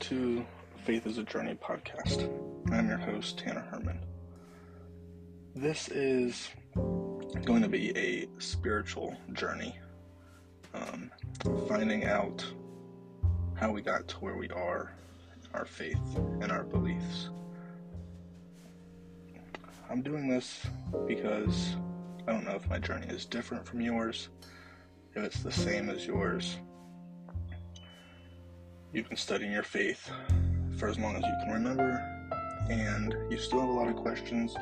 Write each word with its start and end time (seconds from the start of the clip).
To 0.00 0.44
Faith 0.84 1.06
is 1.06 1.18
a 1.18 1.22
Journey 1.22 1.54
podcast. 1.54 2.30
I'm 2.70 2.88
your 2.88 2.98
host, 2.98 3.38
Tanner 3.38 3.66
Herman. 3.70 3.98
This 5.54 5.88
is 5.88 6.50
going 7.44 7.62
to 7.62 7.68
be 7.68 7.96
a 7.96 8.28
spiritual 8.38 9.16
journey, 9.32 9.76
um, 10.74 11.10
finding 11.66 12.04
out 12.04 12.44
how 13.54 13.72
we 13.72 13.80
got 13.80 14.06
to 14.08 14.16
where 14.16 14.36
we 14.36 14.48
are, 14.50 14.92
our 15.54 15.64
faith, 15.64 16.16
and 16.40 16.52
our 16.52 16.62
beliefs. 16.62 17.30
I'm 19.90 20.02
doing 20.02 20.28
this 20.28 20.66
because 21.06 21.74
I 22.28 22.32
don't 22.32 22.44
know 22.44 22.54
if 22.54 22.68
my 22.68 22.78
journey 22.78 23.06
is 23.08 23.24
different 23.24 23.66
from 23.66 23.80
yours, 23.80 24.28
if 25.14 25.24
it's 25.24 25.42
the 25.42 25.52
same 25.52 25.88
as 25.88 26.06
yours 26.06 26.58
You've 28.96 29.08
been 29.10 29.18
studying 29.18 29.52
your 29.52 29.62
faith 29.62 30.10
for 30.78 30.88
as 30.88 30.98
long 30.98 31.16
as 31.16 31.22
you 31.22 31.34
can 31.44 31.52
remember, 31.52 32.02
and 32.70 33.14
you 33.30 33.36
still 33.36 33.60
have 33.60 33.68
a 33.68 33.72
lot 33.72 33.88
of 33.88 33.96
questions, 33.96 34.56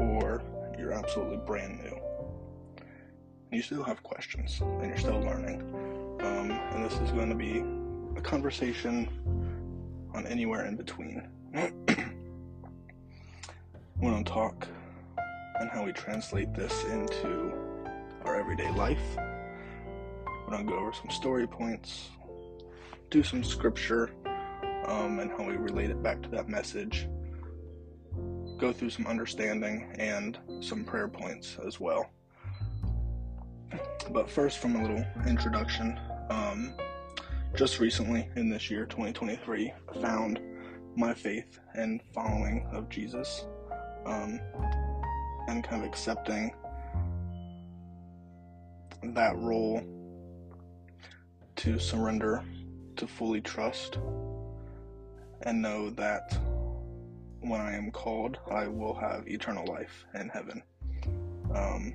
or 0.00 0.42
you're 0.78 0.92
absolutely 0.92 1.36
brand 1.36 1.84
new. 1.84 2.00
You 3.52 3.60
still 3.60 3.82
have 3.82 4.02
questions, 4.02 4.58
and 4.62 4.86
you're 4.86 4.96
still 4.96 5.20
learning. 5.20 5.60
Um, 6.22 6.50
and 6.50 6.82
this 6.82 6.94
is 6.94 7.10
going 7.10 7.28
to 7.28 7.34
be 7.34 7.62
a 8.18 8.22
conversation 8.22 9.06
on 10.14 10.26
anywhere 10.28 10.64
in 10.64 10.76
between. 10.76 11.28
We're 11.52 11.70
going 14.00 14.24
to 14.24 14.32
talk 14.32 14.66
and 15.60 15.68
how 15.68 15.84
we 15.84 15.92
translate 15.92 16.54
this 16.54 16.84
into 16.84 17.52
our 18.24 18.34
everyday 18.34 18.70
life. 18.70 19.14
We're 20.24 20.52
going 20.52 20.64
to 20.64 20.72
go 20.72 20.78
over 20.78 20.94
some 20.94 21.10
story 21.10 21.46
points, 21.46 22.08
do 23.14 23.22
some 23.22 23.44
scripture 23.44 24.10
um, 24.86 25.20
and 25.20 25.30
how 25.30 25.44
we 25.44 25.54
relate 25.54 25.88
it 25.88 26.02
back 26.02 26.20
to 26.20 26.28
that 26.28 26.48
message. 26.48 27.06
Go 28.58 28.72
through 28.72 28.90
some 28.90 29.06
understanding 29.06 29.94
and 30.00 30.36
some 30.60 30.84
prayer 30.84 31.06
points 31.06 31.56
as 31.64 31.78
well. 31.78 32.10
But 34.10 34.28
first, 34.28 34.58
from 34.58 34.74
a 34.74 34.82
little 34.82 35.04
introduction, 35.28 35.96
um, 36.28 36.74
just 37.54 37.78
recently 37.78 38.28
in 38.34 38.50
this 38.50 38.68
year, 38.68 38.84
2023, 38.84 39.72
I 39.90 40.00
found 40.00 40.40
my 40.96 41.14
faith 41.14 41.60
and 41.74 42.00
following 42.12 42.66
of 42.72 42.88
Jesus 42.88 43.46
um, 44.06 44.40
and 45.46 45.62
kind 45.62 45.84
of 45.84 45.88
accepting 45.88 46.52
that 49.04 49.36
role 49.36 49.84
to 51.54 51.78
surrender 51.78 52.42
to 52.96 53.06
fully 53.06 53.40
trust 53.40 53.98
and 55.42 55.60
know 55.60 55.90
that 55.90 56.36
when 57.40 57.60
I 57.60 57.76
am 57.76 57.90
called, 57.90 58.38
I 58.50 58.66
will 58.66 58.94
have 58.94 59.28
eternal 59.28 59.66
life 59.66 60.04
in 60.14 60.28
heaven. 60.28 60.62
Um, 61.54 61.94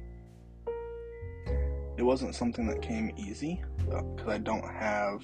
it 1.98 2.04
wasn't 2.04 2.36
something 2.36 2.68
that 2.68 2.82
came 2.82 3.12
easy 3.18 3.62
because 3.78 4.28
I 4.28 4.38
don't 4.38 4.64
have 4.64 5.24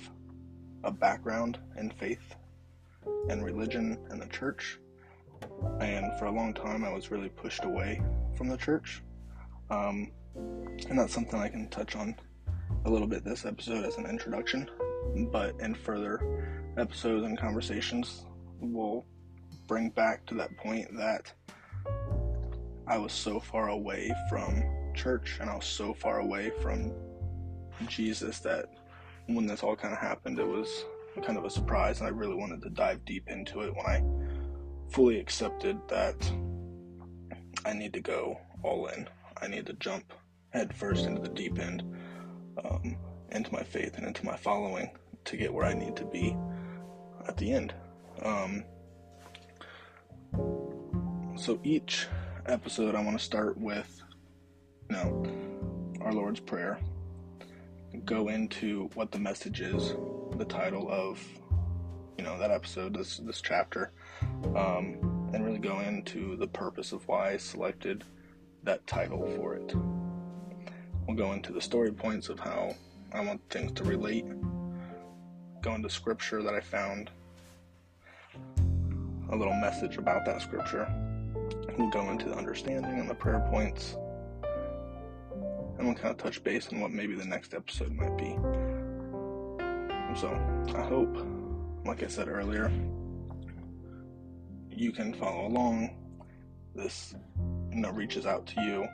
a 0.84 0.92
background 0.92 1.60
in 1.78 1.90
faith 1.92 2.36
and 3.30 3.46
religion 3.46 3.98
and 4.10 4.22
the 4.22 4.28
church. 4.28 4.80
And 5.80 6.18
for 6.20 6.26
a 6.26 6.32
long 6.32 6.54
time, 6.54 6.84
I 6.84 6.92
was 6.92 7.12
really 7.12 7.30
pushed 7.30 7.64
away 7.64 8.02
from 8.36 8.50
the 8.50 8.58
church. 8.58 9.02
Um, 9.70 10.12
and 10.36 11.00
that's 11.00 11.14
something 11.14 11.40
I 11.40 11.48
can 11.48 11.70
touch 11.70 11.96
on 11.96 12.16
a 12.86 12.90
little 12.90 13.08
bit 13.08 13.24
this 13.24 13.46
episode 13.46 13.86
as 13.86 13.98
an 13.98 14.06
introduction 14.06 14.70
but 15.32 15.60
in 15.60 15.74
further 15.74 16.20
episodes 16.78 17.26
and 17.26 17.38
conversations, 17.38 18.26
we'll 18.60 19.06
bring 19.68 19.90
back 19.90 20.26
to 20.28 20.36
that 20.36 20.56
point 20.58 20.88
that 20.98 21.32
I 22.88 22.98
was 22.98 23.14
so 23.14 23.40
far 23.40 23.70
away 23.70 24.14
from 24.30 24.64
church 24.94 25.38
and 25.42 25.50
I 25.50 25.56
was 25.56 25.66
so 25.66 25.94
far 25.94 26.20
away 26.20 26.52
from 26.62 26.94
Jesus 27.88 28.40
that 28.40 28.66
when 29.28 29.48
this 29.48 29.64
all 29.64 29.76
kind 29.76 29.94
of 29.94 30.00
happened, 30.00 30.40
it 30.40 30.48
was 30.48 30.86
kind 31.24 31.38
of 31.38 31.46
a 31.46 31.50
surprise, 31.50 32.00
and 32.00 32.08
I 32.08 32.12
really 32.12 32.36
wanted 32.36 32.62
to 32.64 32.70
dive 32.70 33.06
deep 33.06 33.28
into 33.28 33.62
it 33.62 33.74
when 33.76 33.86
I 33.86 34.04
fully 34.92 35.20
accepted 35.20 35.78
that 35.88 36.32
I 37.66 37.74
need 37.74 37.94
to 37.94 38.02
go 38.02 38.40
all 38.64 38.88
in. 38.88 39.08
I 39.42 39.48
need 39.48 39.66
to 39.68 39.74
jump 39.74 40.14
headfirst 40.52 41.06
into 41.06 41.22
the 41.22 41.30
deep 41.30 41.60
end, 41.60 41.84
um, 42.64 42.98
into 43.32 43.52
my 43.52 43.64
faith 43.64 43.98
and 43.98 44.06
into 44.06 44.26
my 44.26 44.36
following 44.36 44.90
to 45.26 45.38
get 45.38 45.54
where 45.54 45.66
I 45.66 45.74
need 45.74 45.96
to 45.98 46.06
be 46.06 46.36
at 47.28 47.38
the 47.38 47.52
end. 47.52 47.74
Um, 48.22 48.64
so 51.36 51.60
each 51.64 52.08
episode, 52.46 52.96
I 52.96 53.04
want 53.04 53.18
to 53.18 53.24
start 53.24 53.58
with, 53.58 54.02
you 54.90 54.96
know, 54.96 55.26
our 56.02 56.14
Lord's 56.14 56.40
Prayer, 56.40 56.80
go 58.06 58.28
into 58.28 58.90
what 58.94 59.12
the 59.12 59.20
message 59.20 59.62
is, 59.62 59.96
the 60.38 60.46
title 60.46 60.88
of, 60.92 61.22
you 62.18 62.24
know, 62.24 62.38
that 62.38 62.52
episode, 62.52 62.96
this 62.96 63.18
this 63.18 63.42
chapter, 63.42 63.92
um, 64.56 65.30
and 65.34 65.44
really 65.44 65.60
go 65.60 65.80
into 65.80 66.38
the 66.38 66.48
purpose 66.48 66.92
of 66.92 67.08
why 67.08 67.32
I 67.32 67.38
selected 67.38 68.04
that 68.64 68.86
title 68.88 69.28
for 69.36 69.56
it. 69.56 69.74
We'll 71.08 71.18
go 71.18 71.34
into 71.34 71.52
the 71.52 71.62
story 71.62 71.92
points 71.92 72.30
of 72.30 72.40
how 72.40 72.76
I 73.16 73.22
want 73.22 73.42
things 73.50 73.72
to 73.74 73.84
relate 73.86 74.26
go 75.66 75.74
into 75.74 75.90
scripture 75.90 76.44
that 76.44 76.54
I 76.54 76.60
found, 76.60 77.10
a 79.32 79.36
little 79.36 79.56
message 79.56 79.98
about 79.98 80.24
that 80.26 80.40
scripture. 80.42 80.88
We'll 81.76 81.90
go 81.90 82.12
into 82.12 82.30
the 82.30 82.36
understanding 82.36 83.00
and 83.00 83.10
the 83.10 83.16
prayer 83.16 83.44
points, 83.50 83.98
and 85.78 85.88
we'll 85.88 85.96
kind 85.96 86.12
of 86.12 86.18
touch 86.18 86.44
base 86.44 86.72
on 86.72 86.82
what 86.82 86.92
maybe 86.92 87.16
the 87.16 87.26
next 87.26 87.56
episode 87.56 87.92
might 87.94 88.16
be. 88.16 88.38
So, 90.20 90.30
I 90.76 90.82
hope, 90.82 91.18
like 91.84 92.04
I 92.04 92.08
said 92.08 92.28
earlier, 92.28 92.72
you 94.70 94.92
can 94.92 95.16
follow 95.16 95.48
along. 95.48 95.98
This, 96.76 97.16
you 97.72 97.78
know, 97.78 97.90
reaches 97.90 98.28
out 98.28 98.46
to 98.48 98.62
you, 98.62 98.88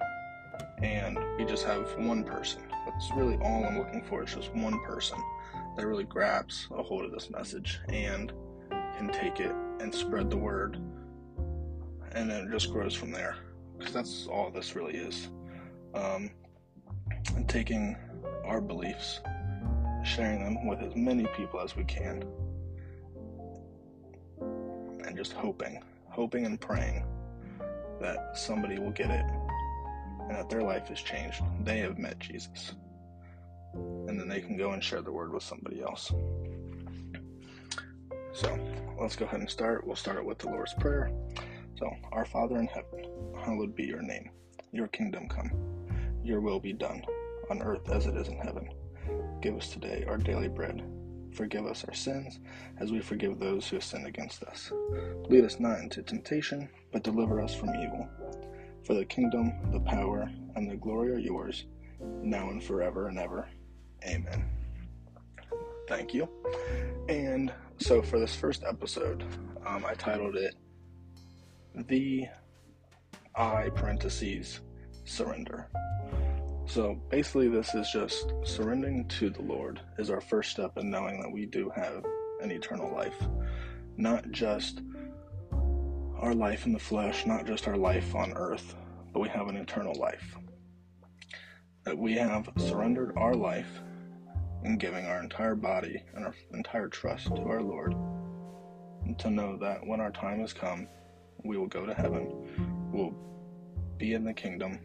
and 0.82 1.20
we 1.38 1.44
just 1.44 1.66
have 1.66 1.92
one 1.98 2.24
person. 2.24 2.62
That's 3.02 3.14
really 3.16 3.38
all 3.38 3.66
I'm 3.66 3.80
looking 3.80 4.04
for. 4.04 4.24
Is 4.24 4.36
just 4.36 4.54
one 4.54 4.80
person 4.82 5.18
that 5.76 5.88
really 5.88 6.04
grabs 6.04 6.68
a 6.70 6.84
hold 6.84 7.04
of 7.04 7.12
this 7.12 7.32
message 7.32 7.80
and 7.90 8.32
can 8.70 9.10
take 9.12 9.40
it 9.40 9.52
and 9.80 9.94
spread 9.94 10.30
the 10.30 10.38
word. 10.38 10.80
And 12.12 12.30
then 12.30 12.46
it 12.46 12.52
just 12.52 12.72
grows 12.72 12.94
from 12.94 13.12
there 13.12 13.38
because 13.76 13.92
that's 13.92 14.28
all 14.28 14.52
this 14.52 14.76
really 14.76 14.98
is. 14.98 15.30
Um, 15.96 16.30
and 17.36 17.50
taking 17.50 17.98
our 18.46 18.62
beliefs 18.62 19.20
sharing 20.04 20.44
them 20.44 20.68
with 20.68 20.80
as 20.82 20.96
many 20.96 21.26
people 21.36 21.60
as 21.60 21.76
we 21.76 21.86
can. 21.86 22.24
And 24.40 25.18
just 25.18 25.34
hoping 25.34 25.82
hoping 26.08 26.46
and 26.46 26.62
praying 26.62 27.04
that 28.00 28.38
somebody 28.38 28.78
will 28.78 28.92
get 28.92 29.10
it 29.10 29.26
and 30.28 30.36
that 30.36 30.50
their 30.52 30.62
life 30.62 30.90
has 30.90 31.02
changed. 31.02 31.42
They 31.64 31.80
have 31.80 31.98
met 31.98 32.20
jesus 32.20 32.76
and 33.74 34.20
then 34.20 34.28
they 34.28 34.42
can 34.42 34.58
go 34.58 34.72
and 34.72 34.84
share 34.84 35.02
the 35.02 35.12
word 35.12 35.34
with 35.34 35.44
somebody 35.44 35.82
else. 35.82 36.12
So 38.34 38.58
let's 39.00 39.16
go 39.16 39.26
ahead 39.26 39.40
and 39.42 39.50
start. 39.50 39.86
We'll 39.86 39.96
start 39.96 40.26
with 40.26 40.38
the 40.40 40.50
Lord's 40.50 40.74
Prayer. 40.74 41.12
So, 41.78 41.90
Our 42.12 42.26
Father 42.26 42.58
in 42.58 42.68
heaven, 42.68 43.06
hallowed 43.44 43.76
be 43.76 43.86
your 43.86 44.02
name. 44.02 44.30
Your 44.72 44.88
kingdom 44.88 45.28
come. 45.28 45.52
Your 46.24 46.40
will 46.40 46.60
be 46.60 46.74
done, 46.74 47.04
on 47.50 47.62
earth 47.62 47.90
as 47.90 48.06
it 48.06 48.16
is 48.16 48.28
in 48.28 48.38
heaven. 48.38 48.70
Give 49.42 49.56
us 49.56 49.70
today 49.70 50.06
our 50.08 50.18
daily 50.18 50.48
bread. 50.48 50.84
Forgive 51.34 51.66
us 51.66 51.84
our 51.86 51.94
sins, 51.94 52.40
as 52.80 52.92
we 52.92 53.00
forgive 53.00 53.40
those 53.40 53.68
who 53.68 53.78
have 53.78 53.84
sinned 53.84 54.06
against 54.06 54.44
us. 54.44 54.72
Lead 55.30 55.46
us 55.46 55.60
not 55.60 55.80
into 55.80 56.04
temptation, 56.04 56.70
but 56.92 57.04
deliver 57.04 57.42
us 57.42 57.56
from 57.56 57.70
evil. 57.76 58.08
For 58.86 58.94
the 58.94 59.06
kingdom, 59.06 59.54
the 59.72 59.80
power, 59.80 60.30
and 60.56 60.70
the 60.70 60.76
glory 60.76 61.12
are 61.12 61.20
yours, 61.20 61.66
now 62.22 62.50
and 62.50 62.64
forever 62.64 63.08
and 63.08 63.18
ever. 63.18 63.48
Amen. 64.06 64.46
Thank 65.88 66.14
you. 66.14 66.28
And 67.10 67.52
so 67.78 68.02
for 68.02 68.20
this 68.20 68.36
first 68.36 68.64
episode, 68.64 69.24
um, 69.66 69.86
I 69.86 69.94
titled 69.94 70.36
it 70.36 70.56
The 71.76 72.28
I 73.36 73.70
parentheses 73.76 74.62
surrender. 75.06 75.68
So 76.66 77.02
basically, 77.10 77.50
this 77.50 77.76
is 77.76 77.90
just 77.92 78.34
surrendering 78.44 79.08
to 79.10 79.30
the 79.30 79.42
Lord 79.42 79.82
is 79.98 80.10
our 80.10 80.22
first 80.22 80.52
step 80.52 80.78
in 80.78 80.90
knowing 80.90 81.22
that 81.22 81.32
we 81.32 81.46
do 81.46 81.70
have 81.76 82.06
an 82.42 82.52
eternal 82.52 82.92
life. 82.94 83.18
Not 83.98 84.32
just 84.32 84.82
our 86.18 86.34
life 86.34 86.66
in 86.66 86.72
the 86.72 86.80
flesh, 86.80 87.26
not 87.26 87.46
just 87.46 87.68
our 87.68 87.78
life 87.78 88.16
on 88.16 88.32
earth, 88.34 88.76
but 89.12 89.20
we 89.20 89.30
have 89.30 89.48
an 89.50 89.58
eternal 89.58 89.94
life. 90.00 90.38
That 91.84 91.98
we 91.98 92.14
have 92.14 92.50
surrendered 92.58 93.14
our 93.18 93.34
life 93.34 93.82
and 94.64 94.80
giving 94.80 95.06
our 95.06 95.22
entire 95.22 95.56
body 95.56 96.04
and 96.14 96.26
our 96.26 96.36
entire 96.54 96.88
trust 96.88 97.28
to 97.28 97.42
our 97.42 97.62
Lord, 97.62 97.96
and 99.06 99.18
to 99.20 99.30
know 99.30 99.58
that 99.58 99.86
when 99.86 100.00
our 100.00 100.12
time 100.12 100.40
has 100.40 100.54
come, 100.54 100.88
we 101.44 101.58
will 101.58 101.68
go 101.68 101.86
to 101.86 101.94
heaven, 101.94 102.90
we'll 102.92 103.16
be 103.98 104.14
in 104.14 104.24
the 104.24 104.34
kingdom 104.34 104.80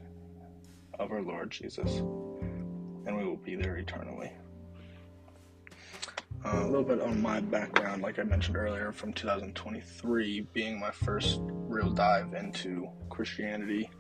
of 0.99 1.11
our 1.13 1.23
Lord 1.23 1.51
Jesus, 1.51 1.99
and 1.99 3.17
we 3.17 3.25
will 3.25 3.37
be 3.37 3.55
there 3.55 3.77
eternally. 3.77 4.33
Uh, 6.45 6.63
a 6.63 6.67
little 6.67 6.85
bit 6.85 7.01
on 7.01 7.21
my 7.21 7.41
background, 7.41 8.03
like 8.03 8.19
I 8.19 8.23
mentioned 8.23 8.57
earlier, 8.57 8.93
from 8.93 9.13
2023 9.13 10.47
being 10.53 10.79
my 10.79 10.91
first 10.91 11.41
real 11.43 11.91
dive 11.91 12.35
into 12.35 12.89
Christianity 13.09 13.91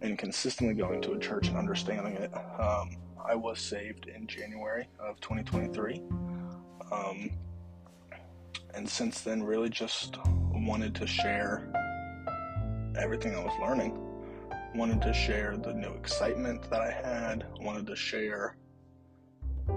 and 0.00 0.18
consistently 0.18 0.74
going 0.74 1.00
to 1.02 1.12
a 1.12 1.18
church 1.18 1.48
and 1.48 1.56
understanding 1.56 2.14
it. 2.14 2.32
Um, 2.34 2.96
I 3.24 3.34
was 3.34 3.58
saved 3.58 4.06
in 4.06 4.26
January 4.26 4.86
of 4.98 5.18
2023. 5.20 6.02
Um, 6.92 7.30
and 8.74 8.88
since 8.88 9.22
then, 9.22 9.42
really 9.42 9.70
just 9.70 10.18
wanted 10.52 10.94
to 10.96 11.06
share 11.06 11.72
everything 12.98 13.34
I 13.34 13.42
was 13.42 13.54
learning. 13.60 13.98
Wanted 14.74 15.00
to 15.02 15.14
share 15.14 15.56
the 15.56 15.72
new 15.72 15.92
excitement 15.94 16.68
that 16.70 16.80
I 16.80 16.90
had. 16.90 17.46
Wanted 17.60 17.86
to 17.86 17.96
share 17.96 18.56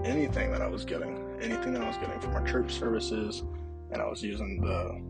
anything 0.04 0.52
that 0.52 0.60
I 0.60 0.68
was 0.68 0.84
getting, 0.84 1.18
anything 1.40 1.72
that 1.72 1.82
I 1.82 1.88
was 1.88 1.96
getting 1.96 2.20
from 2.20 2.34
our 2.34 2.46
church 2.46 2.74
services, 2.74 3.44
and 3.90 4.02
I 4.02 4.06
was 4.06 4.22
using 4.22 4.60
the, 4.60 5.00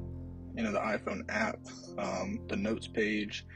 you 0.54 0.62
know, 0.62 0.72
the 0.72 0.78
iPhone 0.78 1.24
app, 1.28 1.58
um, 1.98 2.40
the 2.48 2.56
notes 2.56 2.86
page. 2.86 3.46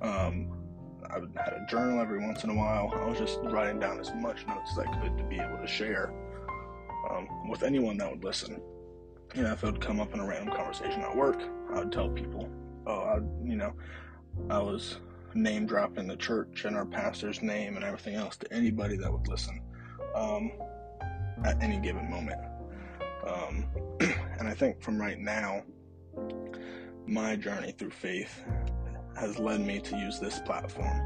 Um, 0.00 0.67
I 1.10 1.20
had 1.42 1.54
a 1.54 1.66
journal 1.68 2.00
every 2.00 2.18
once 2.18 2.44
in 2.44 2.50
a 2.50 2.54
while. 2.54 2.92
I 2.94 3.06
was 3.06 3.18
just 3.18 3.38
writing 3.44 3.80
down 3.80 3.98
as 3.98 4.12
much 4.14 4.46
notes 4.46 4.72
as 4.72 4.78
I 4.80 5.00
could 5.00 5.16
to 5.16 5.24
be 5.24 5.36
able 5.36 5.58
to 5.58 5.66
share 5.66 6.12
um, 7.10 7.48
with 7.48 7.62
anyone 7.62 7.96
that 7.98 8.10
would 8.10 8.24
listen. 8.24 8.60
You 9.34 9.42
know, 9.42 9.52
if 9.52 9.62
it 9.62 9.66
would 9.66 9.80
come 9.80 10.00
up 10.00 10.14
in 10.14 10.20
a 10.20 10.26
random 10.26 10.54
conversation 10.54 11.00
at 11.02 11.16
work, 11.16 11.42
I 11.72 11.80
would 11.80 11.92
tell 11.92 12.08
people, 12.08 12.48
oh, 12.86 13.00
I, 13.00 13.16
you 13.44 13.56
know, 13.56 13.72
I 14.50 14.58
was 14.58 14.98
name 15.34 15.66
dropping 15.66 16.06
the 16.06 16.16
church 16.16 16.64
and 16.64 16.76
our 16.76 16.86
pastor's 16.86 17.42
name 17.42 17.76
and 17.76 17.84
everything 17.84 18.14
else 18.14 18.36
to 18.38 18.52
anybody 18.52 18.96
that 18.96 19.12
would 19.12 19.28
listen 19.28 19.60
um, 20.14 20.52
at 21.44 21.62
any 21.62 21.78
given 21.78 22.10
moment. 22.10 22.40
Um, 23.26 23.66
and 24.00 24.48
I 24.48 24.54
think 24.54 24.82
from 24.82 25.00
right 25.00 25.18
now, 25.18 25.62
my 27.06 27.36
journey 27.36 27.72
through 27.72 27.90
faith 27.90 28.42
has 29.18 29.38
led 29.38 29.60
me 29.60 29.80
to 29.80 29.96
use 29.96 30.18
this 30.18 30.38
platform 30.40 31.00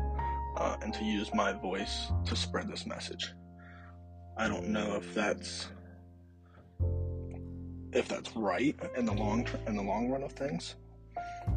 uh, 0.57 0.77
and 0.83 0.93
to 0.95 1.05
use 1.05 1.33
my 1.35 1.53
voice 1.53 2.13
to 2.27 2.37
spread 2.37 2.69
this 2.69 2.87
message. 2.87 3.33
I 4.37 4.49
don't 4.49 4.69
know 4.69 4.97
if 4.97 5.15
that's 5.15 5.69
if 7.93 8.09
that's 8.09 8.35
right 8.35 8.75
in 8.97 9.05
the 9.05 9.13
long 9.13 9.47
in 9.67 9.77
the 9.77 9.83
long 9.83 10.09
run 10.09 10.23
of 10.23 10.33
things, 10.33 10.77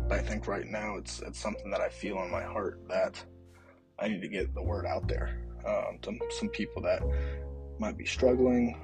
but 0.07 0.19
I 0.19 0.21
think 0.21 0.47
right 0.47 0.67
now 0.67 0.95
it's 0.95 1.21
it's 1.21 1.39
something 1.39 1.69
that 1.71 1.81
I 1.81 1.89
feel 1.89 2.21
in 2.23 2.31
my 2.31 2.43
heart 2.43 2.81
that 2.89 3.23
I 3.99 4.07
need 4.07 4.21
to 4.21 4.27
get 4.27 4.53
the 4.53 4.61
word 4.61 4.85
out 4.85 5.07
there 5.07 5.41
um, 5.65 5.99
to 6.01 6.17
some 6.37 6.49
people 6.49 6.81
that 6.83 7.01
might 7.79 7.97
be 7.97 8.05
struggling. 8.05 8.77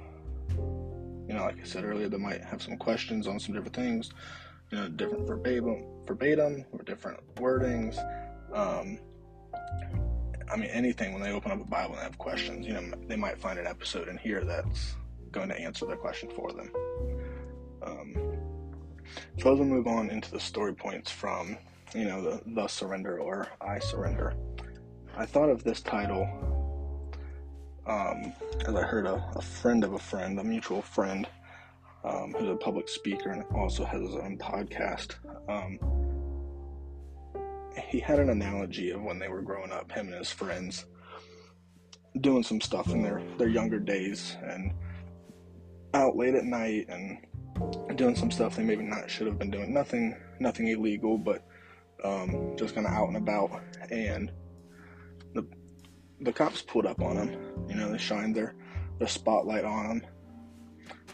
You 1.28 1.34
know, 1.34 1.44
like 1.44 1.60
I 1.60 1.64
said 1.64 1.84
earlier, 1.84 2.08
they 2.08 2.18
might 2.18 2.42
have 2.42 2.62
some 2.62 2.76
questions 2.76 3.26
on 3.26 3.38
some 3.38 3.54
different 3.54 3.76
things. 3.76 4.10
You 4.72 4.78
know, 4.78 4.88
different 4.88 5.26
verbatim, 5.26 5.84
verbatim 6.06 6.64
or 6.72 6.82
different 6.82 7.20
wordings. 7.36 7.98
Um, 8.54 8.98
I 10.50 10.56
mean, 10.56 10.70
anything 10.70 11.12
when 11.12 11.22
they 11.22 11.30
open 11.30 11.52
up 11.52 11.60
a 11.60 11.64
Bible 11.64 11.94
and 11.94 12.02
have 12.02 12.18
questions, 12.18 12.66
you 12.66 12.72
know, 12.72 12.82
they 13.06 13.16
might 13.16 13.38
find 13.38 13.58
an 13.58 13.66
episode 13.66 14.08
in 14.08 14.16
here 14.16 14.44
that's 14.44 14.96
going 15.30 15.50
to 15.50 15.60
answer 15.60 15.86
their 15.86 15.96
question 15.96 16.30
for 16.30 16.52
them. 16.52 16.72
Um, 17.82 18.14
so 19.38 19.52
as 19.52 19.58
we 19.58 19.66
move 19.66 19.86
on 19.86 20.10
into 20.10 20.30
the 20.30 20.40
story 20.40 20.74
points 20.74 21.10
from, 21.10 21.58
you 21.94 22.04
know, 22.04 22.22
the, 22.22 22.42
the 22.46 22.66
surrender 22.66 23.18
or 23.18 23.48
I 23.60 23.78
surrender, 23.78 24.34
I 25.16 25.26
thought 25.26 25.50
of 25.50 25.64
this 25.64 25.82
title 25.82 26.26
um, 27.86 28.32
as 28.66 28.74
I 28.74 28.82
heard 28.82 29.06
a, 29.06 29.22
a, 29.36 29.42
friend 29.42 29.84
of 29.84 29.92
a 29.94 29.98
friend, 29.98 30.38
a 30.38 30.44
mutual 30.44 30.82
friend, 30.82 31.26
um, 32.04 32.34
who's 32.36 32.48
a 32.48 32.56
public 32.56 32.88
speaker 32.88 33.30
and 33.30 33.44
also 33.54 33.84
has 33.84 34.00
his 34.00 34.14
own 34.16 34.38
podcast. 34.38 35.14
Um, 35.48 35.78
he 37.88 38.00
had 38.00 38.18
an 38.18 38.30
analogy 38.30 38.90
of 38.90 39.02
when 39.02 39.18
they 39.18 39.28
were 39.28 39.42
growing 39.42 39.72
up, 39.72 39.90
him 39.92 40.08
and 40.08 40.16
his 40.16 40.30
friends, 40.30 40.86
doing 42.20 42.42
some 42.42 42.60
stuff 42.60 42.88
in 42.88 43.02
their, 43.02 43.22
their 43.38 43.48
younger 43.48 43.78
days 43.78 44.36
and 44.42 44.72
out 45.94 46.16
late 46.16 46.34
at 46.34 46.44
night 46.44 46.86
and 46.88 47.18
doing 47.96 48.16
some 48.16 48.30
stuff 48.30 48.56
they 48.56 48.62
maybe 48.62 48.82
not 48.82 49.10
should 49.10 49.26
have 49.26 49.38
been 49.38 49.50
doing. 49.50 49.72
Nothing, 49.72 50.16
nothing 50.40 50.68
illegal, 50.68 51.18
but 51.18 51.44
um, 52.04 52.54
just 52.56 52.74
kind 52.74 52.86
of 52.86 52.92
out 52.92 53.08
and 53.08 53.16
about. 53.16 53.62
And 53.90 54.30
the 55.34 55.46
the 56.20 56.32
cops 56.32 56.62
pulled 56.62 56.86
up 56.86 57.00
on 57.00 57.16
them. 57.16 57.36
You 57.68 57.74
know, 57.74 57.90
they 57.90 57.98
shined 57.98 58.34
their 58.34 58.54
their 58.98 59.08
spotlight 59.08 59.64
on 59.64 59.88
them. 59.88 60.06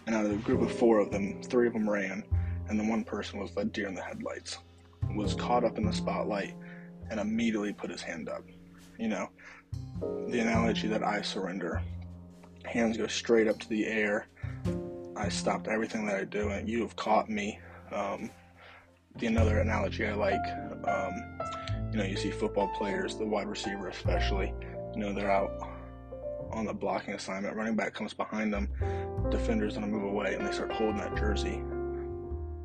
And 0.09 0.17
out 0.17 0.25
of 0.25 0.31
the 0.31 0.39
group 0.39 0.63
of 0.63 0.73
four 0.73 1.01
of 1.01 1.11
them, 1.11 1.43
three 1.43 1.67
of 1.67 1.75
them 1.75 1.89
ran, 1.89 2.25
and 2.71 2.81
the 2.81 2.85
one 2.85 3.05
person 3.05 3.39
was 3.39 3.51
the 3.51 3.67
deer 3.67 3.89
in 3.89 3.95
the 3.95 4.01
headlights. 4.01 4.57
Was 5.15 5.35
caught 5.35 5.65
up 5.65 5.77
in 5.77 5.85
the 5.85 5.93
spotlight 5.93 6.55
and 7.11 7.21
immediately 7.21 7.75
put 7.75 7.91
his 7.91 8.01
hand 8.01 8.27
up. 8.31 8.43
You 8.99 9.09
know, 9.09 9.29
the 10.01 10.41
analogy 10.41 10.89
that 10.89 11.03
I 11.03 11.21
surrender. 11.21 11.83
Hands 12.65 12.97
go 12.97 13.07
straight 13.07 13.49
up 13.49 13.59
to 13.59 13.69
the 13.69 13.85
air. 13.85 14.29
I 15.15 15.29
stopped 15.29 15.69
everything 15.69 16.07
that 16.07 16.17
I 16.17 16.25
do, 16.25 16.49
and 16.49 16.67
you 16.67 16.81
have 16.81 16.97
caught 16.97 17.29
me. 17.29 17.61
Um, 17.93 18.31
the 19.17 19.27
another 19.27 19.59
analogy 19.59 20.07
I 20.07 20.15
like, 20.15 20.41
um, 20.89 21.39
you 21.93 21.99
know, 21.99 22.05
you 22.05 22.17
see 22.17 22.31
football 22.31 22.69
players, 22.79 23.17
the 23.17 23.27
wide 23.27 23.47
receiver 23.47 23.89
especially, 23.89 24.55
you 24.95 25.01
know, 25.01 25.13
they're 25.13 25.31
out 25.31 25.69
on 26.53 26.67
the 26.67 26.75
blocking 26.75 27.15
assignment. 27.15 27.57
Running 27.57 27.77
back 27.77 27.95
comes 27.95 28.15
behind 28.15 28.53
them, 28.53 28.69
defender's 29.31 29.75
gonna 29.75 29.87
move 29.87 30.05
away, 30.05 30.35
and 30.35 30.47
they 30.47 30.53
start 30.53 30.73
holding 30.73 30.99
that 30.99 31.17
jersey. 31.17 31.63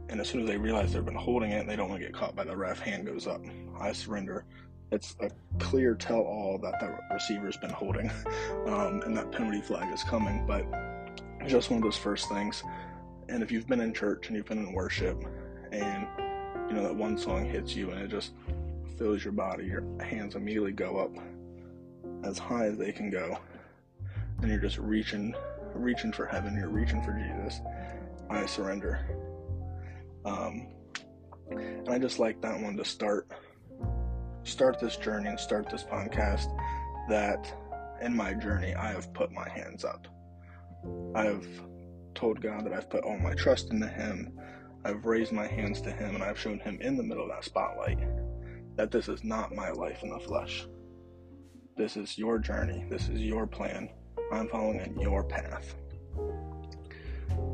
And 0.09 0.19
as 0.19 0.29
soon 0.29 0.41
as 0.41 0.47
they 0.47 0.57
realize 0.57 0.93
they've 0.93 1.03
been 1.03 1.15
holding 1.15 1.51
it, 1.51 1.65
they 1.65 1.75
don't 1.75 1.89
want 1.89 2.01
to 2.01 2.07
get 2.07 2.13
caught 2.13 2.35
by 2.35 2.43
the 2.43 2.55
ref. 2.55 2.79
Hand 2.79 3.05
goes 3.05 3.25
up. 3.25 3.41
I 3.79 3.93
surrender. 3.93 4.45
It's 4.91 5.15
a 5.21 5.29
clear 5.57 5.95
tell 5.95 6.19
all 6.19 6.59
that 6.59 6.79
the 6.79 6.95
receiver's 7.11 7.57
been 7.57 7.71
holding, 7.71 8.09
um, 8.67 9.01
and 9.05 9.17
that 9.17 9.31
penalty 9.31 9.61
flag 9.61 9.91
is 9.91 10.03
coming. 10.03 10.45
But 10.45 10.65
just 11.47 11.71
one 11.71 11.77
of 11.77 11.83
those 11.83 11.97
first 11.97 12.29
things. 12.29 12.63
And 13.29 13.41
if 13.41 13.51
you've 13.51 13.67
been 13.67 13.81
in 13.81 13.93
church 13.93 14.27
and 14.27 14.35
you've 14.35 14.45
been 14.45 14.59
in 14.59 14.73
worship, 14.73 15.23
and 15.71 16.07
you 16.69 16.75
know 16.75 16.83
that 16.83 16.95
one 16.95 17.17
song 17.17 17.45
hits 17.45 17.75
you 17.75 17.89
and 17.89 17.99
it 18.01 18.09
just 18.09 18.33
fills 18.97 19.23
your 19.23 19.33
body, 19.33 19.65
your 19.65 19.83
hands 19.99 20.35
immediately 20.35 20.71
go 20.71 20.97
up 20.97 21.11
as 22.23 22.37
high 22.37 22.65
as 22.65 22.77
they 22.77 22.91
can 22.91 23.09
go, 23.09 23.37
and 24.43 24.51
you're 24.51 24.61
just 24.61 24.77
reaching, 24.77 25.33
reaching 25.73 26.11
for 26.11 26.25
heaven. 26.25 26.55
You're 26.55 26.69
reaching 26.69 27.01
for 27.01 27.13
Jesus. 27.13 27.61
I 28.29 28.45
surrender. 28.45 28.99
Um, 30.25 30.67
and 31.49 31.89
I 31.89 31.97
just 31.97 32.19
like 32.19 32.41
that 32.41 32.59
one 32.61 32.77
to 32.77 32.85
start, 32.85 33.31
start 34.43 34.79
this 34.79 34.97
journey 34.97 35.29
and 35.29 35.39
start 35.39 35.69
this 35.69 35.83
podcast. 35.83 36.47
That 37.09 37.51
in 38.01 38.15
my 38.15 38.33
journey, 38.33 38.75
I 38.75 38.91
have 38.91 39.13
put 39.13 39.31
my 39.31 39.47
hands 39.49 39.83
up. 39.83 40.07
I 41.15 41.25
have 41.25 41.47
told 42.13 42.41
God 42.41 42.65
that 42.65 42.73
I've 42.73 42.89
put 42.89 43.03
all 43.03 43.17
my 43.17 43.33
trust 43.33 43.71
into 43.71 43.87
Him. 43.87 44.37
I've 44.85 45.05
raised 45.05 45.31
my 45.31 45.47
hands 45.47 45.81
to 45.81 45.91
Him, 45.91 46.15
and 46.15 46.23
I've 46.23 46.39
shown 46.39 46.59
Him 46.59 46.79
in 46.81 46.97
the 46.97 47.03
middle 47.03 47.23
of 47.23 47.29
that 47.29 47.45
spotlight 47.45 47.99
that 48.75 48.91
this 48.91 49.07
is 49.07 49.23
not 49.23 49.53
my 49.53 49.71
life 49.71 50.03
in 50.03 50.09
the 50.09 50.19
flesh. 50.19 50.65
This 51.77 51.95
is 51.95 52.17
your 52.17 52.39
journey. 52.39 52.85
This 52.89 53.07
is 53.07 53.21
your 53.21 53.47
plan. 53.47 53.89
I'm 54.33 54.47
following 54.47 54.79
in 54.79 54.99
your 54.99 55.23
path. 55.23 55.75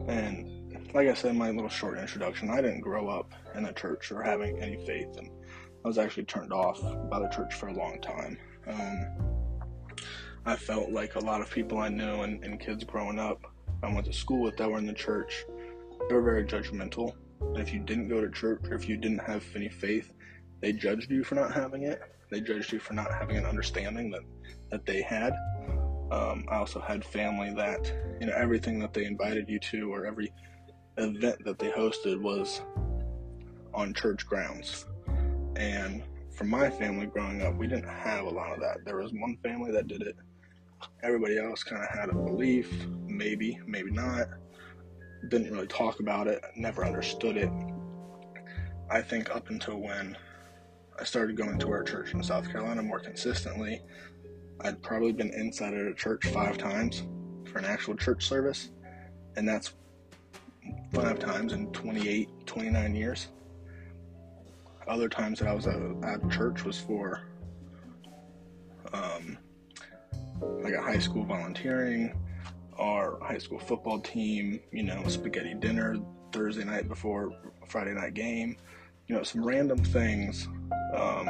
And 0.07 0.89
like 0.93 1.07
I 1.07 1.13
said 1.13 1.35
my 1.35 1.51
little 1.51 1.69
short 1.69 1.97
introduction, 1.97 2.49
I 2.49 2.61
didn't 2.61 2.81
grow 2.81 3.07
up 3.09 3.33
in 3.55 3.65
a 3.65 3.73
church 3.73 4.11
or 4.11 4.23
having 4.23 4.61
any 4.61 4.83
faith, 4.85 5.17
and 5.17 5.29
I 5.83 5.87
was 5.87 5.97
actually 5.97 6.25
turned 6.25 6.51
off 6.51 6.81
by 7.09 7.19
the 7.19 7.27
church 7.29 7.53
for 7.53 7.67
a 7.67 7.73
long 7.73 8.01
time. 8.01 8.37
Um, 8.67 9.07
I 10.45 10.55
felt 10.55 10.91
like 10.91 11.15
a 11.15 11.19
lot 11.19 11.41
of 11.41 11.51
people 11.51 11.77
I 11.79 11.89
knew 11.89 12.21
and, 12.21 12.43
and 12.43 12.59
kids 12.59 12.83
growing 12.83 13.19
up 13.19 13.45
I 13.81 13.93
went 13.93 14.05
to 14.07 14.13
school 14.13 14.41
with 14.41 14.57
that 14.57 14.69
were 14.69 14.77
in 14.77 14.85
the 14.85 14.93
church, 14.93 15.45
they 16.07 16.15
were 16.15 16.21
very 16.21 16.43
judgmental. 16.43 17.13
And 17.41 17.57
if 17.59 17.73
you 17.73 17.79
didn't 17.79 18.09
go 18.09 18.19
to 18.19 18.29
church 18.29 18.61
or 18.69 18.73
if 18.73 18.89
you 18.89 18.97
didn't 18.97 19.19
have 19.19 19.45
any 19.55 19.69
faith, 19.69 20.11
they 20.61 20.73
judged 20.73 21.09
you 21.09 21.23
for 21.23 21.35
not 21.35 21.53
having 21.53 21.83
it. 21.83 22.01
They 22.29 22.41
judged 22.41 22.73
you 22.73 22.79
for 22.79 22.93
not 22.93 23.13
having 23.13 23.37
an 23.37 23.45
understanding 23.45 24.11
that, 24.11 24.21
that 24.69 24.85
they 24.85 25.01
had. 25.01 25.33
Um, 26.11 26.45
I 26.49 26.55
also 26.55 26.79
had 26.79 27.05
family 27.05 27.53
that, 27.55 27.93
you 28.19 28.27
know, 28.27 28.33
everything 28.35 28.79
that 28.79 28.93
they 28.93 29.05
invited 29.05 29.47
you 29.47 29.59
to 29.59 29.93
or 29.93 30.05
every 30.05 30.33
event 30.97 31.43
that 31.45 31.59
they 31.59 31.69
hosted 31.69 32.19
was 32.21 32.61
on 33.73 33.93
church 33.93 34.25
grounds. 34.25 34.85
And 35.55 36.03
for 36.31 36.45
my 36.45 36.69
family 36.69 37.05
growing 37.05 37.41
up, 37.41 37.55
we 37.55 37.67
didn't 37.67 37.89
have 37.89 38.25
a 38.25 38.29
lot 38.29 38.53
of 38.53 38.59
that. 38.61 38.85
There 38.85 38.97
was 38.97 39.11
one 39.13 39.37
family 39.43 39.71
that 39.71 39.87
did 39.87 40.01
it. 40.01 40.15
Everybody 41.03 41.37
else 41.37 41.63
kind 41.63 41.83
of 41.83 41.89
had 41.89 42.09
a 42.09 42.13
belief, 42.13 42.87
maybe, 43.05 43.59
maybe 43.67 43.91
not. 43.91 44.27
didn't 45.27 45.51
really 45.51 45.67
talk 45.67 45.99
about 45.99 46.27
it, 46.27 46.41
never 46.55 46.85
understood 46.85 47.37
it. 47.37 47.51
I 48.89 49.01
think 49.01 49.29
up 49.35 49.49
until 49.49 49.77
when 49.77 50.17
I 50.99 51.03
started 51.03 51.37
going 51.37 51.59
to 51.59 51.71
our 51.71 51.83
church 51.83 52.13
in 52.13 52.23
South 52.23 52.49
Carolina 52.49 52.81
more 52.81 52.99
consistently, 52.99 53.81
I'd 54.61 54.81
probably 54.81 55.11
been 55.11 55.33
inside 55.33 55.73
at 55.73 55.85
a 55.85 55.93
church 55.93 56.27
five 56.27 56.57
times 56.57 57.03
for 57.45 57.59
an 57.59 57.65
actual 57.65 57.95
church 57.95 58.27
service, 58.27 58.71
and 59.35 59.47
that's 59.47 59.73
five 60.93 61.19
times 61.19 61.53
in 61.53 61.71
28, 61.71 62.29
29 62.45 62.95
years. 62.95 63.27
Other 64.87 65.07
times 65.07 65.39
that 65.39 65.47
I 65.47 65.53
was 65.53 65.67
at 65.67 66.29
church 66.29 66.65
was 66.65 66.79
for 66.79 67.21
um, 68.91 69.37
like 70.41 70.73
a 70.73 70.81
high 70.81 70.99
school 70.99 71.23
volunteering, 71.23 72.17
our 72.77 73.19
high 73.21 73.37
school 73.37 73.59
football 73.59 73.99
team, 73.99 74.59
you 74.71 74.83
know, 74.83 75.07
spaghetti 75.07 75.53
dinner 75.53 75.97
Thursday 76.31 76.63
night 76.63 76.87
before 76.87 77.31
Friday 77.67 77.93
night 77.93 78.13
game, 78.13 78.57
you 79.07 79.15
know, 79.15 79.23
some 79.23 79.43
random 79.43 79.77
things 79.77 80.47
um, 80.95 81.27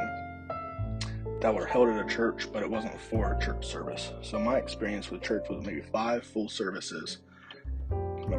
that 1.41 1.53
were 1.53 1.65
held 1.65 1.89
at 1.89 2.03
a 2.03 2.07
church, 2.07 2.51
but 2.51 2.61
it 2.61 2.69
wasn't 2.69 2.99
for 2.99 3.33
a 3.33 3.39
church 3.39 3.65
service. 3.65 4.11
So 4.21 4.39
my 4.39 4.57
experience 4.57 5.09
with 5.09 5.21
church 5.21 5.45
was 5.49 5.65
maybe 5.65 5.81
five 5.81 6.23
full 6.23 6.49
services, 6.49 7.19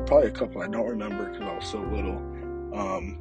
probably 0.07 0.29
a 0.29 0.31
couple 0.31 0.63
I 0.63 0.69
don't 0.69 0.87
remember 0.87 1.31
because 1.31 1.43
I 1.43 1.55
was 1.55 1.67
so 1.67 1.79
little, 1.79 2.17
um, 2.75 3.19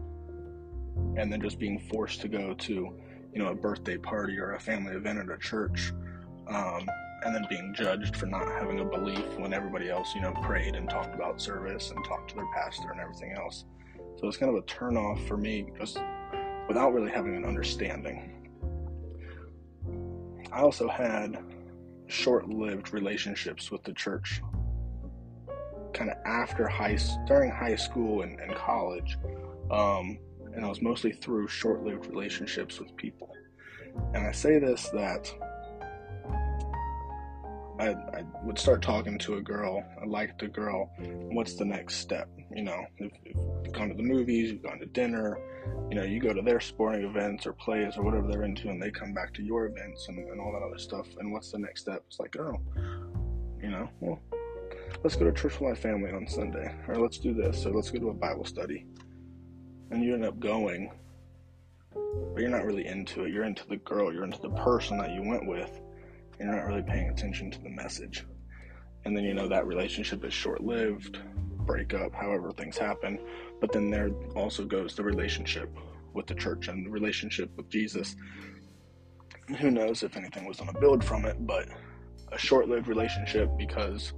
and 1.17 1.31
then 1.31 1.41
just 1.41 1.59
being 1.59 1.79
forced 1.79 2.21
to 2.21 2.27
go 2.27 2.53
to, 2.53 2.74
you 2.74 3.39
know, 3.39 3.48
a 3.48 3.55
birthday 3.55 3.98
party 3.98 4.38
or 4.38 4.53
a 4.53 4.59
family 4.59 4.93
event 4.93 5.19
at 5.19 5.29
a 5.29 5.38
church. 5.38 5.93
Um, 6.48 6.88
and 7.24 7.36
then 7.36 7.45
being 7.50 7.74
judged 7.74 8.15
for 8.15 8.27
not 8.27 8.48
having 8.48 8.79
a 8.79 8.86
belief 8.86 9.38
when 9.38 9.53
everybody 9.53 9.89
else, 9.89 10.15
you 10.15 10.21
know, 10.21 10.31
prayed 10.41 10.75
and 10.75 10.89
talked 10.89 11.13
about 11.13 11.41
service 11.41 11.91
and 11.91 12.03
talked 12.05 12.29
to 12.29 12.36
their 12.36 12.48
pastor 12.55 12.91
and 12.91 13.00
everything 13.01 13.33
else. 13.33 13.65
So 14.17 14.27
it's 14.27 14.38
kind 14.38 14.55
of 14.55 14.63
a 14.63 14.65
turn 14.65 14.95
off 14.95 15.21
for 15.27 15.36
me 15.38 15.67
just 15.77 16.00
without 16.67 16.93
really 16.93 17.12
having 17.12 17.36
an 17.36 17.45
understanding. 17.45 18.38
I 20.51 20.62
also 20.62 20.88
had 20.88 21.44
short 22.08 22.50
lived 22.50 22.94
relationships 22.94 23.72
with 23.72 23.84
the 23.84 23.94
church 23.94 24.41
kind 25.94 26.10
of 26.10 26.18
after 26.25 26.68
high 26.68 26.98
during 27.27 27.51
high 27.51 27.75
school 27.75 28.22
and, 28.22 28.39
and 28.39 28.56
college 28.56 29.18
um, 29.72 30.18
and 30.53 30.65
i 30.65 30.68
was 30.68 30.82
mostly 30.82 31.12
through 31.12 31.48
short-lived 31.48 32.06
relationships 32.08 32.79
with 32.79 32.96
people 32.96 33.29
and 34.13 34.25
i 34.25 34.32
say 34.32 34.60
this 34.60 34.89
that 34.89 35.32
I, 37.79 37.91
I 37.91 38.24
would 38.44 38.60
start 38.60 38.82
talking 38.82 39.18
to 39.20 39.36
a 39.36 39.41
girl. 39.41 39.86
I 40.01 40.06
liked 40.06 40.41
the 40.41 40.50
girl. 40.50 40.91
What's 41.32 41.53
the 41.53 41.63
next 41.63 41.96
step? 41.96 42.27
You 42.56 42.63
know, 42.63 42.86
if, 42.98 43.12
if 43.25 43.36
you've 43.63 43.74
gone 43.74 43.89
to 43.89 43.96
the 43.96 44.03
movies, 44.03 44.51
you've 44.51 44.63
gone 44.63 44.79
to 44.79 44.86
dinner, 44.86 45.39
you 45.89 45.96
know, 45.96 46.03
you 46.03 46.20
go 46.20 46.34
to 46.34 46.41
their 46.41 46.60
sporting 46.60 47.03
events 47.03 47.46
or 47.46 47.53
plays 47.53 47.98
or 47.98 48.03
whatever 48.03 48.27
they're 48.27 48.44
into, 48.44 48.70
and 48.70 48.82
they 48.82 48.91
come 48.91 49.13
back 49.13 49.34
to 49.36 49.44
your 49.44 49.65
events 49.65 50.08
and, 50.08 50.18
and 50.18 50.39
all 50.39 50.51
that 50.51 50.63
other 50.63 50.79
stuff. 50.79 51.08
And 51.20 51.32
what's 51.32 51.51
the 51.51 51.60
next 51.60 51.82
step? 51.82 52.03
It's 52.08 52.20
like, 52.20 52.36
oh, 52.38 52.60
you 53.62 53.70
know, 53.70 53.89
well, 54.00 54.20
let's 55.03 55.15
go 55.15 55.25
to 55.25 55.32
church 55.32 55.60
with 55.60 55.70
my 55.70 55.75
family 55.75 56.12
on 56.12 56.27
Sunday, 56.27 56.74
or 56.88 56.98
let's 56.98 57.18
do 57.18 57.34
this, 57.34 57.65
or 57.65 57.72
let's 57.72 57.91
go 57.91 58.00
to 58.00 58.10
a 58.10 58.13
Bible 58.13 58.46
study. 58.46 58.86
And 59.91 60.03
you 60.03 60.13
end 60.13 60.25
up 60.25 60.39
going, 60.39 60.91
but 61.94 62.41
you're 62.41 62.50
not 62.50 62.65
really 62.65 62.86
into 62.86 63.25
it. 63.25 63.34
You're 63.34 63.44
into 63.44 63.68
the 63.68 63.77
girl, 63.77 64.13
you're 64.13 64.24
into 64.24 64.41
the 64.41 64.51
person 64.51 64.98
that 65.00 65.12
you 65.12 65.24
went 65.24 65.48
with 65.48 65.82
and 66.39 66.48
you're 66.48 66.58
not 66.58 66.68
really 66.68 66.82
paying 66.82 67.10
attention 67.10 67.51
to 67.51 67.62
the 67.62 67.70
message. 67.70 68.25
And 69.06 69.15
then 69.15 69.24
you 69.24 69.34
know 69.34 69.48
that 69.48 69.68
relationship 69.68 70.24
is 70.25 70.34
short 70.34 70.62
lived, 70.62 71.20
break 71.60 71.94
up, 71.94 72.13
however 72.13 72.51
things 72.51 72.78
happen. 72.78 73.20
But 73.62 73.72
then 73.72 73.89
there 73.89 74.12
also 74.36 74.66
goes 74.66 74.96
the 74.96 75.04
relationship 75.04 75.75
with 76.13 76.28
the 76.28 76.36
church 76.36 76.68
and 76.68 76.86
the 76.86 76.89
relationship 76.89 77.51
with 77.56 77.70
Jesus. 77.70 78.16
Who 79.60 79.72
knows 79.72 80.04
if 80.04 80.16
anything 80.18 80.46
was 80.46 80.58
going 80.58 80.74
to 80.74 80.80
build 80.80 81.04
from 81.04 81.25
it, 81.25 81.46
but 81.46 81.68
a 82.32 82.38
short 82.38 82.68
lived 82.68 82.88
relationship 82.88 83.50
because 83.58 84.13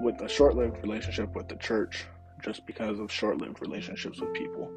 with 0.00 0.20
a 0.20 0.28
short 0.28 0.56
lived 0.56 0.82
relationship 0.82 1.34
with 1.34 1.48
the 1.48 1.56
church, 1.56 2.04
just 2.42 2.66
because 2.66 2.98
of 2.98 3.10
short 3.10 3.38
lived 3.38 3.60
relationships 3.60 4.20
with 4.20 4.32
people. 4.32 4.70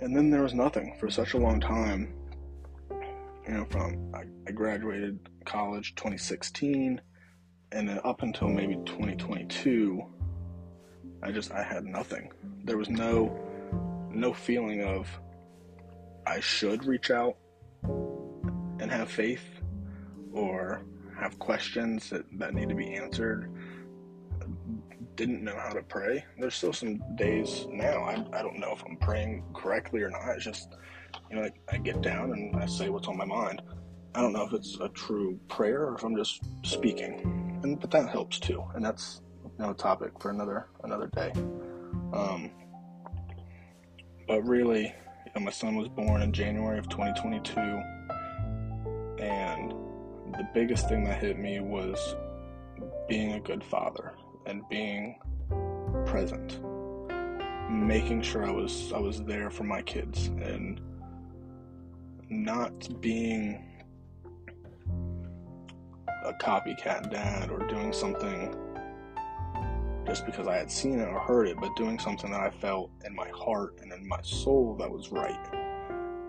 And 0.00 0.16
then 0.16 0.30
there 0.30 0.42
was 0.42 0.54
nothing 0.54 0.96
for 0.98 1.10
such 1.10 1.34
a 1.34 1.38
long 1.38 1.60
time 1.60 2.14
you 3.46 3.56
know, 3.56 3.64
from 3.64 4.12
I, 4.14 4.24
I 4.46 4.52
graduated 4.52 5.18
college 5.44 5.94
2016, 5.96 7.00
and 7.72 7.88
then 7.88 8.00
up 8.04 8.22
until 8.22 8.48
maybe 8.48 8.74
2022, 8.86 10.04
I 11.22 11.30
just 11.30 11.52
I 11.52 11.62
had 11.62 11.84
nothing. 11.84 12.32
There 12.64 12.76
was 12.76 12.88
no 12.88 13.38
no 14.10 14.32
feeling 14.32 14.82
of 14.82 15.08
I 16.26 16.40
should 16.40 16.84
reach 16.84 17.10
out 17.10 17.36
and 17.82 18.90
have 18.90 19.10
faith 19.10 19.44
or 20.32 20.82
have 21.18 21.38
questions 21.38 22.10
that, 22.10 22.24
that 22.38 22.54
need 22.54 22.68
to 22.68 22.74
be 22.74 22.94
answered. 22.94 23.50
Didn't 25.16 25.44
know 25.44 25.56
how 25.56 25.70
to 25.70 25.82
pray. 25.82 26.24
There's 26.38 26.54
still 26.54 26.72
some 26.72 27.00
days 27.16 27.66
now. 27.70 28.02
I, 28.04 28.24
I 28.32 28.42
don't 28.42 28.58
know 28.58 28.72
if 28.72 28.82
I'm 28.86 28.96
praying 28.96 29.44
correctly 29.54 30.02
or 30.02 30.10
not. 30.10 30.22
It's 30.34 30.44
just 30.44 30.76
you 31.30 31.36
know, 31.36 31.42
I, 31.42 31.50
I 31.74 31.78
get 31.78 32.00
down 32.00 32.32
and 32.32 32.56
I 32.56 32.66
say 32.66 32.88
what's 32.88 33.08
on 33.08 33.16
my 33.16 33.24
mind. 33.24 33.62
I 34.14 34.20
don't 34.20 34.32
know 34.32 34.44
if 34.44 34.52
it's 34.52 34.76
a 34.80 34.88
true 34.88 35.38
prayer 35.48 35.84
or 35.84 35.96
if 35.96 36.02
I'm 36.02 36.16
just 36.16 36.40
speaking, 36.64 37.39
and 37.62 37.80
but 37.80 37.90
that 37.90 38.08
helps 38.08 38.38
too, 38.38 38.64
and 38.74 38.84
that's 38.84 39.22
you 39.44 39.64
know 39.64 39.70
a 39.70 39.74
topic 39.74 40.12
for 40.20 40.30
another 40.30 40.66
another 40.84 41.08
day. 41.08 41.32
Um, 42.12 42.50
but 44.26 44.42
really, 44.42 44.84
you 45.26 45.32
know, 45.34 45.42
my 45.42 45.50
son 45.50 45.76
was 45.76 45.88
born 45.88 46.22
in 46.22 46.32
January 46.32 46.78
of 46.78 46.88
2022, 46.88 47.60
and 49.22 49.74
the 50.34 50.48
biggest 50.54 50.88
thing 50.88 51.04
that 51.04 51.20
hit 51.20 51.38
me 51.38 51.60
was 51.60 52.16
being 53.08 53.32
a 53.32 53.40
good 53.40 53.62
father 53.62 54.14
and 54.46 54.62
being 54.68 55.18
present, 56.06 56.60
making 57.70 58.22
sure 58.22 58.46
I 58.46 58.50
was 58.50 58.92
I 58.92 58.98
was 58.98 59.22
there 59.22 59.50
for 59.50 59.64
my 59.64 59.82
kids 59.82 60.28
and 60.28 60.80
not 62.28 63.00
being 63.00 63.69
a 66.24 66.32
copycat 66.34 67.10
dad 67.10 67.50
or 67.50 67.66
doing 67.68 67.92
something 67.92 68.54
just 70.06 70.26
because 70.26 70.48
I 70.48 70.56
had 70.56 70.70
seen 70.70 70.98
it 70.98 71.08
or 71.08 71.20
heard 71.20 71.46
it, 71.46 71.56
but 71.60 71.74
doing 71.76 71.98
something 71.98 72.30
that 72.30 72.40
I 72.40 72.50
felt 72.50 72.90
in 73.04 73.14
my 73.14 73.28
heart 73.28 73.78
and 73.80 73.92
in 73.92 74.06
my 74.08 74.20
soul 74.22 74.76
that 74.80 74.90
was 74.90 75.12
right 75.12 75.38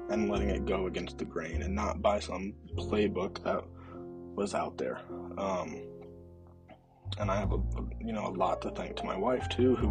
and 0.09 0.29
letting 0.29 0.49
it 0.49 0.65
go 0.65 0.87
against 0.87 1.17
the 1.17 1.25
grain 1.25 1.61
and 1.61 1.73
not 1.73 2.01
by 2.01 2.19
some 2.19 2.53
playbook 2.75 3.43
that 3.43 3.63
was 4.35 4.53
out 4.53 4.77
there. 4.77 4.99
Um, 5.37 5.81
and 7.17 7.31
I 7.31 7.39
have 7.39 7.51
a, 7.51 7.59
you 7.99 8.13
know 8.13 8.27
a 8.27 8.33
lot 8.35 8.61
to 8.61 8.71
thank 8.71 8.97
to 8.97 9.03
my 9.03 9.17
wife 9.17 9.47
too, 9.49 9.75
who, 9.75 9.89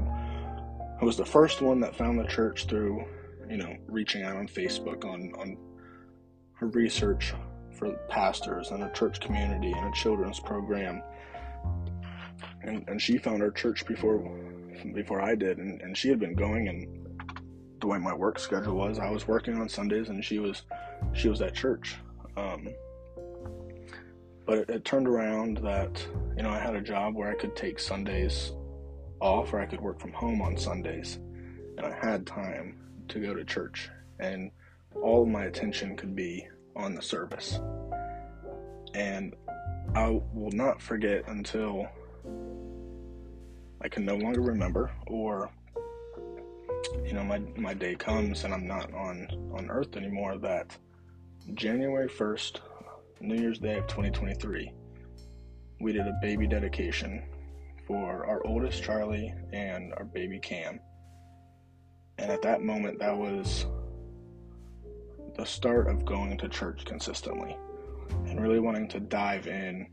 who 0.99 1.07
was 1.07 1.16
the 1.16 1.25
first 1.25 1.61
one 1.61 1.80
that 1.80 1.97
found 1.97 2.19
the 2.19 2.26
church 2.26 2.66
through 2.66 3.04
you 3.49 3.57
know 3.57 3.75
reaching 3.87 4.23
out 4.23 4.37
on 4.37 4.47
Facebook 4.47 5.04
on 5.04 5.33
on 5.38 5.57
her 6.54 6.69
research 6.69 7.35
pastors 8.08 8.70
and 8.70 8.82
a 8.82 8.90
church 8.90 9.20
community 9.20 9.72
and 9.72 9.87
a 9.87 9.92
children's 9.92 10.40
program. 10.40 11.02
And, 12.62 12.84
and 12.88 13.00
she 13.00 13.18
found 13.18 13.40
her 13.42 13.50
church 13.50 13.87
before 13.87 14.18
before 14.94 15.20
I 15.20 15.34
did, 15.34 15.58
and, 15.58 15.80
and 15.82 15.96
she 15.96 16.08
had 16.08 16.18
been 16.18 16.34
going. 16.34 16.68
And 16.68 17.06
the 17.80 17.87
way 17.87 17.99
my 17.99 18.14
work 18.14 18.38
schedule 18.38 18.75
was, 18.75 18.99
I 18.99 19.10
was 19.10 19.26
working 19.26 19.60
on 19.60 19.68
Sundays, 19.68 20.08
and 20.08 20.25
she 20.25 20.38
was 20.38 20.62
she 21.12 21.28
was 21.28 21.40
at 21.40 21.54
church. 21.54 21.96
Um, 22.37 22.68
but 24.46 24.58
it, 24.58 24.70
it 24.70 24.84
turned 24.84 25.08
around 25.08 25.58
that 25.58 26.06
you 26.37 26.42
know 26.42 26.50
I 26.50 26.58
had 26.58 26.76
a 26.76 26.80
job 26.80 27.14
where 27.14 27.30
I 27.30 27.34
could 27.34 27.56
take 27.56 27.78
Sundays 27.78 28.52
off, 29.20 29.52
or 29.52 29.60
I 29.60 29.66
could 29.66 29.80
work 29.80 30.00
from 30.00 30.12
home 30.12 30.40
on 30.42 30.56
Sundays, 30.56 31.16
and 31.76 31.80
I 31.80 31.92
had 31.92 32.26
time 32.26 32.78
to 33.08 33.20
go 33.20 33.34
to 33.34 33.44
church 33.44 33.90
and 34.20 34.50
all 35.02 35.25
my 35.26 35.44
attention 35.44 35.96
could 35.96 36.14
be 36.14 36.46
on 36.76 36.94
the 36.94 37.02
service. 37.02 37.60
And 38.94 39.34
I 39.94 40.20
will 40.32 40.52
not 40.52 40.80
forget 40.80 41.24
until 41.26 41.86
I 43.80 43.88
can 43.88 44.04
no 44.04 44.16
longer 44.16 44.40
remember 44.40 44.92
or 45.06 45.50
you 47.04 47.12
know 47.12 47.24
my 47.24 47.38
my 47.56 47.74
day 47.74 47.94
comes 47.94 48.44
and 48.44 48.54
I'm 48.54 48.66
not 48.66 48.92
on 48.94 49.26
on 49.52 49.70
earth 49.70 49.96
anymore 49.96 50.38
that 50.38 50.76
January 51.54 52.08
1st 52.08 52.60
New 53.20 53.36
Year's 53.36 53.58
Day 53.58 53.78
of 53.78 53.86
2023 53.86 54.72
we 55.80 55.92
did 55.92 56.06
a 56.06 56.18
baby 56.20 56.46
dedication 56.46 57.22
for 57.86 58.24
our 58.26 58.46
oldest 58.46 58.82
Charlie 58.82 59.32
and 59.52 59.92
our 59.94 60.04
baby 60.04 60.38
Cam 60.38 60.78
and 62.18 62.30
at 62.30 62.42
that 62.42 62.62
moment 62.62 62.98
that 62.98 63.16
was 63.16 63.66
the 65.37 65.44
start 65.44 65.88
of 65.88 66.04
going 66.04 66.37
to 66.38 66.49
church 66.49 66.84
consistently 66.84 67.56
and 68.26 68.40
really 68.40 68.60
wanting 68.60 68.88
to 68.88 69.00
dive 69.00 69.46
in 69.46 69.87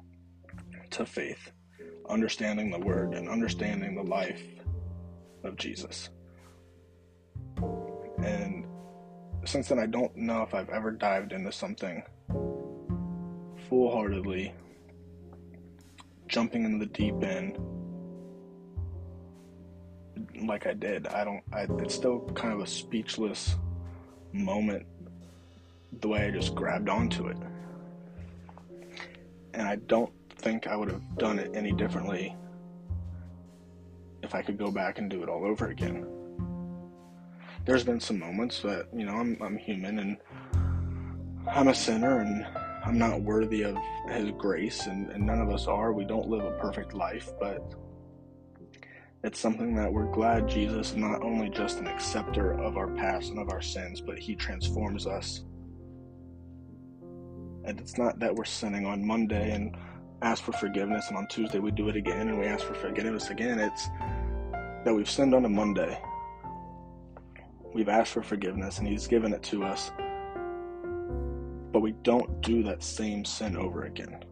to 0.92 1.06
faith, 1.06 1.52
understanding 2.10 2.72
the 2.72 2.80
word 2.80 3.14
and 3.14 3.30
understanding 3.30 3.96
the 3.96 4.04
life 4.04 4.44
of 5.44 5.56
Jesus. 5.56 6.10
And 8.24 8.66
since 9.46 9.70
then, 9.70 9.80
I 9.80 9.86
don't 9.86 10.16
know 10.16 10.42
if 10.42 10.54
I've 10.54 10.70
ever 10.70 10.92
dived 10.92 11.32
into 11.32 11.52
something 11.52 12.04
full 13.70 13.92
heartedly, 13.92 14.54
jumping 16.28 16.66
into 16.66 16.80
the 16.80 16.92
deep 16.92 17.24
end 17.24 17.58
like 20.46 20.68
I 20.68 20.74
did. 20.74 21.08
I 21.08 21.24
don't, 21.24 21.44
I, 21.54 21.68
it's 21.80 21.96
still 21.96 22.22
kind 22.34 22.54
of 22.54 22.60
a 22.60 22.68
speechless 22.68 23.56
moment 24.34 24.86
the 26.02 26.08
way 26.08 26.26
I 26.26 26.32
just 26.32 26.56
grabbed 26.56 26.90
onto 26.90 27.28
it. 27.28 27.38
And 29.54 29.68
I 29.68 29.76
don't 29.76 30.14
think 30.38 30.68
I 30.68 30.76
would 30.76 30.90
have 30.90 31.18
done 31.18 31.40
it 31.40 31.52
any 31.56 31.72
differently 31.72 32.36
if 34.24 34.36
I 34.36 34.42
could 34.42 34.58
go 34.58 34.72
back 34.72 35.00
and 35.00 35.10
do 35.10 35.24
it 35.24 35.30
all 35.30 35.46
over 35.46 35.68
again. 35.68 36.06
There's 37.66 37.84
been 37.84 38.00
some 38.00 38.20
moments 38.20 38.62
that, 38.62 38.88
you 38.96 39.06
know, 39.06 39.14
I'm, 39.14 39.38
I'm 39.42 39.58
human 39.58 40.00
and 40.00 40.18
I'm 41.48 41.70
a 41.70 41.76
sinner 41.76 42.20
and 42.20 42.46
I'm 42.86 42.98
not 42.98 43.22
worthy 43.22 43.64
of 43.64 43.78
His 44.10 44.32
grace, 44.38 44.88
and, 44.88 45.10
and 45.10 45.26
none 45.26 45.42
of 45.42 45.50
us 45.50 45.68
are. 45.68 45.92
We 45.92 46.06
don't 46.06 46.30
live 46.30 46.46
a 46.46 46.52
perfect 46.52 46.94
life, 46.94 47.32
but 47.38 47.76
it's 49.26 49.40
something 49.40 49.76
that 49.76 49.92
we're 49.92 50.10
glad 50.12 50.48
Jesus 50.48 50.92
is 50.92 50.96
not 50.96 51.22
only 51.22 51.50
just 51.50 51.80
an 51.80 51.88
acceptor 51.88 52.54
of 52.62 52.78
our 52.78 52.88
past 52.88 53.32
and 53.32 53.40
of 53.40 53.50
our 53.50 53.62
sins, 53.62 54.00
but 54.00 54.18
He 54.18 54.36
transforms 54.36 55.06
us. 55.06 55.44
And 57.68 57.82
it's 57.82 57.98
not 57.98 58.18
that 58.20 58.34
we're 58.34 58.46
sinning 58.46 58.86
on 58.86 59.06
Monday 59.06 59.52
and 59.52 59.76
ask 60.22 60.42
for 60.42 60.54
forgiveness, 60.54 61.10
and 61.10 61.18
on 61.18 61.28
Tuesday 61.28 61.60
we 61.60 61.70
do 61.70 61.90
it 61.90 61.98
again 61.98 62.30
and 62.30 62.40
we 62.40 62.46
ask 62.46 62.66
for 62.66 62.74
forgiveness 62.74 63.30
again. 63.30 63.60
It's 63.60 63.90
that 64.86 64.94
we've 64.96 65.10
sinned 65.10 65.36
on 65.36 65.44
a 65.44 65.50
Monday. 65.50 66.00
We've 67.74 67.90
asked 67.90 68.14
for 68.14 68.24
forgiveness 68.24 68.80
and 68.80 68.88
He's 68.88 69.06
given 69.06 69.34
it 69.34 69.44
to 69.44 69.66
us. 69.66 69.92
But 71.74 71.82
we 71.82 71.92
don't 72.04 72.40
do 72.42 72.64
that 72.64 72.82
same 72.82 73.26
sin 73.26 73.58
over 73.58 73.84
again. 73.84 74.24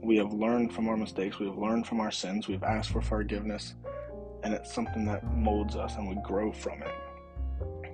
We 0.00 0.16
have 0.18 0.32
learned 0.32 0.72
from 0.72 0.88
our 0.88 0.96
mistakes, 0.96 1.40
we 1.40 1.46
have 1.46 1.58
learned 1.58 1.88
from 1.88 1.98
our 1.98 2.12
sins, 2.12 2.46
we've 2.46 2.62
asked 2.62 2.90
for 2.90 3.02
forgiveness, 3.02 3.74
and 4.44 4.54
it's 4.54 4.72
something 4.72 5.04
that 5.06 5.24
molds 5.34 5.74
us 5.74 5.96
and 5.96 6.08
we 6.08 6.14
grow 6.22 6.52
from 6.52 6.84
it. 6.84 7.92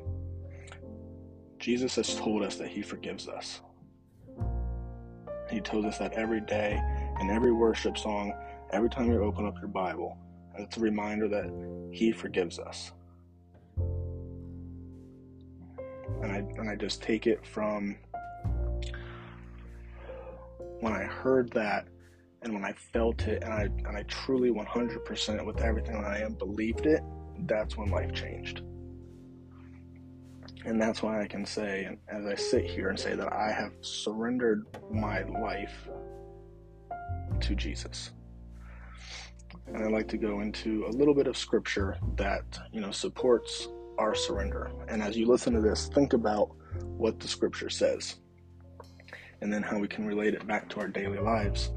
Jesus 1.58 1.96
has 1.96 2.14
told 2.14 2.42
us 2.42 2.56
that 2.56 2.68
He 2.68 2.82
forgives 2.82 3.26
us. 3.26 3.62
He 5.54 5.60
tells 5.60 5.84
us 5.84 5.98
that 5.98 6.14
every 6.14 6.40
day 6.40 6.82
in 7.20 7.30
every 7.30 7.52
worship 7.52 7.96
song, 7.96 8.34
every 8.72 8.90
time 8.90 9.06
you 9.06 9.22
open 9.22 9.46
up 9.46 9.56
your 9.60 9.68
Bible. 9.68 10.18
And 10.52 10.64
it's 10.64 10.76
a 10.76 10.80
reminder 10.80 11.28
that 11.28 11.48
He 11.92 12.10
forgives 12.10 12.58
us. 12.58 12.90
And 16.22 16.32
I, 16.32 16.38
and 16.58 16.68
I 16.68 16.74
just 16.74 17.02
take 17.02 17.28
it 17.28 17.46
from 17.46 17.96
when 20.80 20.92
I 20.92 21.04
heard 21.04 21.52
that 21.52 21.86
and 22.42 22.52
when 22.52 22.64
I 22.64 22.72
felt 22.72 23.22
it 23.28 23.44
and 23.44 23.52
I, 23.52 23.62
and 23.88 23.96
I 23.96 24.02
truly 24.08 24.50
100% 24.50 25.46
with 25.46 25.60
everything 25.60 26.02
that 26.02 26.10
I 26.10 26.18
am 26.18 26.34
believed 26.34 26.86
it, 26.86 27.00
that's 27.46 27.76
when 27.76 27.90
life 27.90 28.12
changed. 28.12 28.62
And 30.64 30.80
that's 30.80 31.02
why 31.02 31.22
I 31.22 31.26
can 31.26 31.44
say, 31.44 31.98
as 32.08 32.24
I 32.24 32.34
sit 32.34 32.64
here 32.64 32.88
and 32.88 32.98
say 32.98 33.14
that 33.14 33.32
I 33.32 33.52
have 33.52 33.72
surrendered 33.82 34.66
my 34.90 35.22
life 35.24 35.88
to 37.40 37.54
Jesus. 37.54 38.12
And 39.66 39.84
I'd 39.84 39.92
like 39.92 40.08
to 40.08 40.16
go 40.16 40.40
into 40.40 40.86
a 40.86 40.90
little 40.90 41.14
bit 41.14 41.26
of 41.26 41.36
scripture 41.36 41.98
that, 42.16 42.58
you 42.72 42.80
know, 42.80 42.90
supports 42.90 43.68
our 43.98 44.14
surrender. 44.14 44.70
And 44.88 45.02
as 45.02 45.16
you 45.16 45.26
listen 45.26 45.52
to 45.54 45.60
this, 45.60 45.88
think 45.88 46.12
about 46.14 46.50
what 46.80 47.20
the 47.20 47.28
scripture 47.28 47.70
says 47.70 48.16
and 49.40 49.52
then 49.52 49.62
how 49.62 49.78
we 49.78 49.86
can 49.86 50.06
relate 50.06 50.34
it 50.34 50.46
back 50.46 50.68
to 50.70 50.80
our 50.80 50.88
daily 50.88 51.18
lives. 51.18 51.70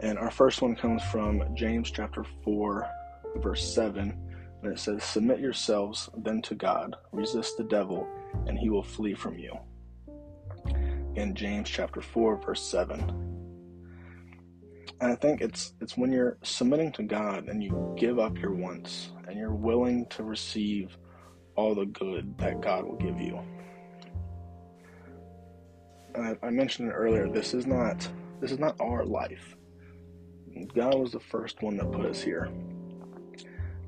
And 0.00 0.18
our 0.18 0.30
first 0.30 0.62
one 0.62 0.74
comes 0.74 1.02
from 1.04 1.54
James 1.54 1.90
chapter 1.90 2.24
4, 2.44 2.88
verse 3.36 3.74
7 3.74 4.29
and 4.62 4.72
it 4.72 4.78
says, 4.78 5.02
Submit 5.04 5.40
yourselves 5.40 6.10
then 6.16 6.42
to 6.42 6.54
God, 6.54 6.96
resist 7.12 7.56
the 7.56 7.64
devil, 7.64 8.06
and 8.46 8.58
he 8.58 8.68
will 8.68 8.82
flee 8.82 9.14
from 9.14 9.38
you. 9.38 9.58
In 11.14 11.34
James 11.34 11.68
chapter 11.68 12.00
4, 12.00 12.36
verse 12.42 12.62
7. 12.62 13.00
And 15.00 15.10
I 15.10 15.14
think 15.14 15.40
it's 15.40 15.72
it's 15.80 15.96
when 15.96 16.12
you're 16.12 16.36
submitting 16.42 16.92
to 16.92 17.02
God 17.02 17.48
and 17.48 17.62
you 17.62 17.94
give 17.96 18.18
up 18.18 18.38
your 18.38 18.52
wants 18.52 19.10
and 19.26 19.38
you're 19.38 19.54
willing 19.54 20.06
to 20.10 20.22
receive 20.22 20.96
all 21.56 21.74
the 21.74 21.86
good 21.86 22.36
that 22.36 22.60
God 22.60 22.84
will 22.84 22.96
give 22.96 23.18
you. 23.18 23.40
And 26.14 26.38
I, 26.42 26.46
I 26.46 26.50
mentioned 26.50 26.90
it 26.90 26.92
earlier, 26.92 27.28
this 27.28 27.54
is 27.54 27.66
not 27.66 28.06
this 28.42 28.52
is 28.52 28.58
not 28.58 28.76
our 28.78 29.06
life. 29.06 29.56
God 30.74 30.98
was 30.98 31.12
the 31.12 31.20
first 31.20 31.62
one 31.62 31.78
that 31.78 31.90
put 31.90 32.04
us 32.04 32.20
here 32.20 32.50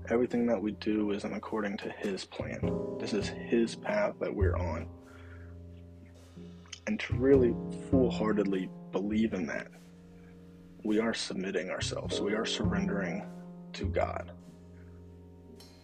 everything 0.08 0.46
that 0.46 0.60
we 0.60 0.72
do 0.72 1.12
isn't 1.12 1.32
according 1.32 1.76
to 1.78 1.90
His 1.90 2.24
plan. 2.24 2.60
This 2.98 3.12
is 3.12 3.28
His 3.28 3.74
path 3.74 4.14
that 4.20 4.34
we're 4.34 4.56
on. 4.56 4.88
And 6.86 6.98
to 7.00 7.14
really 7.14 7.54
full 7.90 8.10
heartedly 8.10 8.68
believe 8.90 9.34
in 9.34 9.46
that, 9.46 9.68
we 10.84 10.98
are 10.98 11.14
submitting 11.14 11.70
ourselves. 11.70 12.20
We 12.20 12.34
are 12.34 12.44
surrendering 12.44 13.24
to 13.74 13.86
God. 13.86 14.32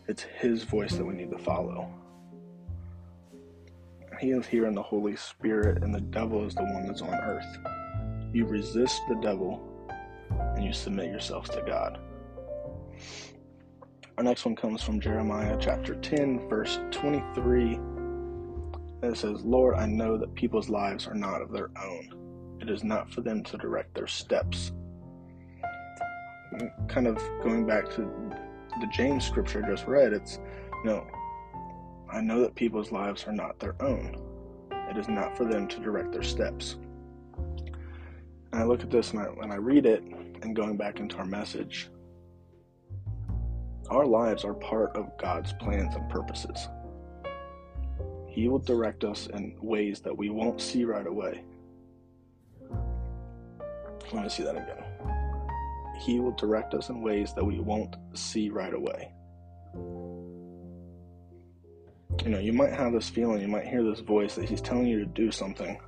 It's 0.09 0.23
His 0.23 0.65
voice 0.65 0.95
that 0.95 1.05
we 1.05 1.15
need 1.15 1.31
to 1.31 1.39
follow. 1.39 1.93
He 4.21 4.31
is 4.33 4.47
here 4.47 4.67
in 4.67 4.75
the 4.75 4.83
Holy 4.83 5.15
Spirit, 5.15 5.85
and 5.85 5.95
the 5.95 6.01
devil 6.01 6.45
is 6.45 6.55
the 6.55 6.65
one 6.65 6.87
that's 6.87 7.03
on 7.03 7.15
earth. 7.15 7.59
You 8.33 8.47
resist 8.47 9.01
the 9.09 9.15
devil 9.17 9.63
and 10.57 10.65
you 10.65 10.73
submit 10.73 11.11
yourselves 11.11 11.49
to 11.51 11.63
God. 11.63 12.01
Our 14.19 14.25
next 14.25 14.45
one 14.45 14.57
comes 14.57 14.83
from 14.83 15.01
Jeremiah 15.01 15.57
chapter 15.61 15.95
10, 15.95 16.49
verse 16.49 16.81
23. 16.91 17.79
It 19.05 19.17
says, 19.17 19.45
Lord, 19.45 19.77
I 19.77 19.87
know 19.87 20.19
that 20.19 20.35
people's 20.35 20.69
lives 20.69 21.07
are 21.07 21.15
not 21.15 21.41
of 21.41 21.53
their 21.53 21.71
own. 21.81 22.59
It 22.61 22.69
is 22.69 22.83
not 22.83 23.13
for 23.13 23.21
them 23.21 23.45
to 23.45 23.57
direct 23.57 23.95
their 23.95 24.09
steps. 24.09 24.73
Kind 26.89 27.07
of 27.07 27.17
going 27.45 27.65
back 27.65 27.89
to 27.91 28.11
the 28.81 28.89
James 28.93 29.25
scripture 29.25 29.65
I 29.65 29.71
just 29.71 29.87
read, 29.87 30.13
it's, 30.13 30.41
you 30.83 30.91
know, 30.91 31.07
I 32.13 32.21
know 32.21 32.41
that 32.41 32.57
people's 32.57 32.91
lives 32.91 33.25
are 33.29 33.33
not 33.33 33.61
their 33.61 33.81
own. 33.81 34.17
It 34.91 34.97
is 34.97 35.09
not 35.09 35.37
for 35.37 35.45
them 35.45 35.69
to 35.69 35.79
direct 35.79 36.11
their 36.11 36.25
steps. 36.25 36.75
And 37.37 38.63
I 38.63 38.65
look 38.65 38.83
at 38.83 38.91
this 38.91 39.13
and 39.13 39.21
I, 39.21 39.27
and 39.45 39.53
I 39.53 39.59
read 39.59 39.87
it, 39.87 40.03
and 40.43 40.57
going 40.57 40.77
back 40.77 40.99
into 40.99 41.19
our 41.19 41.25
message, 41.25 41.89
our 43.91 44.07
lives 44.07 44.45
are 44.45 44.55
part 44.55 44.95
of 44.97 45.17
God's 45.19 45.53
plans 45.55 45.95
and 45.95 46.09
purposes. 46.11 46.69
He 48.29 48.49
will 48.49 48.59
direct 48.59 49.05
us 49.05 49.27
in 49.29 49.57
ways 49.61 50.01
that 50.01 50.17
we 50.17 50.31
won't 50.31 50.61
see 50.61 50.85
right 50.85 51.07
away. 51.07 51.43
Let 54.13 54.23
me 54.23 54.29
see 54.29 54.43
that 54.45 54.57
again. 54.57 54.85
He 56.01 56.21
will 56.21 56.33
direct 56.33 56.75
us 56.75 56.89
in 56.89 57.03
ways 57.03 57.33
that 57.35 57.45
we 57.45 57.59
won't 57.59 57.97
see 58.15 58.49
right 58.49 58.73
away. 58.73 59.11
You 62.25 62.31
know, 62.31 62.39
you 62.39 62.53
might 62.53 62.73
have 62.73 62.93
this 62.93 63.09
feeling, 63.09 63.41
you 63.41 63.49
might 63.49 63.67
hear 63.67 63.83
this 63.83 64.01
voice 64.01 64.35
that 64.35 64.49
he's 64.49 64.61
telling 64.61 64.87
you 64.87 64.99
to 64.99 65.07
do 65.07 65.31
something, 65.31 65.79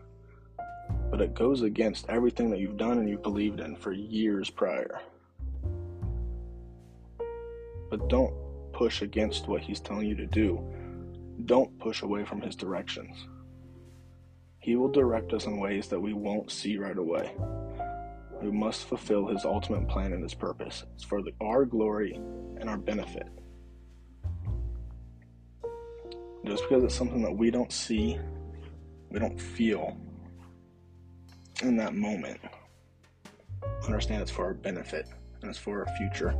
but 1.10 1.20
it 1.20 1.34
goes 1.34 1.62
against 1.62 2.08
everything 2.08 2.50
that 2.50 2.60
you've 2.60 2.76
done 2.76 2.98
and 2.98 3.08
you've 3.08 3.22
believed 3.22 3.60
in 3.60 3.76
for 3.76 3.92
years 3.92 4.48
prior. 4.48 5.00
But 7.90 8.08
don't 8.08 8.32
push 8.72 9.02
against 9.02 9.48
what 9.48 9.62
he's 9.62 9.80
telling 9.80 10.08
you 10.08 10.14
to 10.14 10.26
do. 10.26 10.64
Don't 11.44 11.76
push 11.78 12.02
away 12.02 12.24
from 12.24 12.40
his 12.40 12.54
directions. 12.54 13.26
He 14.60 14.76
will 14.76 14.88
direct 14.88 15.32
us 15.32 15.46
in 15.46 15.58
ways 15.58 15.88
that 15.88 16.00
we 16.00 16.12
won't 16.12 16.50
see 16.50 16.76
right 16.78 16.96
away. 16.96 17.32
We 18.40 18.50
must 18.50 18.84
fulfill 18.84 19.26
his 19.26 19.44
ultimate 19.44 19.88
plan 19.88 20.12
and 20.12 20.22
his 20.22 20.34
purpose. 20.34 20.84
It's 20.94 21.04
for 21.04 21.20
the, 21.20 21.32
our 21.40 21.64
glory 21.64 22.14
and 22.14 22.70
our 22.70 22.78
benefit. 22.78 23.26
Just 26.46 26.62
because 26.68 26.84
it's 26.84 26.94
something 26.94 27.22
that 27.22 27.36
we 27.36 27.50
don't 27.50 27.72
see, 27.72 28.18
we 29.10 29.18
don't 29.18 29.38
feel 29.38 29.96
in 31.62 31.76
that 31.76 31.94
moment, 31.94 32.40
understand 33.84 34.22
it's 34.22 34.30
for 34.30 34.46
our 34.46 34.54
benefit 34.54 35.06
and 35.42 35.50
it's 35.50 35.58
for 35.58 35.80
our 35.86 35.96
future 35.96 36.34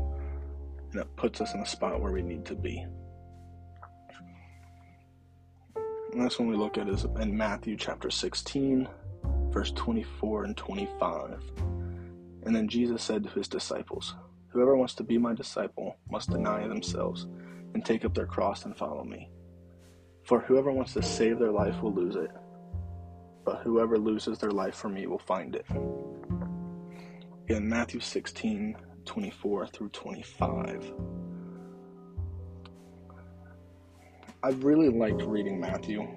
and 0.92 1.00
it 1.00 1.16
puts 1.16 1.40
us 1.40 1.54
in 1.54 1.60
a 1.60 1.66
spot 1.66 2.00
where 2.00 2.12
we 2.12 2.22
need 2.22 2.44
to 2.46 2.54
be. 2.54 2.84
And 6.12 6.20
that's 6.20 6.38
when 6.38 6.48
we 6.48 6.56
look 6.56 6.76
at 6.76 6.88
is 6.88 7.04
in 7.20 7.36
Matthew 7.36 7.76
chapter 7.76 8.10
16, 8.10 8.88
verse 9.50 9.70
24 9.72 10.44
and 10.44 10.56
25. 10.56 11.40
And 12.44 12.56
then 12.56 12.68
Jesus 12.68 13.02
said 13.02 13.24
to 13.24 13.30
his 13.30 13.46
disciples, 13.46 14.14
Whoever 14.48 14.76
wants 14.76 14.94
to 14.94 15.04
be 15.04 15.18
my 15.18 15.34
disciple 15.34 15.96
must 16.10 16.30
deny 16.30 16.66
themselves 16.66 17.28
and 17.74 17.84
take 17.84 18.04
up 18.04 18.14
their 18.14 18.26
cross 18.26 18.64
and 18.64 18.76
follow 18.76 19.04
me. 19.04 19.30
For 20.24 20.40
whoever 20.40 20.72
wants 20.72 20.94
to 20.94 21.02
save 21.02 21.38
their 21.38 21.52
life 21.52 21.80
will 21.80 21.94
lose 21.94 22.16
it, 22.16 22.30
but 23.44 23.62
whoever 23.62 23.96
loses 23.96 24.38
their 24.38 24.50
life 24.50 24.74
for 24.74 24.88
me 24.88 25.06
will 25.06 25.20
find 25.20 25.54
it. 25.54 25.66
In 27.46 27.68
Matthew 27.68 28.00
16 28.00 28.76
24 29.10 29.66
through 29.66 29.88
25. 29.88 30.92
I've 34.40 34.62
really 34.62 34.88
liked 34.88 35.22
reading 35.22 35.58
Matthew. 35.58 36.08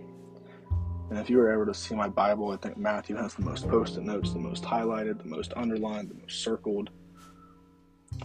And 1.10 1.18
if 1.18 1.28
you 1.28 1.38
were 1.38 1.50
ever 1.50 1.66
to 1.66 1.74
see 1.74 1.96
my 1.96 2.08
Bible, 2.08 2.52
I 2.52 2.58
think 2.58 2.78
Matthew 2.78 3.16
has 3.16 3.34
the 3.34 3.42
most 3.42 3.68
post 3.68 3.98
it 3.98 4.04
notes, 4.04 4.32
the 4.32 4.38
most 4.38 4.64
highlighted, 4.64 5.18
the 5.18 5.28
most 5.28 5.54
underlined, 5.56 6.12
the 6.12 6.22
most 6.22 6.44
circled. 6.44 6.92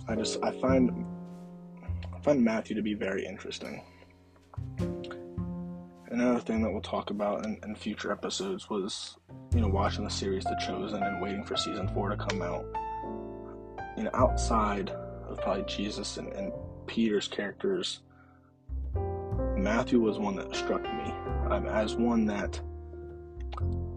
I 0.07 0.15
just 0.17 0.39
I 0.45 0.51
find 0.61 1.07
I 2.15 2.21
find 2.21 2.45
Matthew 2.45 2.77
to 2.77 2.83
be 2.83 2.93
very 2.93 3.25
interesting. 3.25 3.83
Another 6.11 6.41
thing 6.41 6.63
that 6.63 6.71
we'll 6.71 6.83
talk 6.83 7.09
about 7.09 7.47
in, 7.47 7.59
in 7.65 7.75
future 7.75 8.13
episodes 8.13 8.69
was, 8.69 9.17
you 9.55 9.63
know, 9.63 9.69
watching 9.69 10.05
the 10.05 10.11
series 10.11 10.45
The 10.45 10.61
Chosen 10.67 11.03
and 11.03 11.23
waiting 11.23 11.43
for 11.43 11.57
season 11.57 11.89
four 11.95 12.11
to 12.11 12.19
come 12.19 12.43
out. 12.43 12.67
You 13.99 14.05
know, 14.05 14.11
outside 14.15 14.91
of 15.29 15.39
probably 15.43 15.65
Jesus 15.65 16.17
and, 16.17 16.33
and 16.33 16.53
Peter's 16.87 17.29
characters, 17.29 18.01
Matthew 19.57 20.01
was 20.01 20.19
one 20.19 20.37
that 20.37 20.55
struck 20.55 20.83
me 20.83 21.13
um, 21.51 21.67
as 21.67 21.97
one 21.97 22.25
that 22.27 22.61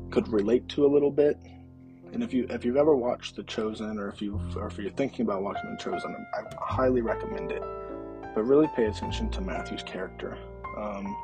could 0.09 0.27
relate 0.27 0.67
to 0.69 0.85
a 0.85 0.89
little 0.89 1.11
bit. 1.11 1.37
And 2.11 2.23
if 2.23 2.33
you 2.33 2.45
if 2.49 2.65
you've 2.65 2.77
ever 2.77 2.95
watched 2.95 3.37
The 3.37 3.43
Chosen, 3.43 3.97
or 3.97 4.09
if 4.09 4.21
you 4.21 4.41
or 4.57 4.67
if 4.67 4.77
you're 4.77 4.91
thinking 4.91 5.25
about 5.25 5.43
watching 5.43 5.69
The 5.71 5.81
Chosen, 5.81 6.13
I 6.33 6.41
highly 6.59 7.01
recommend 7.01 7.51
it 7.51 7.63
but 8.33 8.43
really 8.43 8.67
pay 8.75 8.85
attention 8.85 9.29
to 9.29 9.41
Matthew's 9.41 9.83
character. 9.83 10.37
Um, 10.77 11.15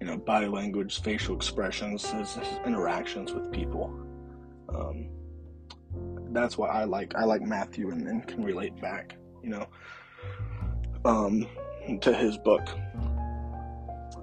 you 0.00 0.06
know, 0.06 0.16
body 0.16 0.46
language, 0.46 1.00
facial 1.00 1.34
expressions, 1.36 2.10
his, 2.10 2.34
his 2.34 2.58
interactions 2.66 3.32
with 3.32 3.50
people. 3.52 3.94
Um, 4.68 5.08
that's 6.34 6.56
why 6.58 6.68
I 6.68 6.84
like 6.84 7.14
I 7.14 7.24
like 7.24 7.42
Matthew 7.42 7.90
and, 7.90 8.06
and 8.06 8.26
can 8.26 8.42
relate 8.42 8.80
back, 8.80 9.16
you 9.42 9.50
know, 9.50 9.66
um, 11.04 11.46
to 12.00 12.14
his 12.14 12.38
book. 12.38 12.68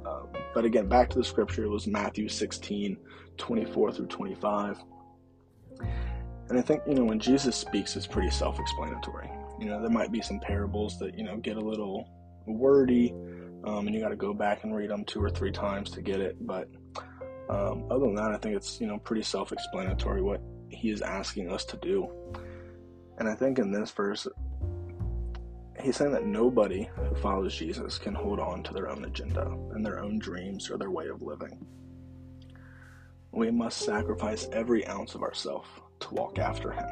Um, 0.06 0.28
but 0.54 0.66
again, 0.66 0.88
back 0.88 1.10
to 1.12 1.18
the 1.18 1.24
scripture, 1.24 1.64
it 1.64 1.70
was 1.70 1.88
Matthew 1.88 2.28
16, 2.30 2.98
24 3.38 3.92
through 3.92 4.08
25. 4.08 4.84
And 6.50 6.58
I 6.58 6.62
think, 6.62 6.82
you 6.88 6.96
know, 6.96 7.04
when 7.04 7.20
Jesus 7.20 7.56
speaks, 7.56 7.96
it's 7.96 8.08
pretty 8.08 8.32
self 8.32 8.60
explanatory. 8.60 9.30
You 9.60 9.68
know, 9.68 9.82
there 9.82 9.90
might 9.90 10.12
be 10.12 10.22
some 10.22 10.40
parables 10.40 10.98
that, 11.00 11.18
you 11.18 11.24
know, 11.24 11.38
get 11.38 11.58
a 11.58 11.62
little 11.62 12.10
wordy, 12.48 13.14
um, 13.66 13.86
and 13.86 13.94
you 13.94 14.02
got 14.02 14.10
to 14.10 14.16
go 14.16 14.34
back 14.34 14.64
and 14.64 14.76
read 14.76 14.90
them 14.90 15.06
two 15.06 15.22
or 15.22 15.30
three 15.30 15.52
times 15.52 15.92
to 15.92 16.02
get 16.02 16.20
it. 16.20 16.38
But 16.42 16.68
um, 17.50 17.86
other 17.92 18.06
than 18.06 18.16
that, 18.16 18.32
I 18.32 18.38
think 18.38 18.56
it's, 18.56 18.82
you 18.82 18.88
know, 18.88 18.98
pretty 18.98 19.22
self 19.22 19.52
explanatory 19.52 20.22
what 20.22 20.42
he 20.70 20.90
is 20.90 21.02
asking 21.02 21.52
us 21.52 21.66
to 21.66 21.78
do. 21.78 22.10
And 23.18 23.28
I 23.28 23.36
think 23.36 23.60
in 23.60 23.72
this 23.72 23.92
verse, 23.92 24.28
he's 25.82 25.98
saying 25.98 26.12
that 26.12 26.26
nobody 26.26 26.90
who 26.96 27.16
follows 27.16 27.56
Jesus 27.56 27.98
can 27.98 28.16
hold 28.16 28.40
on 28.40 28.64
to 28.64 28.74
their 28.74 28.90
own 28.90 29.06
agenda 29.06 29.46
and 29.74 29.86
their 29.86 30.00
own 30.00 30.20
dreams 30.20 30.70
or 30.70 30.78
their 30.78 30.92
way 30.92 31.08
of 31.08 31.22
living. 31.22 31.66
We 33.32 33.52
must 33.52 33.80
sacrifice 33.80 34.48
every 34.52 34.88
ounce 34.88 35.16
of 35.16 35.24
ourself 35.24 35.68
to 36.00 36.14
walk 36.14 36.40
after 36.40 36.72
him 36.72 36.88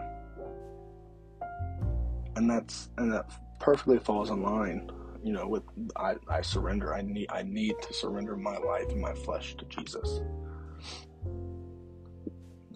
and 2.37 2.49
that's 2.49 2.89
and 2.97 3.11
that 3.11 3.25
perfectly 3.59 3.97
falls 3.97 4.29
in 4.29 4.41
line 4.43 4.89
you 5.23 5.33
know 5.33 5.47
with 5.47 5.63
I, 5.95 6.15
I 6.29 6.41
surrender 6.41 6.93
i 6.93 7.01
need 7.01 7.27
i 7.31 7.41
need 7.41 7.75
to 7.81 7.93
surrender 7.93 8.37
my 8.37 8.57
life 8.57 8.89
and 8.89 9.01
my 9.01 9.13
flesh 9.13 9.55
to 9.57 9.65
jesus 9.65 10.21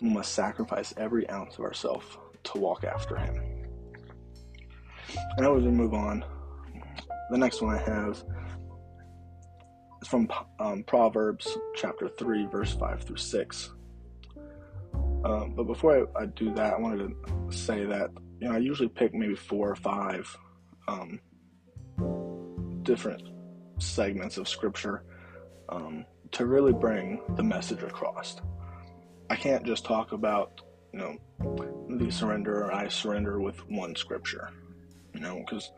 we 0.01 0.09
must 0.09 0.33
sacrifice 0.33 0.93
every 0.97 1.29
ounce 1.29 1.57
of 1.57 1.61
ourselves 1.61 2.05
to 2.43 2.57
walk 2.57 2.83
after 2.83 3.15
him 3.15 3.35
and 5.37 5.45
as 5.45 5.63
we 5.63 5.71
move 5.71 5.93
on 5.93 6.23
the 7.29 7.37
next 7.37 7.61
one 7.61 7.75
i 7.75 7.77
have 7.77 8.23
is 10.01 10.07
from 10.07 10.27
um, 10.59 10.83
proverbs 10.83 11.57
chapter 11.75 12.09
3 12.09 12.47
verse 12.47 12.73
5 12.73 13.03
through 13.03 13.17
6 13.17 13.71
um, 15.23 15.53
but 15.55 15.63
before 15.63 16.07
I, 16.17 16.23
I 16.23 16.25
do 16.25 16.53
that 16.55 16.73
i 16.73 16.79
wanted 16.79 17.13
to 17.49 17.55
say 17.55 17.85
that 17.85 18.09
you 18.41 18.49
know, 18.49 18.55
I 18.55 18.57
usually 18.57 18.89
pick 18.89 19.13
maybe 19.13 19.35
four 19.35 19.69
or 19.69 19.75
five 19.75 20.35
um, 20.87 21.19
different 22.81 23.21
segments 23.77 24.37
of 24.37 24.47
scripture 24.47 25.03
um, 25.69 26.05
to 26.31 26.47
really 26.47 26.73
bring 26.73 27.21
the 27.35 27.43
message 27.43 27.83
across. 27.83 28.37
I 29.31 29.37
can't 29.37 29.65
just 29.65 29.85
talk 29.85 30.11
about, 30.11 30.59
you 30.91 30.99
know, 30.99 31.17
the 31.97 32.11
surrender 32.11 32.65
or 32.65 32.73
I 32.73 32.89
surrender 32.89 33.39
with 33.39 33.65
one 33.69 33.95
scripture, 33.95 34.49
you 35.13 35.21
know, 35.21 35.37
because 35.39 35.71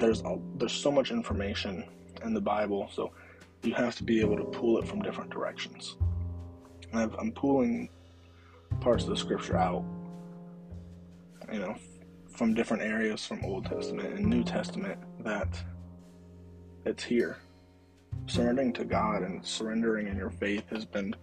there's 0.00 0.22
a, 0.22 0.40
there's 0.56 0.72
so 0.72 0.90
much 0.90 1.12
information 1.12 1.84
in 2.24 2.34
the 2.34 2.40
Bible, 2.40 2.90
so 2.92 3.12
you 3.62 3.74
have 3.74 3.94
to 3.94 4.02
be 4.02 4.20
able 4.20 4.36
to 4.36 4.42
pull 4.46 4.76
it 4.78 4.88
from 4.88 5.02
different 5.02 5.30
directions. 5.30 5.96
I 6.92 7.02
am 7.02 7.30
pulling 7.30 7.90
parts 8.80 9.04
of 9.04 9.10
the 9.10 9.16
scripture 9.16 9.56
out 9.56 9.84
you 11.52 11.60
know, 11.60 11.76
from 12.28 12.54
different 12.54 12.82
areas 12.82 13.24
from 13.24 13.44
Old 13.44 13.66
Testament 13.66 14.14
and 14.14 14.26
New 14.26 14.42
Testament 14.42 14.98
that 15.20 15.62
it's 16.84 17.04
here. 17.04 17.38
Surrendering 18.26 18.72
to 18.72 18.84
God 18.84 19.22
and 19.22 19.46
surrendering 19.46 20.08
in 20.08 20.16
your 20.16 20.30
faith 20.30 20.64
has 20.70 20.84
been 20.84 21.14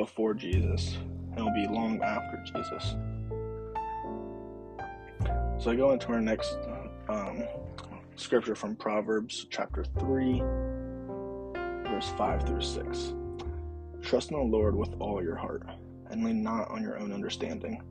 before 0.00 0.32
Jesus. 0.32 0.96
and 0.96 1.36
It'll 1.36 1.52
be 1.52 1.66
long 1.66 2.00
after 2.02 2.42
Jesus. 2.46 2.96
So 5.62 5.70
I 5.70 5.76
go 5.76 5.92
into 5.92 6.08
our 6.08 6.22
next 6.22 6.56
um, 7.10 7.44
scripture 8.16 8.54
from 8.54 8.76
Proverbs 8.76 9.46
chapter 9.50 9.84
3, 9.98 10.40
verse 11.84 12.08
5 12.16 12.46
through 12.46 12.62
6. 12.62 13.12
Trust 14.00 14.30
in 14.30 14.38
the 14.38 14.42
Lord 14.42 14.74
with 14.74 14.94
all 15.00 15.22
your 15.22 15.36
heart, 15.36 15.64
and 16.08 16.24
lean 16.24 16.42
not 16.42 16.70
on 16.70 16.82
your 16.82 16.98
own 16.98 17.12
understanding. 17.12 17.82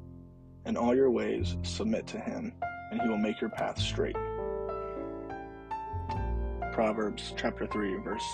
In 0.66 0.78
all 0.78 0.96
your 0.96 1.12
ways, 1.12 1.58
submit 1.62 2.08
to 2.08 2.20
him, 2.20 2.54
and 2.92 3.00
he 3.00 3.08
will 3.08 3.20
make 3.20 3.40
your 3.40 3.52
path 3.52 3.80
straight. 3.80 4.18
Proverbs 6.74 7.36
chapter 7.38 7.68
3, 7.68 7.98
verse 7.98 8.26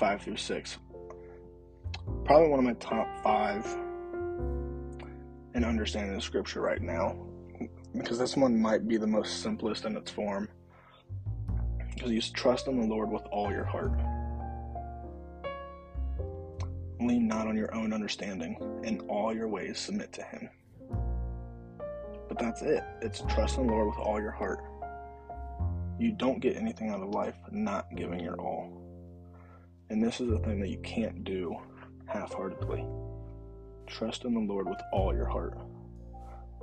5 0.00 0.20
through 0.22 0.36
6. 0.36 0.78
Probably 2.24 2.48
one 2.48 2.58
of 2.58 2.64
my 2.64 2.74
top 2.74 3.08
five 3.22 3.64
in 5.54 5.64
understanding 5.64 6.14
the 6.14 6.20
scripture 6.20 6.60
right 6.60 6.80
now, 6.80 7.16
because 7.96 8.18
this 8.18 8.36
one 8.36 8.60
might 8.60 8.86
be 8.86 8.96
the 8.96 9.06
most 9.06 9.42
simplest 9.42 9.84
in 9.84 9.96
its 9.96 10.10
form. 10.10 10.48
Because 11.94 12.12
you 12.12 12.20
trust 12.20 12.68
in 12.68 12.80
the 12.80 12.86
Lord 12.86 13.10
with 13.10 13.22
all 13.32 13.50
your 13.50 13.64
heart. 13.64 13.92
Lean 17.00 17.26
not 17.26 17.46
on 17.46 17.56
your 17.56 17.74
own 17.74 17.92
understanding, 17.92 18.56
in 18.84 19.00
all 19.08 19.34
your 19.34 19.48
ways 19.48 19.78
submit 19.78 20.12
to 20.12 20.22
him 20.22 20.50
but 22.30 22.38
that's 22.38 22.62
it. 22.62 22.84
It's 23.02 23.22
trust 23.28 23.58
in 23.58 23.66
the 23.66 23.72
Lord 23.72 23.88
with 23.88 23.98
all 23.98 24.20
your 24.20 24.30
heart. 24.30 24.60
You 25.98 26.12
don't 26.12 26.38
get 26.38 26.56
anything 26.56 26.88
out 26.90 27.02
of 27.02 27.08
life 27.08 27.34
not 27.50 27.88
giving 27.96 28.20
your 28.20 28.40
all. 28.40 28.70
And 29.90 30.00
this 30.00 30.20
is 30.20 30.30
a 30.30 30.38
thing 30.38 30.60
that 30.60 30.68
you 30.68 30.78
can't 30.78 31.24
do 31.24 31.56
half 32.10 32.32
heartedly. 32.34 32.84
Trust 33.86 34.24
in 34.24 34.34
the 34.34 34.40
Lord 34.40 34.68
with 34.68 34.80
all 34.92 35.14
your 35.14 35.26
heart, 35.26 35.56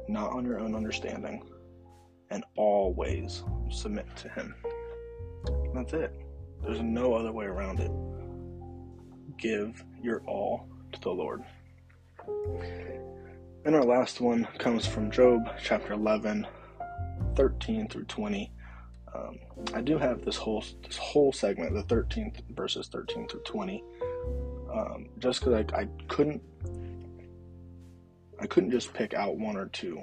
not 0.07 0.31
on 0.31 0.45
your 0.45 0.59
own 0.59 0.75
understanding, 0.75 1.43
and 2.29 2.43
always 2.55 3.43
submit 3.69 4.05
to 4.17 4.29
Him. 4.29 4.53
That's 5.73 5.93
it. 5.93 6.13
There's 6.63 6.81
no 6.81 7.13
other 7.13 7.31
way 7.31 7.45
around 7.45 7.79
it. 7.79 7.91
Give 9.37 9.83
your 10.01 10.21
all 10.25 10.67
to 10.91 10.99
the 11.01 11.11
Lord. 11.11 11.43
And 13.65 13.75
our 13.75 13.83
last 13.83 14.21
one 14.21 14.47
comes 14.57 14.87
from 14.87 15.11
Job 15.11 15.49
chapter 15.61 15.93
11, 15.93 16.47
13 17.35 17.89
through 17.89 18.05
20. 18.05 18.51
Um, 19.13 19.39
I 19.73 19.81
do 19.81 19.97
have 19.97 20.23
this 20.23 20.35
whole 20.35 20.63
this 20.85 20.97
whole 20.97 21.31
segment, 21.31 21.73
the 21.73 21.95
13th 21.95 22.41
verses 22.55 22.87
13 22.87 23.27
through 23.27 23.41
20, 23.41 23.83
um, 24.77 25.09
just 25.19 25.39
because 25.39 25.65
I, 25.73 25.81
I 25.81 25.87
couldn't 26.07 26.41
I 28.39 28.45
couldn't 28.45 28.71
just 28.71 28.93
pick 28.93 29.13
out 29.13 29.37
one 29.37 29.57
or 29.57 29.65
two. 29.67 30.01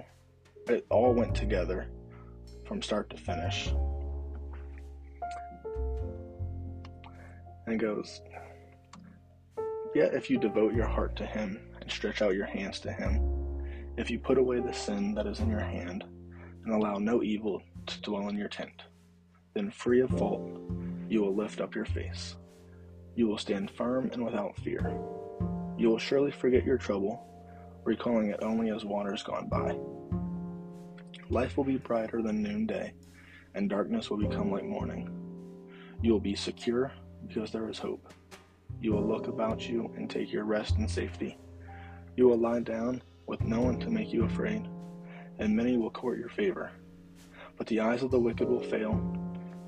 It 0.69 0.87
all 0.91 1.13
went 1.13 1.35
together 1.35 1.89
from 2.67 2.83
start 2.83 3.09
to 3.11 3.17
finish. 3.17 3.73
And 7.67 7.79
goes, 7.79 8.21
Yet 9.95 10.15
if 10.15 10.29
you 10.29 10.39
devote 10.39 10.75
your 10.75 10.87
heart 10.87 11.15
to 11.17 11.27
Him 11.27 11.61
and 11.81 11.91
stretch 11.91 12.23
out 12.23 12.35
your 12.35 12.47
hands 12.47 12.81
to 12.81 12.93
Him, 12.93 13.21
if 13.97 14.11
you 14.11 14.19
put 14.19 14.39
away 14.39 14.59
the 14.59 14.73
sin 14.73 15.15
that 15.15 15.27
is 15.27 15.39
in 15.39 15.49
your 15.49 15.61
hand, 15.61 16.05
and 16.65 16.75
allow 16.75 16.99
no 16.99 17.23
evil 17.23 17.63
to 17.87 18.01
dwell 18.01 18.29
in 18.29 18.37
your 18.37 18.49
tent. 18.49 18.83
Then, 19.55 19.71
free 19.71 20.01
of 20.01 20.11
fault, 20.11 20.43
you 21.09 21.23
will 21.23 21.35
lift 21.35 21.61
up 21.61 21.75
your 21.75 21.85
face. 21.85 22.37
You 23.16 23.29
will 23.29 23.38
stand 23.38 23.70
firm 23.70 24.11
and 24.12 24.24
without 24.24 24.57
fear. 24.57 24.98
You 25.77 25.88
will 25.88 25.98
surely 25.98 26.33
forget 26.33 26.64
your 26.64 26.79
trouble, 26.79 27.24
recalling 27.85 28.31
it 28.31 28.42
only 28.42 28.70
as 28.70 28.85
waters 28.85 29.22
gone 29.22 29.48
by. 29.48 29.77
Life 31.31 31.57
will 31.57 31.64
be 31.64 31.77
brighter 31.77 32.22
than 32.22 32.42
noonday, 32.42 32.92
and 33.55 33.70
darkness 33.70 34.11
will 34.11 34.18
become 34.18 34.50
like 34.50 34.64
morning. 34.64 35.09
You 36.03 36.12
will 36.12 36.20
be 36.20 36.35
secure 36.35 36.92
because 37.27 37.50
there 37.50 37.68
is 37.70 37.79
hope. 37.79 38.12
You 38.81 38.92
will 38.92 39.07
look 39.07 39.29
about 39.29 39.68
you 39.68 39.92
and 39.96 40.11
take 40.11 40.33
your 40.33 40.44
rest 40.44 40.77
in 40.77 40.88
safety. 40.88 41.38
You 42.16 42.29
will 42.29 42.38
lie 42.38 42.61
down 42.61 43.03
with 43.27 43.40
no 43.40 43.61
one 43.61 43.79
to 43.81 43.90
make 43.90 44.12
you 44.12 44.24
afraid, 44.24 44.68
and 45.38 45.57
many 45.57 45.77
will 45.77 45.90
court 45.90 46.18
your 46.18 46.29
favor. 46.29 46.70
But 47.57 47.66
the 47.68 47.81
eyes 47.81 48.03
of 48.03 48.11
the 48.11 48.20
wicked 48.20 48.48
will 48.48 48.62
fail, 48.62 48.92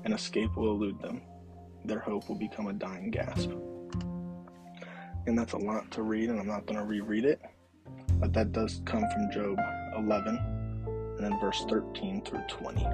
and 0.03 0.13
escape 0.13 0.55
will 0.55 0.71
elude 0.71 1.01
them. 1.01 1.21
Their 1.87 1.99
hope 1.99 2.27
will 2.27 2.35
become 2.35 2.67
a 2.67 2.73
dying 2.73 3.11
gasp. 3.11 3.49
And 5.25 5.37
that's 5.37 5.53
a 5.53 5.57
lot 5.57 5.89
to 5.91 6.03
read, 6.03 6.29
and 6.29 6.39
I'm 6.39 6.47
not 6.47 6.65
going 6.65 6.77
to 6.77 6.85
reread 6.85 7.23
it, 7.23 7.41
but 8.19 8.33
that 8.33 8.51
does 8.51 8.81
come 8.85 9.05
from 9.13 9.31
Job 9.31 9.57
11, 9.95 10.35
and 10.35 11.19
then 11.19 11.39
verse 11.39 11.65
13 11.69 12.23
through 12.23 12.43
20. 12.49 12.85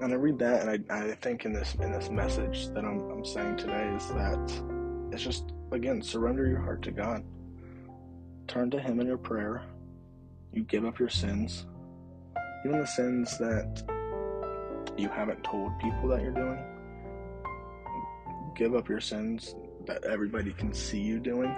And 0.00 0.12
I 0.12 0.16
read 0.16 0.38
that, 0.38 0.66
and 0.66 0.86
I, 0.90 1.10
I 1.10 1.14
think 1.16 1.44
in 1.44 1.52
this 1.52 1.74
in 1.76 1.90
this 1.90 2.10
message 2.10 2.68
that 2.68 2.84
I'm, 2.84 3.10
I'm 3.10 3.24
saying 3.24 3.56
today 3.56 3.92
is 3.96 4.08
that 4.08 4.62
it's 5.12 5.22
just 5.22 5.52
again 5.72 6.02
surrender 6.02 6.46
your 6.46 6.60
heart 6.60 6.82
to 6.82 6.90
God, 6.90 7.24
turn 8.46 8.70
to 8.70 8.80
Him 8.80 9.00
in 9.00 9.06
your 9.06 9.18
prayer. 9.18 9.62
You 10.52 10.62
give 10.62 10.84
up 10.84 10.98
your 10.98 11.08
sins, 11.08 11.66
even 12.64 12.80
the 12.80 12.86
sins 12.86 13.38
that 13.38 13.82
you 14.96 15.08
haven't 15.08 15.42
told 15.44 15.78
people 15.78 16.08
that 16.08 16.22
you're 16.22 16.32
doing. 16.32 16.62
Give 18.54 18.74
up 18.74 18.88
your 18.88 19.00
sins 19.00 19.54
that 19.86 20.04
everybody 20.04 20.52
can 20.52 20.72
see 20.72 21.00
you 21.00 21.18
doing. 21.18 21.54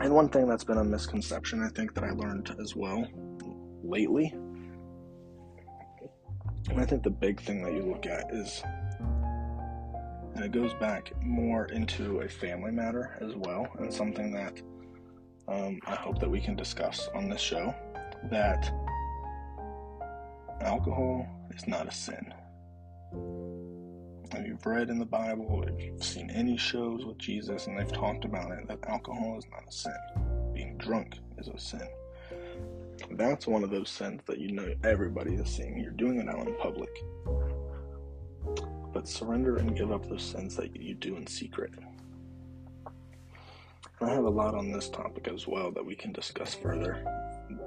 And 0.00 0.14
one 0.14 0.28
thing 0.28 0.48
that's 0.48 0.64
been 0.64 0.78
a 0.78 0.84
misconception, 0.84 1.62
I 1.62 1.68
think, 1.68 1.94
that 1.94 2.04
I 2.04 2.10
learned 2.10 2.54
as 2.60 2.74
well 2.74 3.06
lately, 3.82 4.32
and 6.70 6.80
I 6.80 6.84
think 6.84 7.02
the 7.02 7.10
big 7.10 7.40
thing 7.40 7.62
that 7.62 7.72
you 7.72 7.82
look 7.82 8.06
at 8.06 8.32
is, 8.32 8.62
and 10.34 10.44
it 10.44 10.52
goes 10.52 10.72
back 10.74 11.12
more 11.22 11.64
into 11.66 12.20
a 12.20 12.28
family 12.28 12.70
matter 12.70 13.18
as 13.20 13.34
well, 13.34 13.66
and 13.78 13.92
something 13.92 14.32
that 14.32 14.60
um, 15.48 15.80
I 15.86 15.96
hope 15.96 16.20
that 16.20 16.30
we 16.30 16.40
can 16.40 16.54
discuss 16.54 17.08
on 17.14 17.28
this 17.28 17.40
show 17.40 17.74
that 18.30 18.72
alcohol 20.60 21.26
is 21.54 21.66
not 21.66 21.88
a 21.88 21.92
sin. 21.92 22.34
If 24.32 24.46
you've 24.46 24.64
read 24.64 24.90
in 24.90 24.98
the 24.98 25.04
Bible, 25.04 25.64
if 25.66 25.82
you've 25.82 26.04
seen 26.04 26.30
any 26.30 26.56
shows 26.56 27.04
with 27.04 27.18
Jesus 27.18 27.66
and 27.66 27.78
they've 27.78 27.92
talked 27.92 28.24
about 28.24 28.52
it, 28.52 28.68
that 28.68 28.78
alcohol 28.86 29.36
is 29.38 29.46
not 29.50 29.68
a 29.68 29.72
sin. 29.72 30.52
Being 30.54 30.76
drunk 30.78 31.18
is 31.38 31.48
a 31.48 31.58
sin. 31.58 31.88
That's 33.12 33.46
one 33.46 33.64
of 33.64 33.70
those 33.70 33.90
sins 33.90 34.20
that 34.26 34.38
you 34.38 34.52
know 34.52 34.72
everybody 34.84 35.34
is 35.34 35.48
seeing. 35.48 35.78
You're 35.78 35.90
doing 35.92 36.18
it 36.18 36.28
out 36.28 36.46
in 36.46 36.54
public. 36.56 36.90
But 38.92 39.08
surrender 39.08 39.56
and 39.56 39.76
give 39.76 39.90
up 39.90 40.08
those 40.08 40.22
sins 40.22 40.56
that 40.56 40.76
you 40.76 40.94
do 40.94 41.16
in 41.16 41.26
secret. 41.26 41.72
And 44.00 44.10
I 44.10 44.14
have 44.14 44.24
a 44.24 44.30
lot 44.30 44.54
on 44.54 44.72
this 44.72 44.88
topic 44.88 45.28
as 45.32 45.46
well 45.46 45.70
that 45.72 45.84
we 45.84 45.94
can 45.94 46.12
discuss 46.12 46.54
further. 46.54 47.04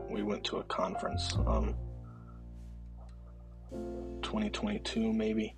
We 0.10 0.24
went 0.24 0.44
to 0.46 0.58
a 0.58 0.64
conference, 0.64 1.36
um, 1.46 1.76
2022 4.24 5.14
maybe, 5.14 5.56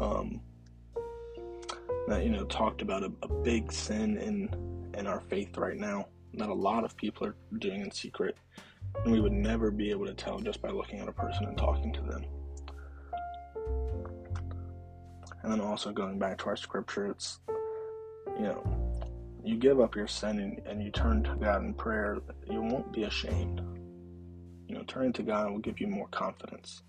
um, 0.00 0.40
that 2.08 2.22
you 2.22 2.30
know 2.30 2.44
talked 2.44 2.82
about 2.82 3.02
a, 3.02 3.12
a 3.22 3.28
big 3.28 3.72
sin 3.72 4.16
in 4.18 4.90
in 4.96 5.06
our 5.06 5.20
faith 5.20 5.56
right 5.58 5.76
now 5.76 6.06
that 6.34 6.48
a 6.48 6.54
lot 6.54 6.84
of 6.84 6.96
people 6.96 7.26
are 7.26 7.36
doing 7.58 7.80
in 7.80 7.90
secret 7.90 8.36
and 9.04 9.12
we 9.12 9.20
would 9.20 9.32
never 9.32 9.70
be 9.70 9.90
able 9.90 10.06
to 10.06 10.14
tell 10.14 10.38
just 10.38 10.60
by 10.62 10.70
looking 10.70 11.00
at 11.00 11.08
a 11.08 11.12
person 11.12 11.46
and 11.46 11.56
talking 11.56 11.92
to 11.92 12.00
them. 12.02 12.24
And 15.42 15.52
then 15.52 15.60
also 15.60 15.92
going 15.92 16.18
back 16.18 16.38
to 16.38 16.46
our 16.46 16.56
scripture, 16.56 17.06
it's, 17.06 17.38
you 18.36 18.42
know, 18.42 19.02
you 19.44 19.56
give 19.56 19.80
up 19.80 19.94
your 19.94 20.08
sin 20.08 20.40
and, 20.40 20.66
and 20.66 20.82
you 20.82 20.90
turn 20.90 21.22
to 21.22 21.36
God 21.36 21.62
in 21.62 21.74
prayer, 21.74 22.18
you 22.50 22.60
won't 22.60 22.92
be 22.92 23.04
ashamed. 23.04 23.60
You 24.66 24.74
know, 24.74 24.84
turning 24.88 25.12
to 25.14 25.22
God 25.22 25.52
will 25.52 25.60
give 25.60 25.80
you 25.80 25.86
more 25.86 26.08
confidence. 26.08 26.82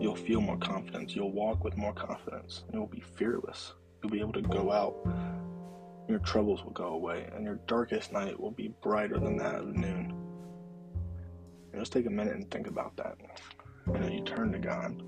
You'll 0.00 0.16
feel 0.16 0.40
more 0.40 0.58
confidence. 0.58 1.14
You'll 1.14 1.32
walk 1.32 1.62
with 1.64 1.76
more 1.76 1.92
confidence. 1.92 2.64
You'll 2.72 2.86
be 2.86 3.02
fearless. 3.16 3.74
You'll 4.02 4.12
be 4.12 4.20
able 4.20 4.32
to 4.32 4.42
go 4.42 4.72
out. 4.72 4.96
Your 6.08 6.18
troubles 6.20 6.64
will 6.64 6.72
go 6.72 6.88
away, 6.88 7.28
and 7.34 7.44
your 7.44 7.60
darkest 7.66 8.12
night 8.12 8.38
will 8.38 8.50
be 8.50 8.74
brighter 8.82 9.18
than 9.18 9.36
that 9.36 9.56
of 9.56 9.76
noon. 9.76 10.14
Just 11.74 11.92
take 11.92 12.06
a 12.06 12.10
minute 12.10 12.34
and 12.34 12.50
think 12.50 12.66
about 12.66 12.96
that. 12.96 13.16
You 13.86 14.00
know, 14.00 14.08
you 14.08 14.22
turn 14.22 14.52
to 14.52 14.58
God, 14.58 15.02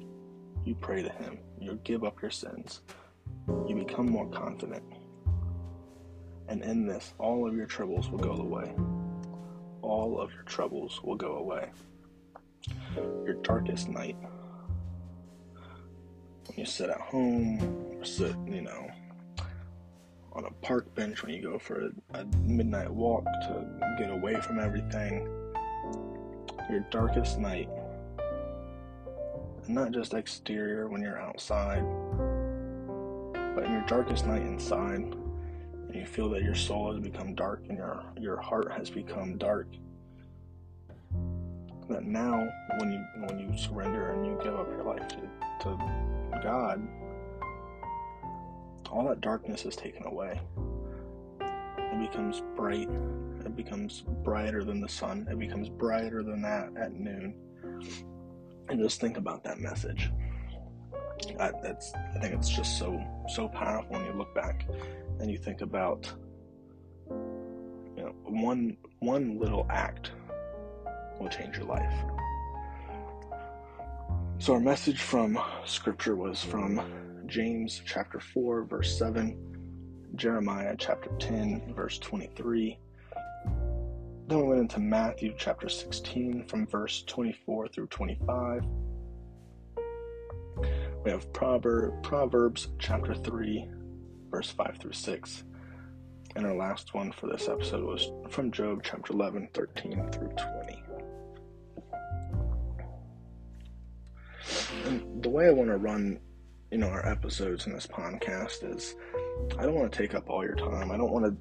you 0.64 0.74
pray 0.74 1.02
to 1.02 1.10
Him, 1.10 1.38
you 1.60 1.78
give 1.84 2.04
up 2.04 2.22
your 2.22 2.30
sins, 2.30 2.82
you 3.66 3.74
become 3.74 4.08
more 4.08 4.28
confident. 4.28 4.84
And 6.48 6.62
in 6.62 6.86
this, 6.86 7.14
all 7.18 7.48
of 7.48 7.54
your 7.56 7.66
troubles 7.66 8.10
will 8.10 8.18
go 8.18 8.32
away. 8.32 8.72
All 9.82 10.20
of 10.20 10.32
your 10.32 10.44
troubles 10.44 11.02
will 11.02 11.16
go 11.16 11.36
away. 11.36 11.70
Your 12.96 13.34
darkest 13.42 13.88
night, 13.88 14.16
when 16.46 16.58
you 16.58 16.64
sit 16.64 16.90
at 16.90 17.00
home 17.00 17.60
or 17.98 18.04
sit, 18.04 18.34
you 18.46 18.62
know, 18.62 18.90
on 20.32 20.44
a 20.46 20.50
park 20.64 20.92
bench 20.94 21.22
when 21.22 21.34
you 21.34 21.42
go 21.42 21.58
for 21.58 21.90
a, 22.14 22.18
a 22.18 22.24
midnight 22.46 22.90
walk 22.90 23.24
to 23.24 23.66
get 23.98 24.10
away 24.10 24.40
from 24.40 24.58
everything 24.58 25.28
your 26.70 26.80
darkest 26.90 27.38
night. 27.38 27.68
And 29.64 29.74
not 29.74 29.92
just 29.92 30.14
exterior 30.14 30.88
when 30.88 31.02
you're 31.02 31.20
outside, 31.20 31.84
but 33.54 33.64
in 33.64 33.72
your 33.72 33.84
darkest 33.86 34.26
night 34.26 34.42
inside, 34.42 35.00
and 35.00 35.94
you 35.94 36.06
feel 36.06 36.30
that 36.30 36.42
your 36.42 36.54
soul 36.54 36.92
has 36.92 37.00
become 37.00 37.34
dark 37.34 37.62
and 37.68 37.76
your, 37.76 38.04
your 38.18 38.40
heart 38.40 38.72
has 38.72 38.88
become 38.90 39.36
dark. 39.36 39.68
That 41.88 42.04
now, 42.04 42.48
when 42.78 42.92
you 42.92 43.04
when 43.26 43.38
you 43.38 43.58
surrender 43.58 44.12
and 44.12 44.24
you 44.24 44.38
give 44.42 44.54
up 44.54 44.68
your 44.68 44.84
life 44.84 45.08
to, 45.08 45.16
to 45.60 46.21
God, 46.42 46.86
all 48.90 49.08
that 49.08 49.20
darkness 49.20 49.64
is 49.64 49.76
taken 49.76 50.04
away. 50.06 50.40
It 51.40 52.10
becomes 52.10 52.42
bright 52.56 52.88
it 53.44 53.56
becomes 53.56 54.04
brighter 54.24 54.64
than 54.64 54.80
the 54.80 54.88
sun. 54.88 55.26
It 55.30 55.38
becomes 55.38 55.68
brighter 55.68 56.22
than 56.22 56.42
that 56.42 56.70
at 56.76 56.92
noon. 56.92 57.34
And 58.68 58.80
just 58.80 59.00
think 59.00 59.16
about 59.16 59.44
that 59.44 59.58
message. 59.58 60.10
I, 61.38 61.52
that's 61.62 61.92
I 62.14 62.18
think 62.18 62.34
it's 62.34 62.48
just 62.48 62.78
so 62.78 63.02
so 63.28 63.48
powerful 63.48 63.96
when 63.96 64.04
you 64.06 64.12
look 64.12 64.34
back 64.34 64.66
and 65.20 65.30
you 65.30 65.38
think 65.38 65.60
about 65.60 66.12
you 67.08 68.02
know 68.02 68.14
one 68.24 68.76
one 69.00 69.38
little 69.38 69.66
act 69.70 70.12
will 71.20 71.28
change 71.28 71.56
your 71.56 71.66
life. 71.66 71.94
So 74.42 74.54
our 74.54 74.60
message 74.60 75.00
from 75.00 75.38
scripture 75.64 76.16
was 76.16 76.42
from 76.42 76.82
James 77.26 77.80
chapter 77.86 78.18
4 78.18 78.64
verse 78.64 78.98
7, 78.98 79.38
Jeremiah 80.16 80.74
chapter 80.76 81.10
10 81.20 81.72
verse 81.76 81.96
23, 82.00 82.76
then 84.26 84.40
we 84.40 84.48
went 84.48 84.60
into 84.62 84.80
Matthew 84.80 85.32
chapter 85.38 85.68
16 85.68 86.48
from 86.48 86.66
verse 86.66 87.04
24 87.04 87.68
through 87.68 87.86
25. 87.86 88.64
We 91.04 91.10
have 91.12 91.32
Proverb, 91.32 92.02
Proverbs 92.02 92.66
chapter 92.80 93.14
3, 93.14 93.68
verse 94.28 94.50
5 94.50 94.76
through 94.80 94.92
6. 94.92 95.44
And 96.34 96.46
our 96.46 96.56
last 96.56 96.94
one 96.94 97.12
for 97.12 97.28
this 97.28 97.48
episode 97.48 97.84
was 97.84 98.10
from 98.28 98.50
Job 98.50 98.80
chapter 98.82 99.12
11, 99.12 99.50
13 99.54 100.10
through 100.10 100.30
20. 100.30 100.81
The 105.22 105.28
way 105.28 105.46
I 105.46 105.50
want 105.50 105.70
to 105.70 105.76
run, 105.76 106.18
you 106.70 106.78
know, 106.78 106.88
our 106.88 107.06
episodes 107.06 107.66
in 107.66 107.72
this 107.72 107.86
podcast 107.86 108.68
is 108.74 108.96
I 109.58 109.64
don't 109.64 109.74
want 109.74 109.92
to 109.92 109.98
take 109.98 110.14
up 110.14 110.28
all 110.28 110.42
your 110.42 110.56
time. 110.56 110.90
I 110.90 110.96
don't 110.96 111.12
want 111.12 111.26
to 111.26 111.36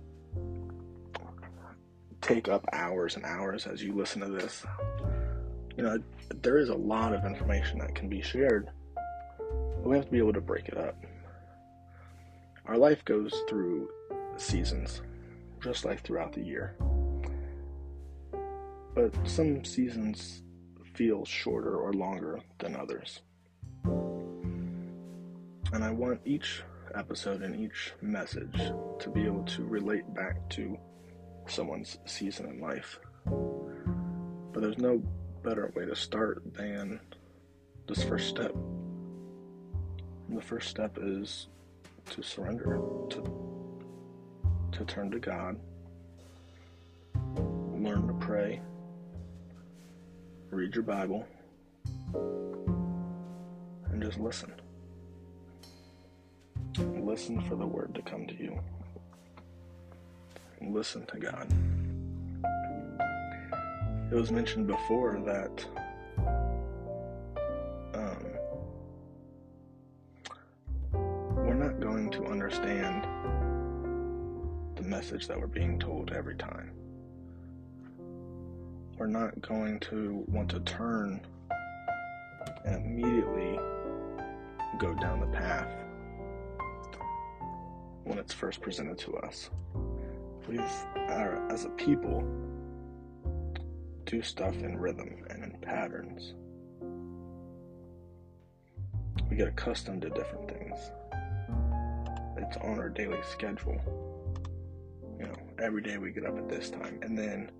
take 2.21 2.47
up 2.47 2.63
hours 2.73 3.15
and 3.15 3.25
hours 3.25 3.65
as 3.65 3.81
you 3.81 3.93
listen 3.93 4.21
to 4.21 4.29
this. 4.29 4.63
You 5.75 5.83
know, 5.83 5.97
there 6.41 6.57
is 6.57 6.69
a 6.69 6.75
lot 6.75 7.13
of 7.13 7.25
information 7.25 7.79
that 7.79 7.95
can 7.95 8.07
be 8.07 8.21
shared. 8.21 8.69
But 9.37 9.89
we 9.89 9.95
have 9.95 10.05
to 10.05 10.11
be 10.11 10.19
able 10.19 10.33
to 10.33 10.41
break 10.41 10.67
it 10.67 10.77
up. 10.77 11.03
Our 12.67 12.77
life 12.77 13.03
goes 13.03 13.33
through 13.49 13.89
seasons, 14.37 15.01
just 15.63 15.85
like 15.85 16.03
throughout 16.03 16.33
the 16.33 16.43
year. 16.43 16.75
But 18.93 19.15
some 19.23 19.63
seasons 19.65 20.43
feel 20.93 21.25
shorter 21.25 21.77
or 21.77 21.93
longer 21.93 22.41
than 22.59 22.75
others. 22.75 23.21
And 25.73 25.83
I 25.83 25.91
want 25.91 26.19
each 26.25 26.63
episode 26.95 27.41
and 27.41 27.55
each 27.55 27.93
message 28.01 28.55
to 28.99 29.09
be 29.09 29.25
able 29.25 29.43
to 29.43 29.63
relate 29.63 30.13
back 30.13 30.49
to 30.49 30.77
someone's 31.47 31.97
season 32.05 32.47
in 32.47 32.59
life. 32.59 32.99
But 33.25 34.61
there's 34.61 34.77
no 34.77 35.01
better 35.43 35.71
way 35.75 35.85
to 35.85 35.95
start 35.95 36.43
than 36.53 36.99
this 37.87 38.03
first 38.03 38.27
step. 38.27 38.53
And 40.27 40.37
the 40.37 40.41
first 40.41 40.69
step 40.69 40.97
is 41.01 41.47
to 42.09 42.21
surrender, 42.21 42.81
to, 43.09 43.23
to 44.73 44.85
turn 44.85 45.09
to 45.11 45.19
God, 45.19 45.57
learn 47.73 48.07
to 48.07 48.13
pray, 48.19 48.61
read 50.49 50.75
your 50.75 50.83
Bible, 50.83 51.25
and 52.13 54.01
just 54.03 54.19
listen. 54.19 54.51
Listen 56.77 57.41
for 57.41 57.55
the 57.55 57.65
word 57.65 57.93
to 57.95 58.01
come 58.01 58.25
to 58.27 58.33
you. 58.33 58.57
Listen 60.61 61.05
to 61.07 61.17
God. 61.17 61.47
It 64.11 64.15
was 64.15 64.31
mentioned 64.31 64.67
before 64.67 65.19
that 65.25 65.65
um, 67.93 68.25
we're 71.35 71.53
not 71.53 71.79
going 71.79 72.09
to 72.11 72.25
understand 72.25 73.05
the 74.75 74.83
message 74.83 75.27
that 75.27 75.39
we're 75.39 75.47
being 75.47 75.79
told 75.79 76.11
every 76.11 76.35
time. 76.35 76.71
We're 78.97 79.07
not 79.07 79.41
going 79.41 79.79
to 79.81 80.23
want 80.27 80.49
to 80.51 80.59
turn 80.61 81.21
and 82.65 82.85
immediately 82.85 83.59
go 84.77 84.93
down 84.95 85.19
the 85.19 85.27
path 85.27 85.69
when 88.03 88.17
it's 88.17 88.33
first 88.33 88.61
presented 88.61 88.97
to 88.99 89.15
us. 89.17 89.49
We, 90.47 90.57
as 90.59 91.65
a 91.65 91.69
people, 91.69 92.23
do 94.05 94.21
stuff 94.21 94.55
in 94.55 94.77
rhythm 94.77 95.23
and 95.29 95.43
in 95.43 95.51
patterns. 95.61 96.33
We 99.29 99.37
get 99.37 99.47
accustomed 99.47 100.01
to 100.01 100.09
different 100.09 100.49
things. 100.49 100.77
It's 102.37 102.57
on 102.57 102.79
our 102.79 102.89
daily 102.89 103.21
schedule. 103.29 103.79
You 105.19 105.27
know, 105.27 105.35
every 105.59 105.81
day 105.81 105.97
we 105.97 106.11
get 106.11 106.25
up 106.25 106.37
at 106.37 106.49
this 106.49 106.69
time, 106.69 106.99
and 107.03 107.17
then 107.17 107.51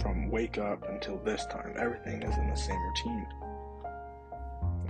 from 0.00 0.30
wake 0.30 0.58
up 0.58 0.88
until 0.88 1.18
this 1.18 1.44
time, 1.46 1.74
everything 1.78 2.22
is 2.22 2.36
in 2.36 2.48
the 2.48 2.56
same 2.56 2.80
routine. 2.80 3.26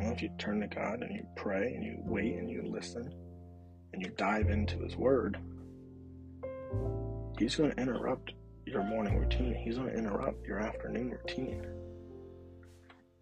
Well, 0.00 0.12
if 0.12 0.22
you 0.22 0.30
turn 0.38 0.60
to 0.60 0.68
God 0.68 1.02
and 1.02 1.14
you 1.14 1.26
pray 1.34 1.74
and 1.74 1.84
you 1.84 1.98
wait 2.04 2.36
and 2.36 2.48
you 2.48 2.62
listen, 2.62 3.12
and 3.96 4.04
you 4.04 4.12
dive 4.18 4.50
into 4.50 4.78
His 4.80 4.94
Word, 4.94 5.38
He's 7.38 7.56
going 7.56 7.70
to 7.70 7.80
interrupt 7.80 8.34
your 8.66 8.84
morning 8.84 9.18
routine. 9.18 9.54
He's 9.54 9.76
going 9.76 9.88
to 9.88 9.96
interrupt 9.96 10.46
your 10.46 10.58
afternoon 10.58 11.10
routine. 11.10 11.66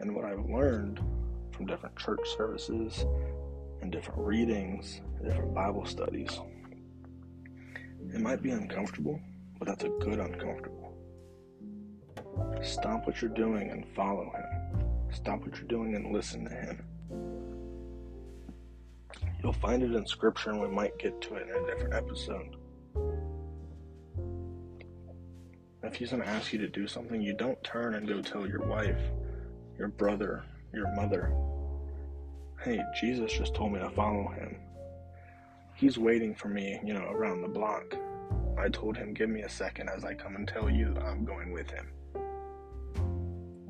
And 0.00 0.14
what 0.16 0.24
I've 0.24 0.44
learned 0.50 1.00
from 1.52 1.66
different 1.66 1.96
church 1.96 2.20
services 2.37 3.04
and 3.82 3.92
different 3.92 4.18
readings, 4.18 5.00
different 5.22 5.54
Bible 5.54 5.87
studies, 5.87 6.40
it 8.12 8.20
might 8.20 8.42
be 8.42 8.50
uncomfortable, 8.50 9.20
but 9.60 9.68
that's 9.68 9.84
a 9.84 9.88
good 9.88 10.18
uncomfortable. 10.18 10.92
Stop 12.62 13.06
what 13.06 13.22
you're 13.22 13.30
doing 13.30 13.70
and 13.70 13.87
follow 13.94 14.24
Him. 14.24 14.82
Stop 15.12 15.40
what 15.42 15.56
you're 15.56 15.68
doing 15.68 15.94
and 15.94 16.12
listen 16.12 16.44
to 16.44 16.50
Him. 16.50 16.84
You'll 19.44 19.52
find 19.52 19.83
it 19.83 19.94
in 19.94 20.07
scripture, 20.07 20.52
and 20.52 20.61
we 20.62 20.68
might 20.68 20.98
get 20.98 21.20
to 21.20 21.35
it 21.35 21.50
in 21.50 21.54
a 21.54 21.66
different 21.66 21.92
episode. 21.92 22.57
If 25.83 25.96
he's 25.96 26.12
going 26.12 26.22
to 26.22 26.28
ask 26.28 26.54
you 26.54 26.59
to 26.61 26.66
do 26.66 26.88
something, 26.88 27.20
you 27.20 27.35
don't 27.35 27.62
turn 27.62 27.94
and 27.94 28.09
go 28.09 28.22
tell 28.22 28.48
your 28.48 28.66
wife, 28.66 28.98
your 29.78 29.88
brother, 29.88 30.44
your 30.72 30.90
mother, 30.94 31.30
hey, 32.62 32.83
Jesus 32.98 33.35
just 33.35 33.54
told 33.54 33.72
me 33.72 33.80
to 33.80 33.90
follow 33.90 34.28
him. 34.28 34.57
He's 35.74 35.98
waiting 35.98 36.35
for 36.35 36.48
me, 36.48 36.80
you 36.83 36.94
know, 36.94 37.04
around 37.04 37.42
the 37.42 37.48
block. 37.48 37.94
I 38.57 38.70
told 38.70 38.96
him, 38.96 39.12
give 39.12 39.28
me 39.28 39.42
a 39.42 39.48
second 39.50 39.90
as 39.90 40.07
I 40.07 40.14
come 40.14 40.37
and 40.37 40.48
tell 40.48 40.70
you 40.70 40.96
I'm 41.04 41.26
going 41.26 41.52
with 41.52 41.68
him. 41.68 41.88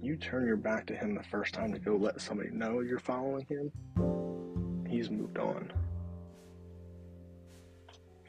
You 0.00 0.16
turn 0.18 0.46
your 0.46 0.56
back 0.56 0.86
to 0.86 0.94
him 0.94 1.16
the 1.16 1.24
first 1.24 1.52
time 1.52 1.72
to 1.72 1.80
go 1.80 1.96
let 1.96 2.20
somebody 2.20 2.50
know 2.50 2.78
you're 2.78 3.00
following 3.00 3.44
him 3.46 3.72
he's 4.94 5.10
moved 5.10 5.38
on. 5.38 5.72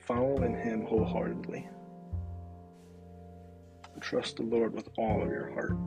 Follow 0.07 0.41
in 0.41 0.55
him 0.55 0.83
wholeheartedly. 0.85 1.67
Trust 4.01 4.37
the 4.37 4.43
Lord 4.43 4.73
with 4.73 4.89
all 4.97 5.21
of 5.21 5.29
your 5.29 5.51
heart. 5.51 5.77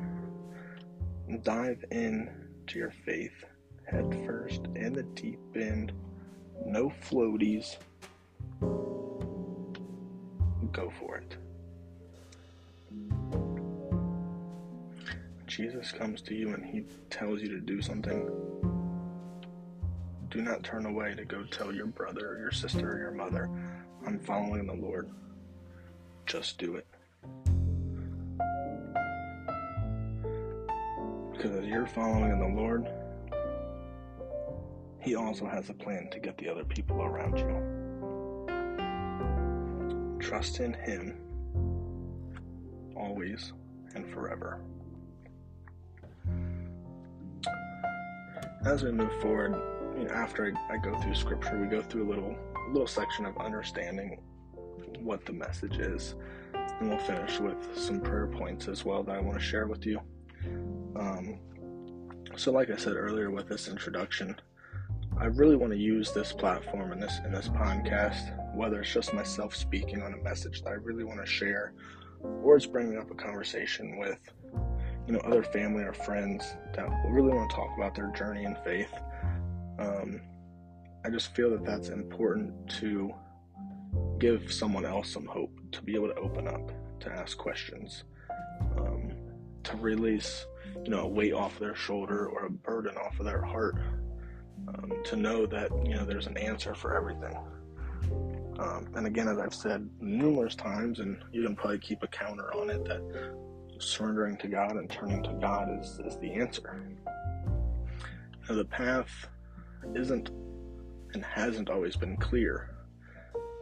Dive 1.42 1.84
in 1.90 2.30
to 2.68 2.78
your 2.78 2.92
faith 3.04 3.44
head 3.86 4.22
first 4.24 4.66
in 4.76 4.92
the 4.92 5.02
deep 5.02 5.40
end. 5.56 5.92
No 6.64 6.92
floaties. 7.08 7.76
Go 10.72 10.92
for 11.00 11.16
it. 11.16 11.36
Jesus 15.46 15.90
comes 15.90 16.20
to 16.22 16.34
you 16.34 16.54
and 16.54 16.64
he 16.64 16.84
tells 17.10 17.40
you 17.40 17.48
to 17.48 17.60
do 17.60 17.82
something 17.82 18.30
do 20.30 20.42
not 20.42 20.62
turn 20.62 20.84
away 20.84 21.14
to 21.14 21.24
go 21.24 21.42
tell 21.44 21.72
your 21.72 21.86
brother 21.86 22.32
or 22.32 22.38
your 22.38 22.50
sister 22.50 22.92
or 22.92 22.98
your 22.98 23.12
mother, 23.12 23.48
I'm 24.06 24.18
following 24.18 24.66
the 24.66 24.74
Lord. 24.74 25.10
Just 26.26 26.58
do 26.58 26.76
it. 26.76 26.86
Because 31.32 31.56
as 31.56 31.66
you're 31.66 31.86
following 31.86 32.30
in 32.32 32.38
the 32.38 32.60
Lord, 32.60 32.86
He 35.00 35.14
also 35.14 35.46
has 35.46 35.70
a 35.70 35.74
plan 35.74 36.10
to 36.10 36.18
get 36.18 36.36
the 36.36 36.48
other 36.48 36.64
people 36.64 37.00
around 37.02 37.38
you. 37.38 37.78
Trust 40.20 40.60
in 40.60 40.74
Him 40.74 41.16
always 42.94 43.52
and 43.94 44.06
forever. 44.12 44.60
As 48.66 48.82
we 48.82 48.90
move 48.90 49.12
forward, 49.22 49.54
you 49.98 50.04
know, 50.04 50.14
after 50.14 50.54
I, 50.70 50.74
I, 50.74 50.76
go 50.78 50.96
through 51.00 51.14
scripture, 51.14 51.58
we 51.58 51.66
go 51.66 51.82
through 51.82 52.06
a 52.06 52.08
little 52.08 52.36
little 52.70 52.86
section 52.86 53.26
of 53.26 53.36
understanding 53.38 54.20
what 55.00 55.24
the 55.26 55.32
message 55.32 55.78
is, 55.78 56.14
and 56.54 56.90
we'll 56.90 56.98
finish 56.98 57.40
with 57.40 57.56
some 57.76 58.00
prayer 58.00 58.26
points 58.26 58.68
as 58.68 58.84
well 58.84 59.02
that 59.02 59.16
I 59.16 59.20
want 59.20 59.38
to 59.38 59.44
share 59.44 59.66
with 59.66 59.86
you. 59.86 60.00
Um, 60.96 61.40
so, 62.36 62.52
like 62.52 62.70
I 62.70 62.76
said 62.76 62.94
earlier 62.94 63.30
with 63.30 63.48
this 63.48 63.68
introduction, 63.68 64.36
I 65.18 65.26
really 65.26 65.56
want 65.56 65.72
to 65.72 65.78
use 65.78 66.12
this 66.12 66.32
platform 66.32 66.92
and 66.92 67.02
this 67.02 67.18
in 67.24 67.32
this 67.32 67.48
podcast, 67.48 68.54
whether 68.54 68.80
it's 68.80 68.92
just 68.92 69.12
myself 69.12 69.56
speaking 69.56 70.02
on 70.02 70.12
a 70.12 70.18
message 70.18 70.62
that 70.62 70.70
I 70.70 70.74
really 70.74 71.04
want 71.04 71.20
to 71.20 71.26
share, 71.26 71.72
or 72.22 72.56
it's 72.56 72.66
bringing 72.66 72.98
up 72.98 73.10
a 73.10 73.14
conversation 73.14 73.98
with 73.98 74.18
you 75.08 75.14
know 75.14 75.20
other 75.20 75.42
family 75.42 75.82
or 75.82 75.92
friends 75.92 76.44
that 76.74 76.86
really 77.08 77.32
want 77.32 77.50
to 77.50 77.56
talk 77.56 77.70
about 77.76 77.94
their 77.96 78.12
journey 78.12 78.44
in 78.44 78.56
faith 78.64 78.92
um, 79.78 80.20
I 81.04 81.10
just 81.10 81.34
feel 81.34 81.50
that 81.50 81.64
that's 81.64 81.88
important 81.88 82.68
to 82.80 83.14
give 84.18 84.52
someone 84.52 84.84
else 84.84 85.12
some 85.12 85.26
hope 85.26 85.58
to 85.72 85.82
be 85.82 85.94
able 85.94 86.08
to 86.08 86.16
open 86.16 86.48
up, 86.48 86.72
to 87.00 87.10
ask 87.10 87.38
questions, 87.38 88.04
um, 88.76 89.12
to 89.62 89.76
release, 89.76 90.46
you 90.84 90.90
know, 90.90 91.02
a 91.02 91.08
weight 91.08 91.32
off 91.32 91.58
their 91.58 91.74
shoulder 91.74 92.26
or 92.26 92.46
a 92.46 92.50
burden 92.50 92.96
off 92.96 93.18
of 93.20 93.26
their 93.26 93.42
heart, 93.42 93.76
um, 94.68 94.92
to 95.04 95.16
know 95.16 95.46
that 95.46 95.70
you 95.86 95.94
know 95.94 96.04
there's 96.04 96.26
an 96.26 96.36
answer 96.36 96.74
for 96.74 96.96
everything. 96.96 97.36
Um, 98.58 98.88
and 98.94 99.06
again, 99.06 99.28
as 99.28 99.38
I've 99.38 99.54
said 99.54 99.88
numerous 100.00 100.56
times, 100.56 100.98
and 100.98 101.18
you 101.32 101.44
can 101.44 101.54
probably 101.54 101.78
keep 101.78 102.02
a 102.02 102.08
counter 102.08 102.52
on 102.54 102.70
it, 102.70 102.84
that 102.86 103.00
surrendering 103.78 104.36
to 104.38 104.48
God 104.48 104.72
and 104.72 104.90
turning 104.90 105.22
to 105.22 105.32
God 105.40 105.68
is, 105.80 106.00
is 106.04 106.18
the 106.18 106.32
answer. 106.32 106.82
Now, 108.48 108.56
the 108.56 108.64
path 108.64 109.28
isn't 109.94 110.30
and 111.14 111.24
hasn't 111.24 111.70
always 111.70 111.96
been 111.96 112.16
clear. 112.16 112.70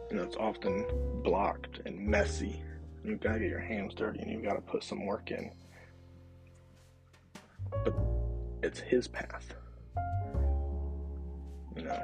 You 0.09 0.17
know, 0.17 0.23
it's 0.23 0.35
often 0.35 0.85
blocked 1.23 1.79
and 1.85 1.99
messy. 1.99 2.61
You've 3.03 3.21
got 3.21 3.33
to 3.33 3.39
get 3.39 3.49
your 3.49 3.59
hands 3.59 3.93
dirty 3.93 4.19
and 4.19 4.31
you've 4.31 4.43
got 4.43 4.55
to 4.55 4.61
put 4.61 4.83
some 4.83 5.05
work 5.05 5.31
in. 5.31 5.51
But 7.83 7.95
it's 8.63 8.79
his 8.79 9.07
path. 9.07 9.53
You 11.75 11.83
know, 11.83 12.03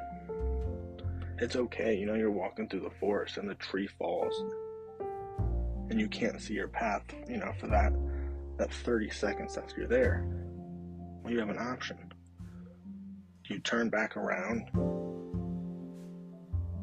it's 1.40 1.56
okay. 1.56 1.98
You 1.98 2.06
know, 2.06 2.14
you're 2.14 2.32
walking 2.32 2.68
through 2.68 2.82
the 2.82 2.92
forest 3.00 3.38
and 3.38 3.50
the 3.50 3.56
tree 3.56 3.88
falls 3.88 4.34
and 5.90 6.00
you 6.00 6.08
can't 6.08 6.42
see 6.42 6.54
your 6.54 6.68
path, 6.68 7.04
you 7.28 7.38
know, 7.38 7.52
for 7.60 7.68
that 7.68 7.94
that 8.58 8.72
30 8.72 9.10
seconds 9.10 9.58
after 9.58 9.80
you're 9.80 9.88
there. 9.88 10.26
Well, 11.24 11.34
you 11.34 11.40
have 11.40 11.50
an 11.50 11.58
option. 11.58 12.13
You 13.54 13.60
turn 13.60 13.90
back 13.90 14.18
around 14.18 14.68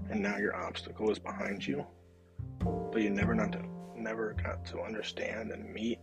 and 0.09 0.23
now 0.23 0.37
your 0.37 0.55
obstacle 0.55 1.11
is 1.11 1.18
behind 1.18 1.66
you, 1.66 1.85
but 2.61 3.03
you 3.03 3.11
never 3.11 3.35
not 3.35 3.51
to, 3.51 3.62
never 3.97 4.37
got 4.41 4.64
to 4.66 4.81
understand 4.81 5.51
and 5.51 5.75
meet 5.75 5.99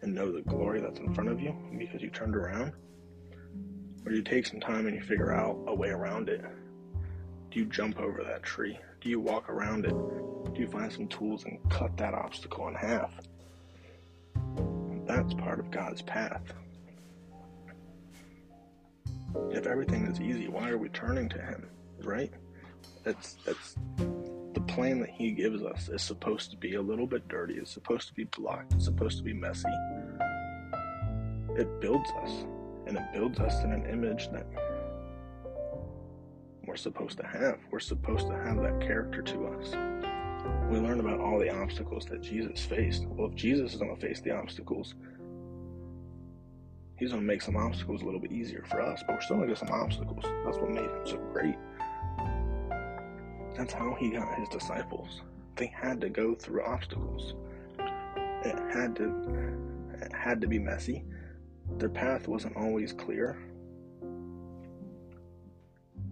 and 0.00 0.14
know 0.14 0.32
the 0.32 0.40
glory 0.40 0.80
that's 0.80 1.00
in 1.00 1.12
front 1.12 1.28
of 1.28 1.38
you 1.38 1.54
because 1.78 2.00
you 2.00 2.08
turned 2.08 2.34
around? 2.34 2.72
Or 4.06 4.12
do 4.12 4.16
you 4.16 4.22
take 4.22 4.46
some 4.46 4.58
time 4.58 4.86
and 4.86 4.96
you 4.96 5.02
figure 5.02 5.34
out 5.34 5.62
a 5.66 5.74
way 5.74 5.90
around 5.90 6.30
it? 6.30 6.42
Do 7.50 7.58
you 7.58 7.66
jump 7.66 8.00
over 8.00 8.24
that 8.24 8.42
tree? 8.42 8.78
Do 9.02 9.10
you 9.10 9.20
walk 9.20 9.50
around 9.50 9.84
it? 9.84 9.94
Do 10.54 10.62
you 10.62 10.66
find 10.66 10.90
some 10.90 11.08
tools 11.08 11.44
and 11.44 11.58
cut 11.68 11.94
that 11.98 12.14
obstacle 12.14 12.68
in 12.68 12.74
half? 12.74 13.12
That's 15.06 15.34
part 15.34 15.60
of 15.60 15.70
God's 15.70 16.00
path. 16.00 16.54
If 19.50 19.66
everything 19.66 20.06
is 20.06 20.20
easy, 20.20 20.48
why 20.48 20.68
are 20.70 20.78
we 20.78 20.88
turning 20.90 21.28
to 21.30 21.38
Him, 21.38 21.66
right? 22.02 22.32
That's 23.02 23.36
that's 23.44 23.76
the 23.96 24.60
plan 24.60 25.00
that 25.00 25.10
He 25.10 25.32
gives 25.32 25.62
us 25.62 25.88
is 25.88 26.02
supposed 26.02 26.50
to 26.50 26.56
be 26.56 26.74
a 26.74 26.82
little 26.82 27.06
bit 27.06 27.28
dirty. 27.28 27.54
It's 27.54 27.72
supposed 27.72 28.08
to 28.08 28.14
be 28.14 28.24
blocked. 28.24 28.74
It's 28.74 28.84
supposed 28.84 29.18
to 29.18 29.24
be 29.24 29.32
messy. 29.32 29.68
It 31.56 31.80
builds 31.80 32.10
us, 32.22 32.44
and 32.86 32.96
it 32.96 33.04
builds 33.12 33.38
us 33.40 33.62
in 33.62 33.72
an 33.72 33.86
image 33.86 34.30
that 34.32 34.46
we're 36.66 36.76
supposed 36.76 37.18
to 37.18 37.26
have. 37.26 37.58
We're 37.70 37.80
supposed 37.80 38.26
to 38.28 38.34
have 38.34 38.56
that 38.62 38.80
character 38.80 39.22
to 39.22 39.46
us. 39.46 39.70
We 40.70 40.78
learn 40.78 41.00
about 41.00 41.20
all 41.20 41.38
the 41.38 41.50
obstacles 41.50 42.06
that 42.06 42.22
Jesus 42.22 42.64
faced. 42.64 43.06
Well, 43.06 43.28
if 43.28 43.34
Jesus 43.34 43.74
is 43.74 43.78
going 43.78 43.94
to 43.94 44.00
face 44.00 44.20
the 44.20 44.32
obstacles, 44.32 44.94
he's 46.96 47.10
to 47.10 47.20
make 47.20 47.42
some 47.42 47.56
obstacles 47.56 48.02
a 48.02 48.04
little 48.04 48.20
bit 48.20 48.32
easier 48.32 48.64
for 48.68 48.80
us, 48.80 49.02
but 49.06 49.16
we're 49.16 49.22
still 49.22 49.40
to 49.40 49.46
get 49.46 49.58
some 49.58 49.70
obstacles. 49.70 50.24
That's 50.44 50.58
what 50.58 50.70
made 50.70 50.84
him 50.84 51.06
so 51.06 51.16
great. 51.32 51.56
That's 53.56 53.72
how 53.72 53.94
he 53.94 54.10
got 54.10 54.38
his 54.38 54.48
disciples. 54.48 55.22
They 55.56 55.66
had 55.66 56.00
to 56.00 56.08
go 56.08 56.34
through 56.34 56.64
obstacles. 56.64 57.34
It 57.78 58.58
had 58.72 58.96
to 58.96 59.54
it 60.02 60.12
had 60.12 60.40
to 60.40 60.46
be 60.46 60.58
messy. 60.58 61.04
Their 61.78 61.88
path 61.88 62.28
wasn't 62.28 62.56
always 62.56 62.92
clear. 62.92 63.38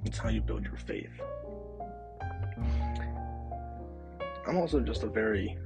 It's 0.04 0.18
how 0.18 0.30
you 0.30 0.40
build 0.40 0.64
your 0.64 0.76
faith. 0.76 1.10
I'm 4.46 4.56
also 4.56 4.80
just 4.80 5.02
a 5.02 5.06
very, 5.06 5.56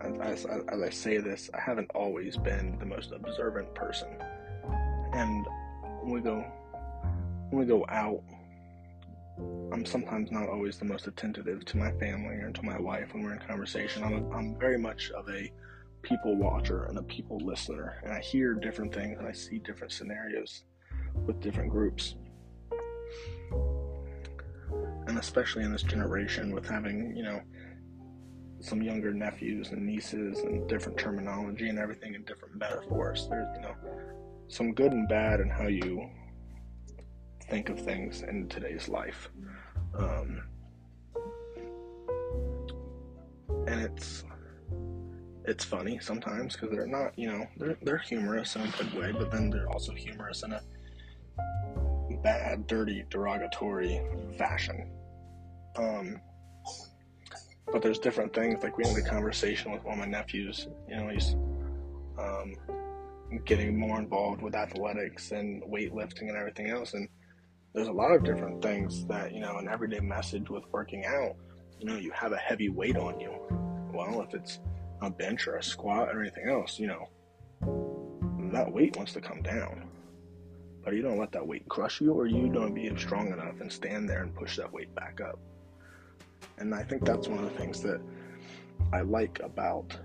as, 0.00 0.46
as, 0.46 0.82
I 0.82 0.90
say 0.90 1.18
this, 1.18 1.50
I 1.54 1.60
haven't 1.60 1.90
always 1.94 2.36
been 2.36 2.78
the 2.78 2.86
most 2.86 3.12
observant 3.12 3.74
person. 3.74 4.08
And 5.12 5.46
when 6.02 6.12
we 6.12 6.20
go, 6.20 6.44
when 7.50 7.60
we 7.60 7.66
go 7.66 7.84
out, 7.88 8.22
I'm 9.72 9.84
sometimes 9.84 10.30
not 10.30 10.48
always 10.48 10.78
the 10.78 10.84
most 10.84 11.06
attentive 11.06 11.64
to 11.64 11.76
my 11.76 11.92
family 11.92 12.36
or 12.36 12.50
to 12.50 12.62
my 12.62 12.78
wife 12.78 13.12
when 13.12 13.22
we're 13.22 13.34
in 13.34 13.40
conversation. 13.40 14.02
I'm, 14.02 14.14
a, 14.14 14.36
I'm 14.36 14.58
very 14.58 14.78
much 14.78 15.10
of 15.12 15.28
a 15.28 15.52
people 16.02 16.36
watcher 16.36 16.84
and 16.84 16.98
a 16.98 17.02
people 17.02 17.38
listener, 17.38 18.00
and 18.02 18.12
I 18.12 18.20
hear 18.20 18.54
different 18.54 18.94
things 18.94 19.18
and 19.18 19.26
I 19.26 19.32
see 19.32 19.58
different 19.58 19.92
scenarios 19.92 20.64
with 21.26 21.40
different 21.40 21.70
groups 21.70 22.14
and 25.10 25.18
especially 25.18 25.64
in 25.64 25.72
this 25.72 25.82
generation 25.82 26.54
with 26.54 26.68
having, 26.68 27.14
you 27.16 27.22
know, 27.22 27.40
some 28.60 28.82
younger 28.82 29.12
nephews 29.12 29.70
and 29.70 29.84
nieces 29.84 30.40
and 30.40 30.68
different 30.68 30.98
terminology 30.98 31.68
and 31.68 31.78
everything 31.78 32.14
and 32.14 32.26
different 32.26 32.56
metaphors. 32.56 33.26
There's, 33.28 33.48
you 33.56 33.62
know, 33.62 33.74
some 34.48 34.72
good 34.74 34.92
and 34.92 35.08
bad 35.08 35.40
in 35.40 35.48
how 35.48 35.66
you 35.66 36.08
think 37.48 37.68
of 37.68 37.80
things 37.80 38.22
in 38.22 38.48
today's 38.48 38.88
life. 38.88 39.30
Um, 39.98 40.42
and 43.66 43.80
it's 43.80 44.24
it's 45.46 45.64
funny 45.64 45.98
sometimes 46.00 46.54
because 46.54 46.70
they're 46.70 46.86
not, 46.86 47.18
you 47.18 47.28
know, 47.28 47.46
they're 47.56 47.76
they're 47.82 47.98
humorous 47.98 48.56
in 48.56 48.62
a 48.62 48.70
good 48.78 48.92
way, 48.94 49.12
but 49.12 49.30
then 49.30 49.50
they're 49.50 49.70
also 49.70 49.92
humorous 49.92 50.42
in 50.42 50.52
a 50.52 50.62
bad, 52.22 52.66
dirty, 52.66 53.04
derogatory 53.08 54.00
fashion. 54.38 54.90
Um, 55.76 56.20
but 57.72 57.82
there's 57.82 57.98
different 57.98 58.34
things. 58.34 58.62
Like 58.62 58.76
we 58.76 58.86
had 58.86 58.96
a 58.96 59.02
conversation 59.02 59.72
with 59.72 59.84
one 59.84 59.94
of 59.94 60.00
my 60.00 60.06
nephews. 60.06 60.68
You 60.88 60.96
know, 60.96 61.08
he's 61.08 61.34
um, 62.18 62.54
getting 63.44 63.78
more 63.78 63.98
involved 63.98 64.42
with 64.42 64.54
athletics 64.54 65.30
and 65.32 65.62
weightlifting 65.64 66.28
and 66.28 66.36
everything 66.36 66.70
else. 66.70 66.94
And 66.94 67.08
there's 67.74 67.88
a 67.88 67.92
lot 67.92 68.12
of 68.12 68.24
different 68.24 68.62
things 68.62 69.06
that 69.06 69.32
you 69.32 69.40
know, 69.40 69.58
an 69.58 69.68
everyday 69.68 70.00
message 70.00 70.50
with 70.50 70.64
working 70.72 71.04
out. 71.04 71.36
You 71.78 71.86
know, 71.86 71.96
you 71.96 72.10
have 72.12 72.32
a 72.32 72.36
heavy 72.36 72.68
weight 72.68 72.96
on 72.96 73.20
you. 73.20 73.32
Well, 73.94 74.22
if 74.22 74.34
it's 74.34 74.60
a 75.00 75.10
bench 75.10 75.46
or 75.46 75.56
a 75.56 75.62
squat 75.62 76.08
or 76.08 76.20
anything 76.20 76.48
else, 76.48 76.78
you 76.78 76.88
know, 76.88 77.08
that 78.52 78.70
weight 78.70 78.96
wants 78.96 79.12
to 79.14 79.20
come 79.20 79.42
down. 79.42 79.88
But 80.84 80.94
you 80.94 81.02
don't 81.02 81.18
let 81.18 81.32
that 81.32 81.46
weight 81.46 81.68
crush 81.68 82.00
you, 82.00 82.12
or 82.12 82.26
you 82.26 82.48
don't 82.48 82.74
be 82.74 82.90
strong 82.96 83.32
enough 83.32 83.60
and 83.60 83.70
stand 83.70 84.08
there 84.08 84.22
and 84.22 84.34
push 84.34 84.56
that 84.56 84.72
weight 84.72 84.94
back 84.94 85.20
up. 85.20 85.38
And 86.58 86.74
I 86.74 86.82
think 86.82 87.04
that's 87.04 87.28
one 87.28 87.38
of 87.38 87.44
the 87.44 87.58
things 87.58 87.80
that 87.82 88.00
I 88.92 89.02
like 89.02 89.40
about 89.42 89.96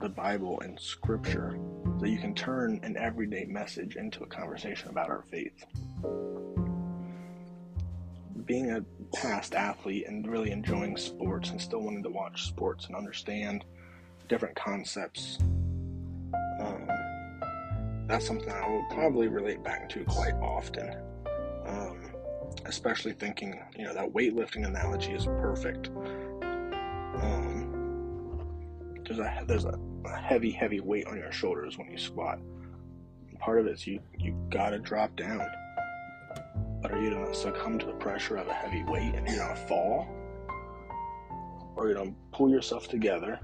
the 0.00 0.08
Bible 0.08 0.60
and 0.60 0.78
Scripture 0.78 1.58
that 2.00 2.08
you 2.08 2.18
can 2.18 2.34
turn 2.34 2.80
an 2.82 2.96
everyday 2.96 3.44
message 3.44 3.96
into 3.96 4.22
a 4.22 4.26
conversation 4.26 4.90
about 4.90 5.08
our 5.08 5.22
faith. 5.30 5.64
Being 8.44 8.72
a 8.72 8.84
past 9.16 9.54
athlete 9.54 10.06
and 10.06 10.26
really 10.26 10.50
enjoying 10.50 10.96
sports 10.96 11.50
and 11.50 11.60
still 11.60 11.80
wanting 11.80 12.02
to 12.02 12.10
watch 12.10 12.46
sports 12.46 12.86
and 12.86 12.96
understand 12.96 13.64
different 14.28 14.54
concepts, 14.56 15.38
um, 16.60 16.88
that's 18.06 18.26
something 18.26 18.50
I 18.50 18.68
will 18.68 18.84
probably 18.90 19.28
relate 19.28 19.62
back 19.64 19.88
to 19.90 20.04
quite 20.04 20.34
often. 20.34 20.94
Especially 22.64 23.12
thinking, 23.12 23.60
you 23.76 23.84
know, 23.84 23.94
that 23.94 24.12
weightlifting 24.12 24.66
analogy 24.66 25.12
is 25.12 25.26
perfect. 25.26 25.88
Um, 27.22 27.74
there's 29.04 29.18
a 29.18 29.44
there's 29.46 29.64
a, 29.64 29.78
a 30.06 30.16
heavy, 30.16 30.50
heavy 30.50 30.80
weight 30.80 31.06
on 31.06 31.16
your 31.16 31.32
shoulders 31.32 31.78
when 31.78 31.90
you 31.90 31.98
squat. 31.98 32.38
Part 33.38 33.60
of 33.60 33.66
it 33.66 33.72
is 33.72 33.86
you 33.86 34.00
you 34.18 34.34
gotta 34.50 34.78
drop 34.78 35.14
down. 35.16 35.46
But 36.80 36.92
are 36.92 37.00
you 37.00 37.10
gonna 37.10 37.34
succumb 37.34 37.78
to 37.78 37.86
the 37.86 37.92
pressure 37.92 38.36
of 38.36 38.48
a 38.48 38.54
heavy 38.54 38.82
weight 38.84 39.14
and 39.14 39.26
you're 39.28 39.38
gonna 39.38 39.56
fall? 39.68 40.08
Or 41.76 41.88
you're 41.88 41.96
gonna 41.96 42.14
pull 42.32 42.48
yourself 42.48 42.88
together, 42.88 43.40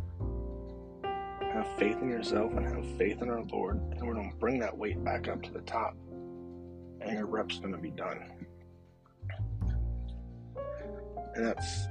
have 1.41 1.67
faith 1.77 1.99
in 2.01 2.09
yourself 2.09 2.53
and 2.53 2.67
have 2.67 2.97
faith 2.97 3.21
in 3.23 3.29
our 3.29 3.43
Lord, 3.53 3.77
and 3.77 4.07
we're 4.07 4.15
gonna 4.15 4.33
bring 4.39 4.59
that 4.61 4.77
weight 4.77 5.03
back 5.05 5.29
up 5.29 5.43
to 5.43 5.51
the 5.53 5.63
top. 5.63 5.95
And 7.01 7.13
your 7.13 7.27
rep's 7.27 7.59
gonna 7.59 7.79
be 7.79 7.91
done 7.91 8.25
and 11.35 11.45
that's 11.47 11.89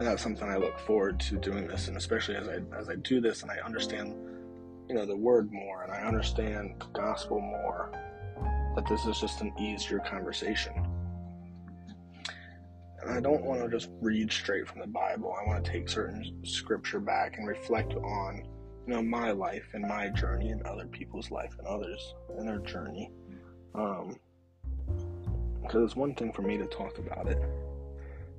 that's 0.00 0.22
something 0.22 0.48
I 0.48 0.56
look 0.56 0.78
forward 0.80 1.20
to 1.20 1.36
doing 1.36 1.66
this, 1.66 1.88
and 1.88 1.96
especially 1.96 2.36
as 2.36 2.48
I 2.48 2.58
as 2.78 2.88
I 2.88 2.96
do 2.96 3.20
this 3.20 3.42
and 3.42 3.50
I 3.50 3.58
understand, 3.64 4.14
you 4.88 4.94
know, 4.94 5.06
the 5.06 5.16
word 5.16 5.52
more 5.52 5.84
and 5.84 5.92
I 5.92 6.00
understand 6.00 6.74
the 6.80 6.86
gospel 6.98 7.40
more, 7.40 7.90
that 8.74 8.86
this 8.88 9.04
is 9.06 9.20
just 9.20 9.40
an 9.40 9.52
easier 9.58 10.00
conversation. 10.00 10.72
And 13.00 13.12
I 13.12 13.20
don't 13.20 13.44
want 13.44 13.62
to 13.62 13.68
just 13.68 13.90
read 14.00 14.32
straight 14.32 14.66
from 14.66 14.80
the 14.80 14.86
Bible. 14.86 15.34
I 15.38 15.46
want 15.46 15.64
to 15.64 15.70
take 15.70 15.88
certain 15.88 16.40
scripture 16.44 17.00
back 17.00 17.36
and 17.36 17.46
reflect 17.46 17.94
on, 17.94 18.42
you 18.86 18.94
know, 18.94 19.02
my 19.02 19.30
life 19.30 19.68
and 19.74 19.86
my 19.86 20.08
journey 20.08 20.48
and 20.48 20.62
other 20.62 20.86
people's 20.86 21.30
life 21.30 21.54
and 21.58 21.66
others 21.66 22.14
and 22.38 22.48
their 22.48 22.60
journey. 22.60 23.10
Um, 23.74 24.18
because 25.62 25.84
it's 25.84 25.96
one 25.96 26.14
thing 26.14 26.32
for 26.32 26.42
me 26.42 26.58
to 26.58 26.66
talk 26.66 26.98
about 26.98 27.26
it 27.26 27.38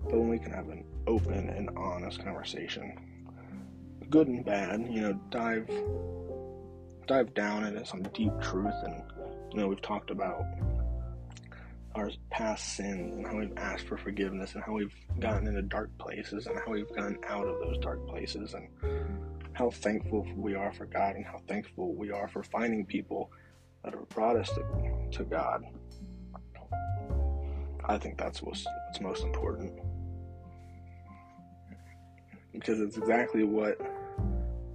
but 0.06 0.20
when 0.20 0.30
we 0.30 0.40
can 0.40 0.52
have 0.52 0.70
an 0.70 0.86
open 1.08 1.50
and 1.50 1.70
honest 1.78 2.24
conversation, 2.24 2.98
good 4.10 4.28
and 4.28 4.46
bad, 4.46 4.88
you 4.90 5.02
know, 5.02 5.14
dive 5.30 5.70
dive 7.08 7.34
down 7.34 7.64
into 7.66 7.86
some 7.86 8.02
deep 8.14 8.32
truth 8.42 8.74
and 8.84 9.04
you 9.52 9.60
know, 9.62 9.68
we've 9.68 9.82
talked 9.82 10.10
about 10.10 10.44
our 11.96 12.12
past 12.30 12.76
sins 12.76 13.16
and 13.16 13.26
how 13.26 13.38
we've 13.38 13.58
asked 13.58 13.88
for 13.88 13.96
forgiveness 13.96 14.54
and 14.54 14.64
how 14.64 14.74
we've 14.74 14.94
gotten 15.20 15.48
into 15.48 15.62
dark 15.62 15.90
places 15.98 16.46
and 16.48 16.58
how 16.66 16.72
we've 16.72 16.94
gotten 16.94 17.18
out 17.28 17.48
of 17.48 17.60
those 17.60 17.78
dark 17.78 18.06
places 18.08 18.54
and 18.54 18.68
how 19.54 19.70
thankful 19.70 20.28
we 20.36 20.56
are 20.56 20.74
for 20.74 20.86
God 20.86 21.16
and 21.16 21.26
how 21.26 21.40
thankful 21.48 21.94
we 21.96 22.12
are 22.12 22.28
for 22.28 22.44
finding 22.44 22.86
people 22.86 23.32
that 23.84 23.94
have 23.94 24.10
brought 24.10 24.36
us 24.36 24.50
to, 24.50 25.18
to 25.18 25.24
God. 25.24 25.64
I 27.86 27.98
think 27.98 28.18
that's 28.18 28.42
what's, 28.42 28.66
what's 28.88 29.00
most 29.00 29.24
important 29.24 29.72
because 32.60 32.80
it's 32.80 32.98
exactly 32.98 33.44
what 33.44 33.80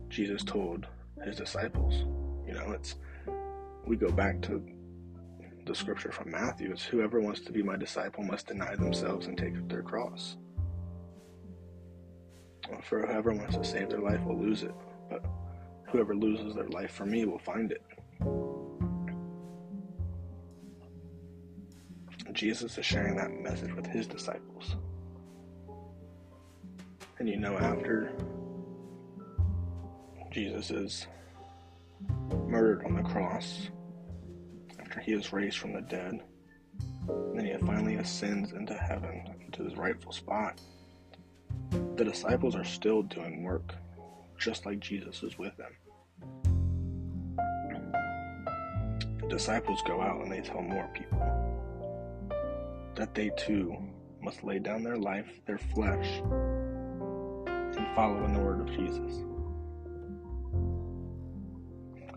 Jesus 0.09 0.45
told 0.45 0.87
his 1.25 1.37
disciples. 1.37 1.95
You 2.47 2.55
know, 2.55 2.73
it's 2.73 2.97
we 3.87 3.97
go 3.97 4.11
back 4.11 4.41
to 4.43 4.63
the 5.67 5.75
scripture 5.75 6.13
from 6.13 6.31
Matthew. 6.31 6.71
It's 6.73 6.85
whoever 6.85 7.21
wants 7.21 7.41
to 7.41 7.53
be 7.53 7.63
my 7.63 7.77
disciple 7.77 8.23
must 8.23 8.47
deny 8.47 8.77
themselves 8.77 9.27
and 9.27 9.37
take 9.37 9.57
up 9.57 9.69
their 9.69 9.83
cross. 9.83 10.37
For 12.85 13.07
whoever 13.07 13.33
wants 13.33 13.57
to 13.57 13.65
save 13.65 13.91
their 13.91 14.01
life 14.01 14.23
will 14.25 14.39
lose 14.39 14.63
it, 14.63 14.75
but 15.09 15.25
whoever 15.89 16.15
loses 16.15 16.55
their 16.55 16.69
life 16.69 16.93
for 16.93 17.05
me 17.05 17.25
will 17.25 17.41
find 17.41 17.73
it. 17.73 17.83
Jesus 22.33 22.79
is 22.79 22.87
sharing 22.87 23.17
that 23.17 23.33
message 23.33 23.75
with 23.75 23.87
his 23.87 24.07
disciples. 24.07 24.77
And 27.21 27.29
you 27.29 27.37
know, 27.37 27.59
after 27.59 28.13
Jesus 30.31 30.71
is 30.71 31.07
murdered 32.49 32.83
on 32.87 32.95
the 32.95 33.03
cross, 33.03 33.69
after 34.81 35.01
he 35.01 35.13
is 35.13 35.31
raised 35.31 35.59
from 35.59 35.75
the 35.75 35.83
dead, 35.83 36.23
and 37.07 37.39
then 37.39 37.45
he 37.45 37.55
finally 37.67 37.97
ascends 37.97 38.53
into 38.53 38.73
heaven, 38.73 39.35
into 39.45 39.65
his 39.65 39.77
rightful 39.77 40.13
spot, 40.13 40.63
the 41.97 42.07
disciples 42.07 42.57
are 42.57 42.65
still 42.65 43.03
doing 43.03 43.43
work, 43.43 43.75
just 44.39 44.65
like 44.65 44.81
Jesus 44.81 45.23
is 45.23 45.37
with 45.37 45.53
them. 45.59 45.77
The 49.21 49.29
disciples 49.29 49.83
go 49.87 50.01
out 50.01 50.23
and 50.23 50.33
they 50.33 50.41
tell 50.41 50.63
more 50.63 50.89
people 50.95 51.21
that 52.95 53.15
they 53.15 53.31
too 53.37 53.77
must 54.23 54.43
lay 54.43 54.59
down 54.59 54.83
their 54.83 54.97
life, 54.97 55.29
their 55.45 55.59
flesh, 55.59 56.23
and 57.91 57.97
follow 57.97 58.25
in 58.25 58.33
the 58.33 58.39
word 58.39 58.61
of 58.61 58.67
Jesus. 58.67 59.23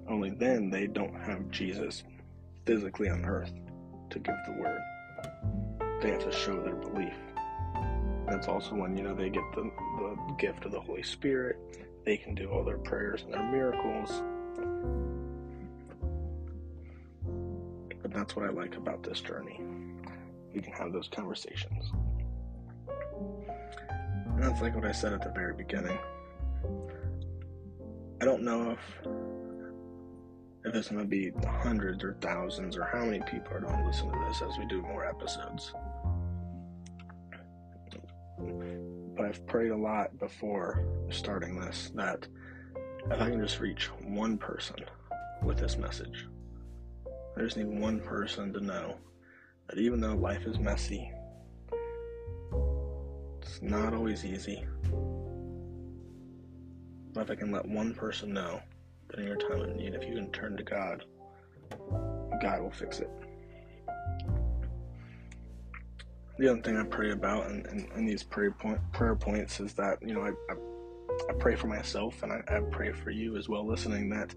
Only 0.07 0.32
then 0.32 0.69
they 0.69 0.88
don't 0.88 1.15
have 1.15 1.49
Jesus 1.49 2.03
physically 2.65 3.09
on 3.09 3.26
earth 3.26 3.51
to 4.09 4.19
give 4.19 4.36
the 4.45 4.53
word. 4.53 4.82
They 6.01 6.11
have 6.11 6.24
to 6.24 6.32
show 6.32 6.61
their 6.61 6.76
belief. 6.76 7.13
That's 8.28 8.47
also 8.47 8.76
when, 8.76 8.97
you 8.97 9.03
know, 9.03 9.15
they 9.15 9.30
get 9.30 9.43
the, 9.55 9.63
the 9.97 10.36
gift 10.38 10.65
of 10.65 10.71
the 10.71 10.80
Holy 10.80 11.03
Spirit. 11.03 11.57
They 12.05 12.17
can 12.17 12.36
do 12.36 12.49
all 12.49 12.63
their 12.63 12.78
prayers 12.78 13.24
and 13.24 13.34
their 13.34 13.43
miracles. 13.43 14.21
But 18.01 18.13
that's 18.13 18.36
what 18.36 18.45
I 18.45 18.49
like 18.49 18.76
about 18.76 19.03
this 19.03 19.21
journey 19.21 19.61
we 20.53 20.61
can 20.61 20.74
have 20.74 20.93
those 20.93 21.07
conversations. 21.07 21.91
That's 24.43 24.61
like 24.61 24.75
what 24.75 24.83
I 24.83 24.91
said 24.91 25.13
at 25.13 25.21
the 25.23 25.29
very 25.29 25.53
beginning. 25.53 25.97
I 28.21 28.25
don't 28.25 28.43
know 28.43 28.71
if 28.71 28.79
if 30.65 30.75
it's 30.75 30.89
to 30.89 31.05
be 31.05 31.31
hundreds 31.61 32.03
or 32.03 32.17
thousands 32.19 32.75
or 32.75 32.83
how 32.83 33.05
many 33.05 33.21
people 33.21 33.53
are 33.53 33.61
to 33.61 33.85
listen 33.85 34.11
to 34.11 34.25
this 34.27 34.41
as 34.41 34.57
we 34.57 34.65
do 34.65 34.81
more 34.81 35.05
episodes. 35.05 35.73
But 39.15 39.25
I've 39.25 39.47
prayed 39.47 39.71
a 39.71 39.77
lot 39.77 40.19
before 40.19 40.85
starting 41.09 41.57
this 41.59 41.91
that 41.95 42.27
if 43.09 43.21
I 43.21 43.29
can 43.29 43.41
just 43.41 43.61
reach 43.61 43.85
one 44.01 44.37
person 44.37 44.75
with 45.41 45.57
this 45.57 45.77
message, 45.77 46.27
I 47.37 47.41
just 47.41 47.55
need 47.55 47.79
one 47.79 48.01
person 48.01 48.51
to 48.53 48.59
know 48.59 48.97
that 49.69 49.79
even 49.79 50.01
though 50.01 50.15
life 50.15 50.45
is 50.45 50.59
messy, 50.59 51.13
not 53.64 53.93
always 53.93 54.26
easy. 54.26 54.64
But 57.14 57.22
if 57.22 57.32
I 57.32 57.36
can 57.36 57.51
let 57.51 57.66
one 57.66 57.93
person 57.93 58.34
know 58.34 58.61
that 59.07 59.20
in 59.20 59.26
your 59.26 59.38
time 59.38 59.61
of 59.61 59.76
need, 59.76 59.93
if 59.93 60.03
you 60.03 60.16
can 60.16 60.32
turn 60.32 60.57
to 60.57 60.64
God, 60.64 61.05
God 62.41 62.61
will 62.61 62.72
fix 62.72 62.99
it. 62.99 63.09
The 66.39 66.51
other 66.51 66.61
thing 66.61 66.78
I 66.78 66.84
pray 66.84 67.11
about 67.11 67.49
in, 67.51 67.66
in, 67.68 67.88
in 67.95 68.05
these 68.05 68.24
prayer, 68.24 68.51
point, 68.51 68.80
prayer 68.91 69.16
points 69.16 69.59
is 69.59 69.74
that, 69.76 69.99
you 70.01 70.14
know, 70.14 70.22
I, 70.22 70.32
I, 70.51 70.55
I 71.30 71.34
pray 71.39 71.55
for 71.55 71.68
myself 71.68 72.24
and 72.24 72.34
I, 72.34 72.43
I 72.47 72.59
pray 72.72 72.91
for 72.91 73.11
you 73.11 73.38
as 73.38 73.47
well, 73.47 73.66
listening, 73.66 74.09
that 74.09 74.34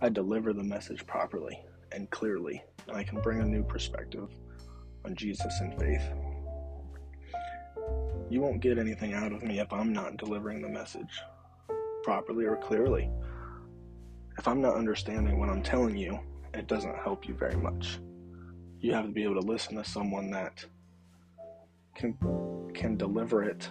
I 0.00 0.08
deliver 0.08 0.52
the 0.52 0.62
message 0.62 1.04
properly 1.06 1.60
and 1.92 2.08
clearly, 2.10 2.62
and 2.86 2.96
I 2.96 3.02
can 3.02 3.20
bring 3.20 3.40
a 3.40 3.44
new 3.44 3.64
perspective 3.64 4.30
on 5.04 5.16
Jesus 5.16 5.60
and 5.60 5.78
faith. 5.78 6.02
You 8.34 8.40
won't 8.40 8.58
get 8.58 8.78
anything 8.78 9.12
out 9.14 9.30
of 9.30 9.44
me 9.44 9.60
if 9.60 9.72
I'm 9.72 9.92
not 9.92 10.16
delivering 10.16 10.60
the 10.60 10.68
message 10.68 11.20
properly 12.02 12.46
or 12.46 12.56
clearly. 12.56 13.08
If 14.36 14.48
I'm 14.48 14.60
not 14.60 14.74
understanding 14.74 15.38
what 15.38 15.48
I'm 15.48 15.62
telling 15.62 15.96
you, 15.96 16.18
it 16.52 16.66
doesn't 16.66 16.96
help 16.96 17.28
you 17.28 17.34
very 17.34 17.54
much. 17.54 18.00
You 18.80 18.92
have 18.92 19.04
to 19.04 19.12
be 19.12 19.22
able 19.22 19.40
to 19.40 19.46
listen 19.46 19.76
to 19.76 19.84
someone 19.84 20.32
that 20.32 20.64
can 21.94 22.18
can 22.74 22.96
deliver 22.96 23.44
it 23.44 23.68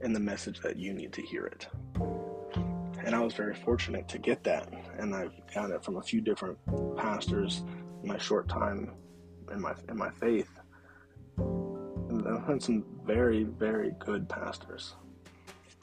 in 0.00 0.12
the 0.12 0.18
message 0.18 0.58
that 0.62 0.76
you 0.76 0.92
need 0.92 1.12
to 1.12 1.22
hear 1.22 1.46
it. 1.46 1.68
And 3.04 3.14
I 3.14 3.20
was 3.20 3.34
very 3.34 3.54
fortunate 3.54 4.08
to 4.08 4.18
get 4.18 4.42
that, 4.42 4.68
and 4.98 5.14
I've 5.14 5.30
gotten 5.54 5.76
it 5.76 5.84
from 5.84 5.98
a 5.98 6.02
few 6.02 6.20
different 6.20 6.58
pastors 6.96 7.62
in 8.02 8.08
my 8.08 8.18
short 8.18 8.48
time 8.48 8.90
in 9.52 9.60
my 9.60 9.74
in 9.88 9.96
my 9.96 10.10
faith. 10.10 10.50
I've 12.38 12.46
had 12.46 12.62
some 12.62 12.84
very 13.04 13.42
very 13.42 13.92
good 13.98 14.28
pastors 14.28 14.94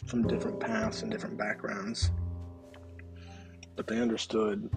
from 0.06 0.26
different 0.26 0.58
paths 0.58 1.02
and 1.02 1.12
different 1.12 1.38
backgrounds, 1.38 2.12
but 3.76 3.88
they 3.88 4.00
understood 4.00 4.70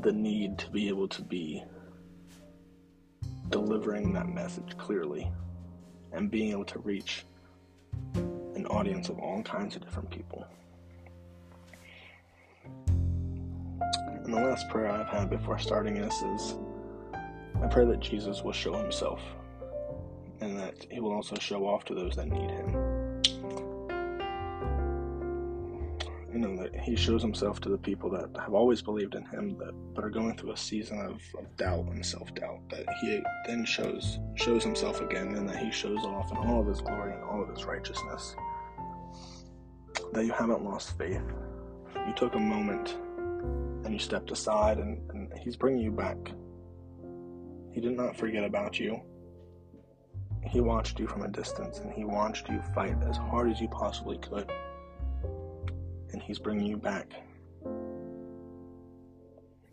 the 0.00 0.12
need 0.12 0.58
to 0.58 0.68
be 0.70 0.88
able 0.88 1.06
to 1.08 1.22
be 1.22 1.62
delivering 3.50 4.12
that 4.14 4.28
message 4.28 4.76
clearly 4.76 5.30
and 6.12 6.32
being 6.32 6.50
able 6.50 6.64
to 6.64 6.80
reach 6.80 7.24
an 8.14 8.66
audience 8.66 9.08
of 9.08 9.18
all 9.20 9.40
kinds 9.42 9.76
of 9.76 9.84
different 9.84 10.10
people. 10.10 10.44
And 12.86 14.34
the 14.34 14.40
last 14.40 14.68
prayer 14.68 14.90
I've 14.90 15.06
had 15.06 15.30
before 15.30 15.58
starting 15.58 15.94
this 15.94 16.22
is 16.22 16.56
I 17.62 17.68
pray 17.68 17.84
that 17.84 18.00
Jesus 18.00 18.42
will 18.42 18.52
show 18.52 18.72
himself 18.74 19.20
and 20.44 20.58
that 20.58 20.86
he 20.90 21.00
will 21.00 21.12
also 21.12 21.36
show 21.36 21.66
off 21.66 21.84
to 21.86 21.94
those 21.94 22.16
that 22.16 22.28
need 22.28 22.50
him. 22.50 22.74
You 26.32 26.40
know, 26.40 26.56
that 26.62 26.74
he 26.80 26.96
shows 26.96 27.22
himself 27.22 27.60
to 27.60 27.68
the 27.68 27.78
people 27.78 28.10
that 28.10 28.28
have 28.40 28.52
always 28.52 28.82
believed 28.82 29.14
in 29.14 29.24
him 29.26 29.56
that 29.58 29.72
but 29.94 30.04
are 30.04 30.10
going 30.10 30.36
through 30.36 30.52
a 30.52 30.56
season 30.56 30.98
of, 31.00 31.22
of 31.38 31.56
doubt 31.56 31.86
and 31.86 32.04
self 32.04 32.34
doubt. 32.34 32.60
That 32.70 32.86
he 33.00 33.22
then 33.46 33.64
shows 33.64 34.18
shows 34.34 34.64
himself 34.64 35.00
again 35.00 35.34
and 35.36 35.48
that 35.48 35.56
he 35.56 35.70
shows 35.70 36.04
off 36.04 36.30
in 36.32 36.38
all 36.38 36.60
of 36.60 36.66
his 36.66 36.80
glory 36.80 37.14
and 37.14 37.22
all 37.24 37.42
of 37.42 37.48
his 37.48 37.64
righteousness. 37.64 38.36
That 40.12 40.26
you 40.26 40.32
haven't 40.32 40.64
lost 40.64 40.98
faith. 40.98 41.22
You 42.06 42.12
took 42.16 42.34
a 42.34 42.40
moment 42.40 42.96
and 43.84 43.92
you 43.92 43.98
stepped 43.98 44.30
aside 44.30 44.78
and, 44.78 44.98
and 45.10 45.32
he's 45.38 45.56
bringing 45.56 45.82
you 45.82 45.92
back 45.92 46.18
he 47.74 47.80
did 47.80 47.96
not 47.96 48.16
forget 48.16 48.44
about 48.44 48.78
you. 48.78 49.00
He 50.46 50.60
watched 50.60 51.00
you 51.00 51.06
from 51.06 51.22
a 51.22 51.28
distance 51.28 51.78
and 51.78 51.92
he 51.92 52.04
watched 52.04 52.48
you 52.48 52.60
fight 52.74 52.96
as 53.02 53.16
hard 53.16 53.50
as 53.50 53.60
you 53.60 53.68
possibly 53.68 54.18
could. 54.18 54.50
And 56.12 56.22
he's 56.22 56.38
bringing 56.38 56.66
you 56.66 56.76
back 56.76 57.12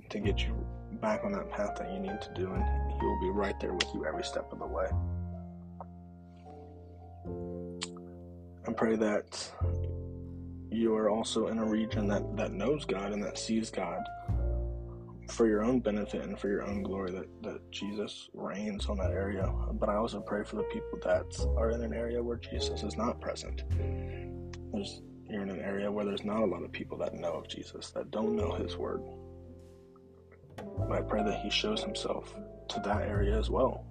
to 0.10 0.20
get 0.20 0.44
you 0.44 0.54
back 1.02 1.24
on 1.24 1.32
that 1.32 1.50
path 1.50 1.76
that 1.78 1.92
you 1.92 2.00
need 2.00 2.22
to 2.22 2.34
do, 2.34 2.52
and 2.52 2.64
he 2.92 3.06
will 3.06 3.22
be 3.22 3.30
right 3.30 3.58
there 3.60 3.74
with 3.74 3.88
you 3.94 4.06
every 4.06 4.24
step 4.24 4.52
of 4.52 4.60
the 4.60 4.68
way. 4.68 4.88
I 8.68 8.74
pray 8.74 8.96
that 8.98 9.52
you 10.70 10.96
are 10.96 11.10
also 11.10 11.48
in 11.48 11.58
a 11.60 11.66
region 11.66 12.08
that, 12.08 12.36
that 12.38 12.52
knows 12.52 12.86
God 12.86 13.14
and 13.14 13.24
that 13.24 13.38
sees 13.38 13.70
God 13.70 14.04
for 15.32 15.48
your 15.48 15.64
own 15.64 15.80
benefit 15.80 16.24
and 16.24 16.38
for 16.38 16.50
your 16.50 16.64
own 16.64 16.84
glory 16.84 17.12
that, 17.12 17.44
that 17.44 17.72
Jesus 17.72 18.30
reigns 18.34 18.88
on 18.88 18.98
that 18.98 19.12
area. 19.12 19.52
But 19.74 19.90
I 19.90 19.96
also 19.96 20.20
pray 20.20 20.44
for 20.44 20.58
the 20.58 20.64
people 20.64 21.00
that 21.04 21.48
are 21.58 21.72
in 21.72 21.82
an 21.82 21.94
area 21.94 22.22
where 22.22 22.38
Jesus 22.38 22.84
is 22.84 22.98
not 22.98 23.22
present. 23.22 23.64
There's, 24.74 25.02
you're 25.30 25.42
in 25.42 25.50
an 25.50 25.62
area 25.62 25.92
where 25.92 26.06
there's 26.06 26.26
not 26.26 26.42
a 26.42 26.46
lot 26.46 26.64
of 26.64 26.72
people 26.72 26.98
that 27.00 27.14
know 27.14 27.34
of 27.34 27.48
Jesus, 27.48 27.92
that 27.92 28.12
don't 28.12 28.36
know 28.36 28.52
his 28.54 28.78
word. 28.78 29.02
I 30.92 31.02
pray 31.02 31.24
that 31.24 31.40
he 31.40 31.50
shows 31.50 31.82
himself 31.82 32.36
to 32.70 32.82
that 32.82 33.02
area 33.02 33.38
as 33.38 33.50
well. 33.50 33.86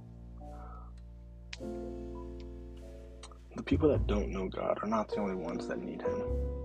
The 3.57 3.63
people 3.65 3.89
that 3.89 4.07
don't 4.07 4.31
know 4.31 4.49
God 4.49 4.79
are 4.83 4.89
not 4.89 5.09
the 5.09 5.17
only 5.17 5.35
ones 5.35 5.67
that 5.67 5.79
need 5.81 6.03
him. 6.03 6.60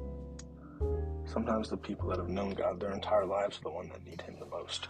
Sometimes 1.26 1.70
the 1.70 1.78
people 1.78 2.10
that 2.10 2.20
have 2.20 2.30
known 2.30 2.52
God 2.52 2.80
their 2.80 2.94
entire 2.94 3.26
lives 3.26 3.58
are 3.58 3.64
the 3.64 3.72
ones 3.72 3.92
that 3.92 4.06
need 4.06 4.22
Him 4.22 4.36
the 4.40 4.46
most. 4.46 4.88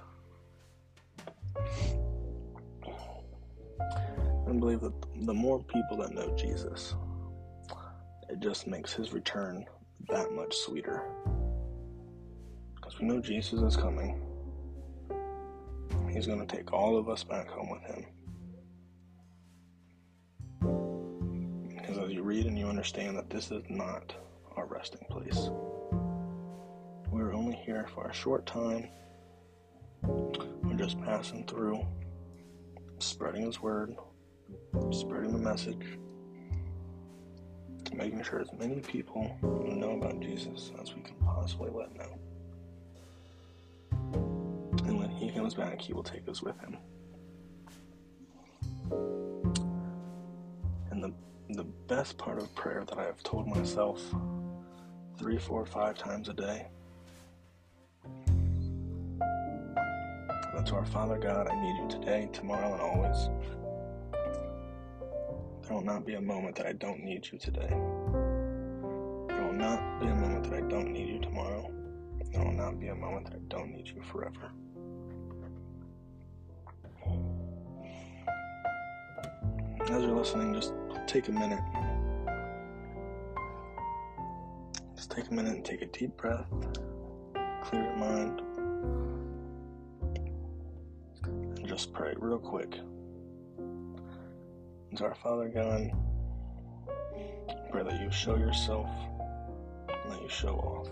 I 4.48 4.52
believe 4.52 4.82
that 4.82 4.94
the 5.26 5.34
more 5.34 5.64
people 5.64 5.98
that 5.98 6.14
know 6.14 6.36
Jesus, 6.36 6.96
it 8.30 8.40
just 8.40 8.68
makes 8.68 8.94
His 8.94 9.12
return 9.12 9.66
that 10.10 10.32
much 10.34 10.56
sweeter. 10.56 11.02
Because 12.76 13.00
we 13.00 13.08
know 13.08 13.20
Jesus 13.20 13.62
is 13.62 13.76
coming, 13.76 14.22
He's 16.12 16.28
going 16.28 16.46
to 16.46 16.56
take 16.56 16.72
all 16.72 16.98
of 16.98 17.10
us 17.10 17.24
back 17.24 17.48
home 17.50 17.70
with 17.70 17.82
Him. 17.84 18.06
Because 21.76 21.98
as 21.98 22.12
you 22.12 22.22
read 22.24 22.46
and 22.46 22.58
you 22.58 22.68
understand 22.68 23.18
that 23.18 23.30
this 23.30 23.52
is 23.52 23.64
not 23.70 24.14
our 24.56 24.66
resting 24.66 25.06
place, 25.10 25.50
we're 27.16 27.34
only 27.34 27.56
here 27.56 27.88
for 27.94 28.10
a 28.10 28.14
short 28.14 28.46
time. 28.46 28.90
We're 30.04 30.76
just 30.76 31.02
passing 31.02 31.46
through, 31.46 31.80
spreading 33.00 33.46
His 33.46 33.62
word, 33.62 33.96
spreading 34.92 35.32
the 35.32 35.40
message, 35.40 35.98
making 37.94 38.22
sure 38.24 38.42
as 38.42 38.52
many 38.60 38.82
people 38.82 39.34
know 39.42 39.92
about 39.92 40.20
Jesus 40.20 40.74
as 40.82 40.94
we 40.94 41.04
can 41.04 41.16
possibly 41.24 41.70
let 41.72 41.96
know. 41.96 42.20
And 44.84 45.00
when 45.00 45.10
He 45.10 45.32
comes 45.32 45.54
back, 45.54 45.80
He 45.80 45.94
will 45.94 46.04
take 46.04 46.28
us 46.28 46.42
with 46.42 46.60
Him. 46.60 46.78
And 50.92 51.02
the, 51.02 51.14
the 51.52 51.64
best 51.88 52.18
part 52.18 52.40
of 52.40 52.54
prayer 52.56 52.84
that 52.86 52.98
I 52.98 53.06
have 53.06 53.24
told 53.24 53.48
myself 53.48 54.04
three, 55.18 55.38
four, 55.38 55.66
five 55.66 55.98
times 55.98 56.28
a 56.28 56.34
day 56.34 56.68
that's 60.56 60.72
our 60.72 60.86
Father 60.86 61.18
God, 61.18 61.48
I 61.50 61.62
need 61.62 61.78
you 61.78 61.88
today, 61.90 62.30
tomorrow, 62.32 62.72
and 62.74 62.82
always. 62.82 63.30
There 65.64 65.76
will 65.76 65.84
not 65.84 66.06
be 66.06 66.14
a 66.14 66.22
moment 66.22 66.56
that 66.56 66.66
I 66.66 66.74
don't 66.74 67.04
need 67.04 67.28
you 67.32 67.38
today. 67.38 67.68
There 67.68 69.44
will 69.46 69.54
not 69.54 70.00
be 70.00 70.08
a 70.08 70.16
moment 70.16 70.44
that 70.46 70.54
I 70.54 70.62
don't 70.62 70.92
need 70.94 71.10
you 71.10 71.20
tomorrow. 71.20 71.70
There 72.32 72.44
will 72.44 72.54
not 72.54 72.80
be 72.80 72.88
a 72.88 72.96
moment 72.96 73.26
that 73.26 73.36
I 73.36 73.40
don't 73.50 73.72
need 73.72 73.88
you 73.88 74.02
forever. 74.04 74.52
As 79.82 80.04
you're 80.04 80.16
listening, 80.16 80.54
just 80.54 80.74
take 81.06 81.28
a 81.28 81.32
minute. 81.32 81.60
Just 84.96 85.12
take 85.12 85.28
a 85.30 85.34
minute 85.34 85.56
and 85.56 85.66
take 85.66 85.82
a 85.82 85.88
deep 85.88 86.16
breath. 86.16 86.48
Clear 87.64 87.84
your 87.84 87.96
mind. 87.98 88.42
And 91.76 91.82
just 91.82 91.92
pray 91.92 92.14
real 92.16 92.40
quick 92.40 92.72
to 94.96 95.04
our 95.04 95.14
Father 95.16 95.50
God, 95.50 95.92
pray 97.70 97.84
that 97.84 98.00
you 98.02 98.10
show 98.12 98.38
yourself 98.38 98.88
and 99.90 100.10
that 100.10 100.22
you 100.22 100.30
show 100.30 100.56
off. 100.56 100.88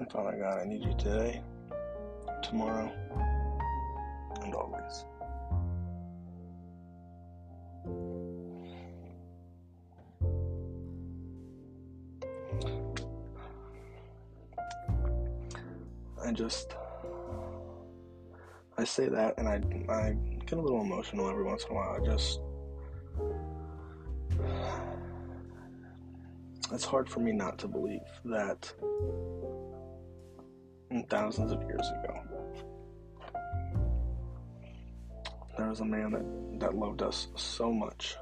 And 0.00 0.10
Father 0.10 0.36
God, 0.36 0.62
I 0.62 0.64
need 0.64 0.82
you 0.82 0.94
today, 0.98 1.40
tomorrow, 2.42 2.90
and 4.42 4.52
always. 4.52 5.04
I 16.20 16.32
just 16.32 16.74
say 18.92 19.08
that 19.08 19.38
and 19.38 19.48
I 19.48 19.54
I 19.90 20.16
get 20.44 20.58
a 20.58 20.60
little 20.60 20.82
emotional 20.82 21.30
every 21.30 21.44
once 21.44 21.64
in 21.64 21.70
a 21.70 21.74
while. 21.74 21.96
I 21.98 22.04
just 22.04 22.40
it's 26.72 26.84
hard 26.84 27.08
for 27.08 27.20
me 27.20 27.32
not 27.32 27.58
to 27.60 27.68
believe 27.68 28.00
that 28.26 28.70
thousands 31.08 31.52
of 31.52 31.62
years 31.62 31.88
ago 31.88 32.20
there 35.56 35.68
was 35.68 35.80
a 35.80 35.84
man 35.84 36.10
that, 36.10 36.60
that 36.60 36.74
loved 36.74 37.02
us 37.02 37.28
so 37.34 37.72
much 37.72 38.16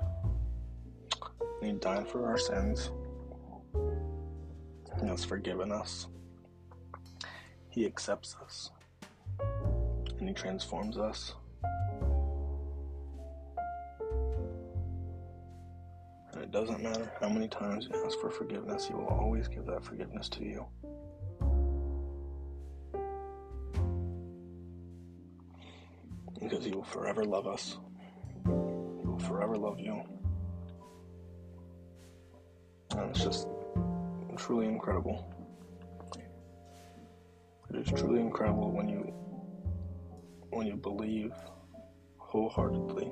he 1.60 1.72
died 1.72 2.08
for 2.08 2.26
our 2.26 2.38
sins 2.38 2.90
he 5.00 5.08
has 5.08 5.24
forgiven 5.24 5.72
us 5.72 6.06
he 7.70 7.84
accepts 7.84 8.36
us 8.42 8.70
and 10.20 10.28
he 10.28 10.34
transforms 10.34 10.96
us 10.96 11.34
And 16.32 16.42
It 16.42 16.52
doesn't 16.52 16.82
matter 16.82 17.12
how 17.20 17.28
many 17.28 17.48
times 17.48 17.88
you 17.90 18.04
ask 18.04 18.18
for 18.18 18.30
forgiveness, 18.30 18.86
He 18.86 18.94
will 18.94 19.06
always 19.06 19.48
give 19.48 19.66
that 19.66 19.84
forgiveness 19.84 20.28
to 20.30 20.44
you. 20.44 20.66
Because 26.40 26.64
He 26.64 26.70
will 26.70 26.84
forever 26.84 27.24
love 27.24 27.46
us, 27.46 27.76
He 28.44 28.50
will 28.50 29.18
forever 29.18 29.56
love 29.56 29.78
you. 29.78 30.02
And 32.92 33.10
it's 33.10 33.22
just 33.22 33.46
truly 34.36 34.66
incredible. 34.66 35.34
It 37.68 37.76
is 37.76 37.88
truly 37.88 38.20
incredible 38.20 38.70
when 38.72 38.88
you 38.88 39.12
when 40.50 40.66
you 40.66 40.76
believe 40.76 41.32
wholeheartedly 42.18 43.10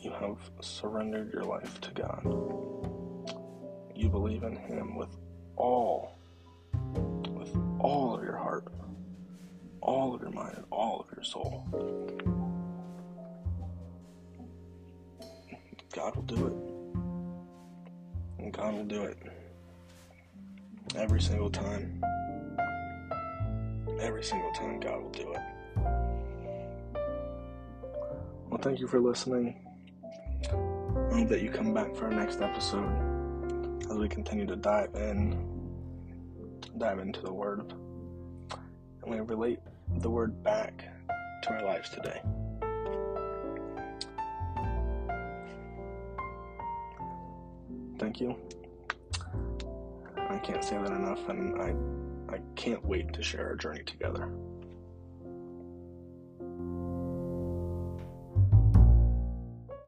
you 0.00 0.12
have 0.12 0.38
surrendered 0.60 1.32
your 1.32 1.42
life 1.42 1.80
to 1.80 1.90
God. 1.90 2.22
You 3.96 4.08
believe 4.08 4.44
in 4.44 4.54
Him 4.54 4.94
with 4.96 5.16
all, 5.56 6.16
with 7.30 7.54
all 7.80 8.14
of 8.14 8.22
your 8.22 8.36
heart, 8.36 8.64
all 9.80 10.14
of 10.14 10.20
your 10.20 10.30
mind, 10.30 10.54
and 10.56 10.64
all 10.70 11.00
of 11.00 11.16
your 11.16 11.24
soul. 11.24 11.66
God 15.92 16.14
will 16.14 16.22
do 16.22 16.46
it. 16.46 18.42
And 18.44 18.52
God 18.52 18.74
will 18.74 18.84
do 18.84 19.02
it 19.02 19.18
every 20.94 21.20
single 21.20 21.50
time. 21.50 22.00
Every 24.00 24.22
single 24.22 24.52
time, 24.52 24.78
God 24.80 25.02
will 25.02 25.10
do 25.10 25.32
it. 25.32 25.40
Well, 28.48 28.60
thank 28.60 28.80
you 28.80 28.86
for 28.86 29.00
listening. 29.00 29.64
I 30.44 31.18
hope 31.18 31.28
that 31.28 31.42
you 31.42 31.50
come 31.50 31.74
back 31.74 31.94
for 31.94 32.04
our 32.04 32.10
next 32.10 32.40
episode 32.40 33.84
as 33.90 33.96
we 33.96 34.08
continue 34.08 34.46
to 34.46 34.56
dive 34.56 34.94
in, 34.94 35.36
dive 36.78 37.00
into 37.00 37.20
the 37.22 37.32
Word, 37.32 37.72
and 39.02 39.10
we 39.10 39.18
relate 39.20 39.58
the 39.98 40.10
Word 40.10 40.42
back 40.42 40.84
to 41.42 41.50
our 41.50 41.64
lives 41.64 41.90
today. 41.90 42.20
Thank 47.98 48.20
you. 48.20 48.36
I 50.16 50.38
can't 50.38 50.62
say 50.62 50.78
that 50.78 50.92
enough, 50.92 51.28
and 51.28 51.60
I, 51.60 51.74
can't 52.58 52.84
wait 52.84 53.12
to 53.12 53.22
share 53.22 53.46
our 53.46 53.54
journey 53.54 53.84
together. 53.84 54.28